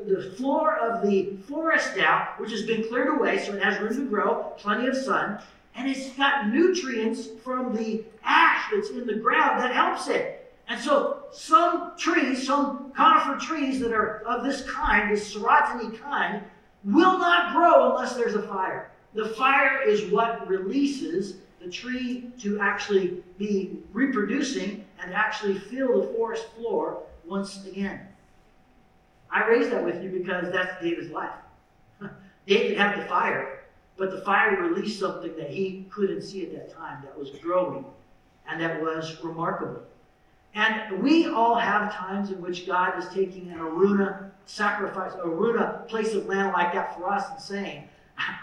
the, 0.07 0.15
the 0.15 0.31
floor 0.31 0.75
of 0.75 1.01
the 1.01 1.37
forest 1.47 1.95
now, 1.95 2.33
which 2.37 2.51
has 2.51 2.63
been 2.63 2.87
cleared 2.87 3.07
away, 3.07 3.39
so 3.39 3.55
it 3.55 3.63
has 3.63 3.79
room 3.79 3.95
to 3.95 4.09
grow, 4.09 4.53
plenty 4.57 4.87
of 4.87 4.95
sun, 4.95 5.39
and 5.75 5.89
it's 5.89 6.09
got 6.11 6.49
nutrients 6.49 7.27
from 7.43 7.73
the 7.75 8.03
ash 8.23 8.65
that's 8.71 8.89
in 8.89 9.07
the 9.07 9.15
ground 9.15 9.61
that 9.61 9.73
helps 9.73 10.09
it. 10.09 10.53
And 10.67 10.79
so 10.79 11.23
some 11.31 11.93
trees, 11.97 12.45
some 12.45 12.91
conifer 12.95 13.39
trees 13.43 13.79
that 13.79 13.93
are 13.93 14.21
of 14.27 14.43
this 14.43 14.69
kind, 14.69 15.09
this 15.09 15.33
serotiny 15.33 15.97
kind, 15.99 16.43
will 16.83 17.17
not 17.17 17.55
grow 17.55 17.91
unless 17.91 18.15
there's 18.15 18.35
a 18.35 18.43
fire. 18.43 18.91
The 19.15 19.29
fire 19.29 19.81
is 19.81 20.11
what 20.11 20.47
releases 20.47 21.37
the 21.61 21.69
tree 21.69 22.29
to 22.41 22.59
actually 22.59 23.23
be 23.37 23.79
reproducing 23.93 24.85
and 25.01 25.13
actually 25.13 25.57
fill 25.57 26.01
the 26.01 26.07
forest 26.13 26.45
floor 26.55 27.03
once 27.25 27.65
again. 27.65 28.08
I 29.31 29.47
raise 29.47 29.69
that 29.69 29.83
with 29.83 30.03
you 30.03 30.09
because 30.09 30.51
that's 30.51 30.81
David's 30.81 31.11
life. 31.11 31.33
David 32.47 32.77
had 32.77 32.99
the 32.99 33.05
fire, 33.05 33.63
but 33.97 34.11
the 34.11 34.21
fire 34.21 34.61
released 34.61 34.99
something 34.99 35.35
that 35.37 35.49
he 35.49 35.85
couldn't 35.91 36.21
see 36.21 36.43
at 36.45 36.51
that 36.53 36.73
time 36.73 37.01
that 37.03 37.17
was 37.17 37.29
growing 37.31 37.85
and 38.47 38.59
that 38.61 38.81
was 38.81 39.17
remarkable. 39.23 39.81
And 40.55 41.03
we 41.03 41.27
all 41.27 41.55
have 41.55 41.93
times 41.93 42.31
in 42.31 42.41
which 42.41 42.65
God 42.65 42.97
is 42.97 43.07
taking 43.13 43.51
an 43.51 43.59
Araunah 43.59 44.31
sacrifice, 44.45 45.13
Araunah 45.13 45.87
place 45.87 46.15
of 46.15 46.25
land 46.25 46.53
like 46.53 46.73
that 46.73 46.97
for 46.97 47.07
us 47.07 47.29
and 47.29 47.39
saying, 47.39 47.87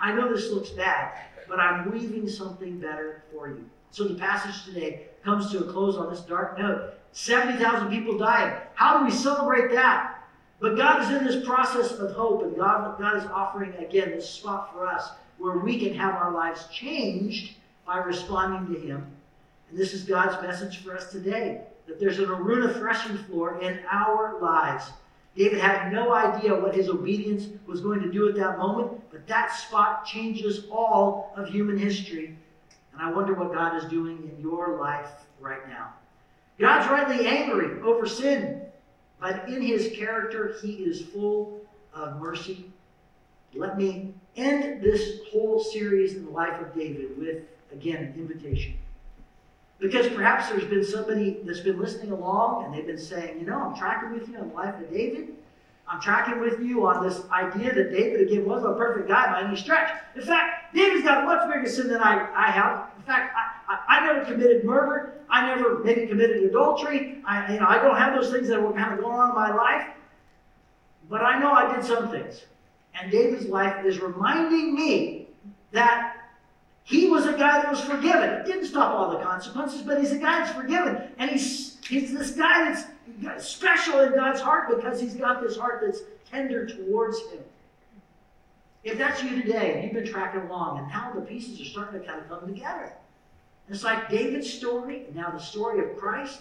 I 0.01 0.13
know 0.13 0.33
this 0.33 0.51
looks 0.51 0.71
bad, 0.71 1.19
but 1.49 1.59
I'm 1.59 1.91
weaving 1.91 2.29
something 2.29 2.79
better 2.79 3.25
for 3.33 3.49
you. 3.49 3.69
So 3.91 4.05
the 4.05 4.15
passage 4.15 4.65
today 4.65 5.09
comes 5.25 5.51
to 5.51 5.65
a 5.65 5.73
close 5.73 5.97
on 5.97 6.11
this 6.11 6.21
dark 6.21 6.59
note. 6.59 6.95
70,000 7.13 7.91
people 7.91 8.17
died. 8.17 8.63
How 8.75 8.99
do 8.99 9.05
we 9.05 9.11
celebrate 9.11 9.73
that? 9.73 10.16
But 10.59 10.77
God 10.77 11.03
is 11.03 11.11
in 11.11 11.25
this 11.25 11.45
process 11.45 11.93
of 11.93 12.13
hope, 12.13 12.43
and 12.43 12.57
God, 12.57 12.99
God 12.99 13.17
is 13.17 13.25
offering 13.27 13.75
again 13.75 14.11
this 14.11 14.29
spot 14.29 14.73
for 14.73 14.87
us 14.87 15.11
where 15.39 15.59
we 15.59 15.79
can 15.79 15.95
have 15.95 16.15
our 16.15 16.33
lives 16.33 16.67
changed 16.73 17.57
by 17.87 17.99
responding 17.99 18.75
to 18.75 18.81
Him. 18.81 19.07
And 19.71 19.79
this 19.79 19.93
is 19.93 20.05
God's 20.05 20.41
message 20.43 20.79
for 20.79 20.97
us 20.97 21.11
today 21.11 21.61
that 21.87 22.01
there's 22.01 22.19
an 22.19 22.27
Araunah 22.27 22.75
threshing 22.79 23.17
floor 23.17 23.61
in 23.61 23.81
our 23.91 24.41
lives. 24.41 24.91
David 25.37 25.61
had 25.61 25.93
no 25.93 26.15
idea 26.15 26.55
what 26.55 26.75
his 26.75 26.89
obedience 26.89 27.47
was 27.67 27.81
going 27.81 28.01
to 28.01 28.11
do 28.11 28.29
at 28.29 28.35
that 28.37 28.59
moment, 28.59 28.93
but 29.13 29.27
that 29.29 29.53
spot 29.53 30.07
changes 30.07 30.65
all 30.71 31.33
of 31.37 31.49
human 31.49 31.77
history. 31.77 32.37
And 32.93 33.03
I 33.03 33.13
wonder 33.13 33.35
what 33.35 33.53
God 33.53 33.77
is 33.77 33.85
doing 33.91 34.31
in 34.35 34.41
your 34.41 34.79
life 34.79 35.11
right 35.39 35.69
now. 35.69 35.93
God's 36.59 36.89
rightly 36.89 37.27
angry 37.27 37.81
over 37.83 38.07
sin, 38.07 38.63
but 39.21 39.49
in 39.49 39.63
his 39.63 39.93
character, 39.97 40.57
he 40.63 40.75
is 40.75 41.01
full 41.01 41.61
of 41.95 42.21
mercy. 42.21 42.71
Let 43.55 43.79
me 43.79 44.13
end 44.37 44.83
this 44.83 45.21
whole 45.33 45.63
series 45.63 46.15
in 46.15 46.27
the 46.27 46.31
life 46.31 46.61
of 46.61 46.75
David 46.75 47.17
with, 47.19 47.43
again, 47.73 48.05
an 48.05 48.15
invitation. 48.17 48.75
Because 49.79 50.09
perhaps 50.09 50.49
there's 50.49 50.65
been 50.65 50.85
somebody 50.85 51.39
that's 51.45 51.61
been 51.61 51.79
listening 51.79 52.13
along 52.13 52.65
and 52.65 52.75
they've 52.75 52.87
been 52.87 52.99
saying, 52.99 53.41
you 53.41 53.47
know, 53.47 53.59
I'm 53.59 53.77
tracking 53.77 54.13
with 54.13 54.29
you 54.29 54.39
on 54.39 54.49
the 54.49 54.55
life 54.55 54.75
of 54.75 54.91
David. 54.91 55.35
I'm 55.89 56.01
tracking 56.01 56.41
with 56.41 56.61
you 56.61 56.87
on 56.87 57.07
this 57.07 57.23
idea 57.31 57.75
that 57.75 57.93
David, 57.93 58.23
again, 58.23 58.45
wasn't 58.45 58.73
a 58.73 58.77
perfect 58.77 59.09
guy 59.09 59.27
by 59.27 59.47
any 59.47 59.57
stretch. 59.57 59.91
In 60.17 60.23
fact, 60.23 60.75
David's 60.75 61.05
got 61.05 61.23
a 61.23 61.27
much 61.27 61.47
bigger 61.53 61.69
sin 61.69 61.89
than 61.89 62.03
I, 62.03 62.29
I 62.35 62.51
have. 62.51 62.91
In 62.97 63.03
fact, 63.05 63.35
I, 63.37 63.75
I, 63.75 63.99
I 63.99 64.07
never 64.07 64.25
committed 64.25 64.65
murder. 64.65 65.16
I 65.29 65.47
never 65.47 65.79
maybe 65.81 66.07
committed 66.07 66.43
adultery. 66.45 67.23
I, 67.27 67.53
you 67.53 67.61
know, 67.61 67.67
I 67.67 67.79
don't 67.79 67.97
have 67.97 68.15
those 68.15 68.33
things 68.33 68.49
that 68.49 68.63
were 68.63 68.73
kind 68.73 68.95
of 68.95 69.01
going 69.01 69.17
on 69.17 69.31
in 69.31 69.35
my 69.35 69.55
life. 69.55 69.89
But 71.09 71.23
I 71.23 71.39
know 71.39 71.53
I 71.53 71.75
did 71.75 71.85
some 71.85 72.11
things. 72.11 72.45
And 72.95 73.11
David's 73.11 73.47
life 73.47 73.85
is 73.85 74.01
reminding 74.01 74.75
me 74.75 75.29
that 75.73 76.17
he 76.85 77.09
was 77.09 77.27
a 77.27 77.33
guy 77.33 77.61
that 77.63 77.71
was 77.71 77.81
forgiven. 77.81 78.31
It 78.31 78.47
didn't 78.47 78.67
stop 78.67 78.95
all 78.95 79.11
the 79.11 79.25
consequences, 79.25 79.83
but 79.83 79.99
he's 80.01 80.13
a 80.13 80.19
guy 80.19 80.41
that's 80.41 80.53
forgiven. 80.53 81.11
And 81.19 81.31
he's, 81.31 81.79
he's 81.87 82.13
this 82.13 82.31
guy 82.31 82.75
that's 83.21 83.47
special 83.47 84.01
in 84.01 84.15
God's 84.15 84.41
heart 84.41 84.75
because 84.75 85.01
he's 85.01 85.15
got 85.15 85.43
this 85.43 85.57
heart 85.57 85.83
that's 85.85 86.01
tender 86.31 86.67
towards 86.67 87.19
him. 87.31 87.41
If 88.85 88.99
that's 88.99 89.23
you 89.23 89.43
today, 89.43 89.75
and 89.75 89.85
you've 89.85 89.95
been 89.95 90.07
tracking 90.07 90.43
along, 90.43 90.79
and 90.79 90.89
now 90.89 91.13
the 91.13 91.21
pieces 91.23 91.61
are 91.61 91.65
starting 91.65 92.01
to 92.01 92.07
kind 92.07 92.21
of 92.21 92.29
come 92.29 92.47
together. 92.47 92.93
It's 93.69 93.85
like 93.85 94.09
David's 94.09 94.53
story, 94.53 95.07
now 95.15 95.31
the 95.31 95.39
story 95.39 95.85
of 95.85 95.97
Christ, 95.97 96.41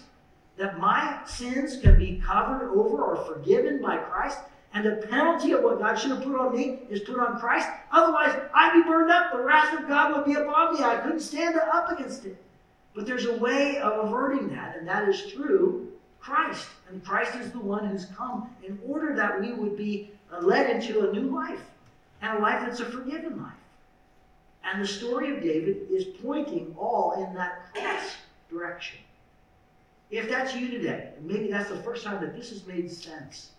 that 0.56 0.78
my 0.78 1.20
sins 1.26 1.78
can 1.80 1.98
be 1.98 2.22
covered 2.24 2.70
over 2.70 3.02
or 3.02 3.16
forgiven 3.24 3.82
by 3.82 3.98
Christ, 3.98 4.38
and 4.72 4.84
the 4.84 5.06
penalty 5.08 5.52
of 5.52 5.62
what 5.62 5.78
God 5.78 5.96
should 5.96 6.10
have 6.10 6.22
put 6.22 6.38
on 6.38 6.56
me 6.56 6.80
is 6.90 7.00
put 7.00 7.18
on 7.18 7.38
Christ. 7.38 7.68
Otherwise, 7.90 8.38
I'd 8.54 8.74
be 8.74 8.88
burned 8.88 9.10
up. 9.10 9.32
The 9.32 9.42
wrath 9.42 9.78
of 9.78 9.88
God 9.88 10.14
would 10.14 10.24
be 10.24 10.40
upon 10.40 10.74
me. 10.74 10.84
I 10.84 10.98
couldn't 10.98 11.20
stand 11.20 11.56
up 11.56 11.90
against 11.90 12.26
it. 12.26 12.36
But 12.94 13.06
there's 13.06 13.26
a 13.26 13.38
way 13.38 13.78
of 13.78 14.06
averting 14.06 14.48
that, 14.50 14.76
and 14.76 14.86
that 14.86 15.08
is 15.08 15.32
through 15.32 15.92
Christ. 16.20 16.66
And 16.88 17.04
Christ 17.04 17.34
is 17.36 17.52
the 17.52 17.58
one 17.58 17.86
who's 17.86 18.06
come 18.06 18.50
in 18.66 18.78
order 18.86 19.14
that 19.16 19.40
we 19.40 19.52
would 19.52 19.76
be 19.76 20.10
led 20.40 20.70
into 20.70 21.08
a 21.08 21.12
new 21.12 21.34
life, 21.34 21.60
and 22.22 22.38
a 22.38 22.40
life 22.40 22.60
that's 22.60 22.80
a 22.80 22.84
forgiven 22.84 23.42
life. 23.42 23.52
And 24.66 24.82
the 24.82 24.86
story 24.86 25.34
of 25.36 25.42
David 25.42 25.86
is 25.90 26.04
pointing 26.22 26.74
all 26.76 27.24
in 27.24 27.34
that 27.34 27.72
cross 27.72 28.16
direction. 28.50 28.98
If 30.10 30.28
that's 30.28 30.54
you 30.54 30.68
today, 30.68 31.10
and 31.16 31.26
maybe 31.26 31.50
that's 31.50 31.70
the 31.70 31.82
first 31.82 32.04
time 32.04 32.20
that 32.20 32.36
this 32.36 32.50
has 32.50 32.66
made 32.66 32.90
sense, 32.90 33.50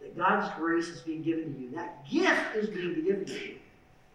that 0.00 0.16
God's 0.16 0.52
grace 0.58 0.88
is 0.88 1.00
being 1.00 1.22
given 1.22 1.54
to 1.54 1.60
you. 1.60 1.70
That 1.70 2.08
gift 2.08 2.56
is 2.56 2.68
being 2.68 3.04
given 3.04 3.24
to 3.26 3.32
you. 3.32 3.56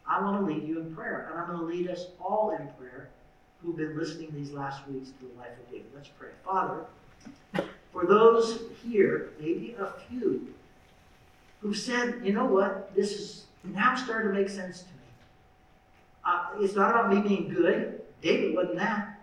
I 0.07 0.21
want 0.21 0.39
to 0.39 0.53
lead 0.53 0.67
you 0.67 0.79
in 0.79 0.95
prayer, 0.95 1.29
and 1.31 1.39
I'm 1.39 1.47
going 1.47 1.59
to 1.59 1.65
lead 1.65 1.89
us 1.89 2.07
all 2.19 2.51
in 2.51 2.67
prayer 2.79 3.09
who've 3.61 3.77
been 3.77 3.97
listening 3.97 4.31
these 4.33 4.51
last 4.51 4.87
weeks 4.87 5.09
to 5.09 5.25
the 5.25 5.39
life 5.39 5.51
of 5.51 5.71
David. 5.71 5.85
Let's 5.95 6.09
pray. 6.09 6.29
Father, 6.43 6.85
for 7.91 8.05
those 8.05 8.63
here, 8.83 9.29
maybe 9.39 9.75
a 9.79 9.93
few, 10.09 10.53
who've 11.61 11.77
said, 11.77 12.21
you 12.23 12.33
know 12.33 12.45
what, 12.45 12.93
this 12.95 13.11
is 13.11 13.45
now 13.63 13.95
starting 13.95 14.31
to 14.33 14.39
make 14.39 14.49
sense 14.49 14.79
to 14.79 14.85
me. 14.85 15.00
Uh, 16.31 16.45
it's 16.61 16.75
not 16.75 16.91
about 16.91 17.13
me 17.13 17.19
being 17.19 17.49
good. 17.49 18.01
David 18.21 18.55
wasn't 18.55 18.77
that. 18.77 19.19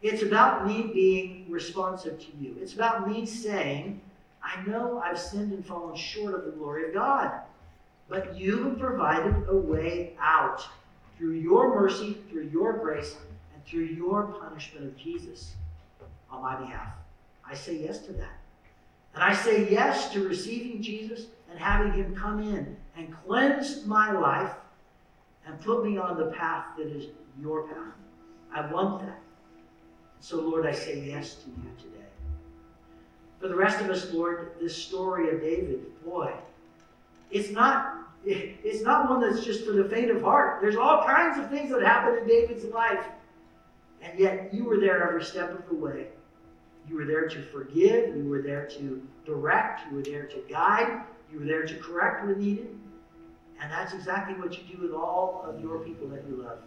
It's 0.00 0.22
about 0.22 0.66
me 0.66 0.90
being 0.94 1.44
responsive 1.50 2.18
to 2.18 2.26
you. 2.40 2.56
It's 2.62 2.72
about 2.72 3.06
me 3.06 3.26
saying, 3.26 4.00
I 4.42 4.66
know 4.66 5.02
I've 5.04 5.20
sinned 5.20 5.52
and 5.52 5.64
fallen 5.64 5.94
short 5.94 6.32
of 6.32 6.46
the 6.46 6.52
glory 6.52 6.88
of 6.88 6.94
God. 6.94 7.30
But 8.08 8.38
you 8.38 8.64
have 8.64 8.78
provided 8.78 9.48
a 9.48 9.56
way 9.56 10.14
out 10.18 10.66
through 11.18 11.34
your 11.34 11.74
mercy, 11.74 12.16
through 12.30 12.48
your 12.48 12.72
grace, 12.72 13.16
and 13.52 13.62
through 13.66 13.84
your 13.84 14.22
punishment 14.22 14.86
of 14.86 14.96
Jesus 14.96 15.52
on 16.30 16.40
my 16.40 16.56
behalf. 16.56 16.94
I 17.46 17.54
say 17.54 17.76
yes 17.76 17.98
to 18.06 18.12
that. 18.14 18.38
And 19.14 19.22
I 19.22 19.34
say 19.34 19.70
yes 19.70 20.10
to 20.14 20.26
receiving 20.26 20.80
Jesus 20.80 21.26
and 21.50 21.58
having 21.58 21.92
him 21.92 22.16
come 22.16 22.40
in 22.40 22.76
and 22.96 23.14
cleanse 23.26 23.84
my 23.84 24.12
life 24.12 24.52
and 25.46 25.60
put 25.60 25.84
me 25.84 25.98
on 25.98 26.18
the 26.18 26.26
path 26.26 26.66
that 26.76 26.86
is 26.86 27.06
your 27.40 27.68
path. 27.68 27.94
I 28.54 28.70
want 28.72 29.00
that. 29.06 29.20
So, 30.20 30.40
Lord, 30.40 30.66
I 30.66 30.72
say 30.72 31.00
yes 31.00 31.36
to 31.36 31.48
you 31.48 31.70
today. 31.78 32.04
For 33.40 33.48
the 33.48 33.56
rest 33.56 33.80
of 33.80 33.88
us, 33.88 34.12
Lord, 34.12 34.52
this 34.60 34.76
story 34.76 35.34
of 35.34 35.40
David, 35.40 35.80
boy, 36.04 36.32
it's 37.30 37.50
not 37.50 37.96
it's 38.22 38.82
not 38.82 39.08
one 39.08 39.22
that's 39.22 39.44
just 39.44 39.64
for 39.64 39.72
the 39.72 39.84
faint 39.84 40.10
of 40.10 40.20
heart. 40.22 40.60
There's 40.60 40.76
all 40.76 41.04
kinds 41.04 41.38
of 41.38 41.48
things 41.48 41.70
that 41.70 41.82
happened 41.82 42.18
in 42.18 42.26
David's 42.28 42.64
life. 42.64 43.02
And 44.02 44.18
yet 44.18 44.52
you 44.52 44.64
were 44.64 44.78
there 44.78 45.08
every 45.08 45.24
step 45.24 45.58
of 45.58 45.66
the 45.68 45.74
way. 45.74 46.08
You 46.88 46.96
were 46.96 47.04
there 47.04 47.28
to 47.28 47.42
forgive, 47.42 48.16
you 48.16 48.28
were 48.28 48.42
there 48.42 48.66
to 48.66 49.06
direct, 49.24 49.82
you 49.88 49.96
were 49.96 50.02
there 50.02 50.26
to 50.26 50.42
guide, 50.50 51.02
you 51.32 51.38
were 51.38 51.44
there 51.44 51.64
to 51.64 51.74
correct 51.76 52.26
when 52.26 52.38
needed. 52.38 52.78
And 53.60 53.70
that's 53.70 53.92
exactly 53.92 54.34
what 54.34 54.56
you 54.56 54.76
do 54.76 54.82
with 54.82 54.92
all 54.92 55.44
of 55.46 55.60
your 55.60 55.78
people 55.80 56.08
that 56.08 56.24
you 56.28 56.42
love. 56.42 56.58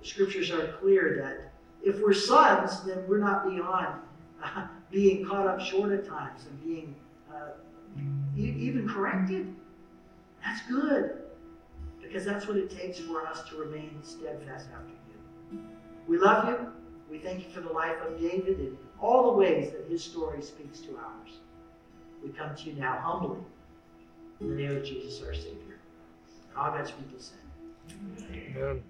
The 0.00 0.06
scriptures 0.06 0.50
are 0.50 0.74
clear 0.80 1.18
that 1.22 1.52
if 1.82 2.00
we're 2.00 2.12
sons, 2.12 2.82
then 2.82 3.06
we're 3.08 3.18
not 3.18 3.48
beyond 3.48 4.00
uh, 4.42 4.66
being 4.90 5.24
caught 5.24 5.46
up 5.46 5.60
short 5.60 5.92
at 5.92 6.06
times 6.06 6.46
and 6.48 6.64
being 6.64 6.94
uh, 7.32 7.52
even 8.36 8.88
corrected. 8.88 9.54
That's 10.44 10.60
good 10.68 11.22
because 12.02 12.24
that's 12.24 12.46
what 12.46 12.56
it 12.56 12.70
takes 12.70 12.98
for 12.98 13.26
us 13.26 13.48
to 13.48 13.56
remain 13.56 13.98
steadfast 14.02 14.66
after 14.72 14.92
you. 15.52 15.60
We 16.06 16.18
love 16.18 16.48
you. 16.48 16.72
We 17.10 17.18
thank 17.18 17.44
you 17.44 17.50
for 17.50 17.60
the 17.60 17.72
life 17.72 17.96
of 18.06 18.20
David 18.20 18.58
and 18.58 18.76
all 19.00 19.32
the 19.32 19.38
ways 19.38 19.72
that 19.72 19.86
his 19.88 20.02
story 20.02 20.42
speaks 20.42 20.80
to 20.80 20.96
ours. 20.98 21.38
We 22.22 22.30
come 22.30 22.54
to 22.54 22.62
you 22.64 22.74
now 22.74 22.98
humbly 22.98 23.38
in 24.40 24.50
the 24.50 24.56
name 24.56 24.76
of 24.76 24.84
Jesus 24.84 25.22
our 25.26 25.34
Savior. 25.34 25.75
God's 26.56 26.90
people. 26.92 27.18
Amen. 28.32 28.82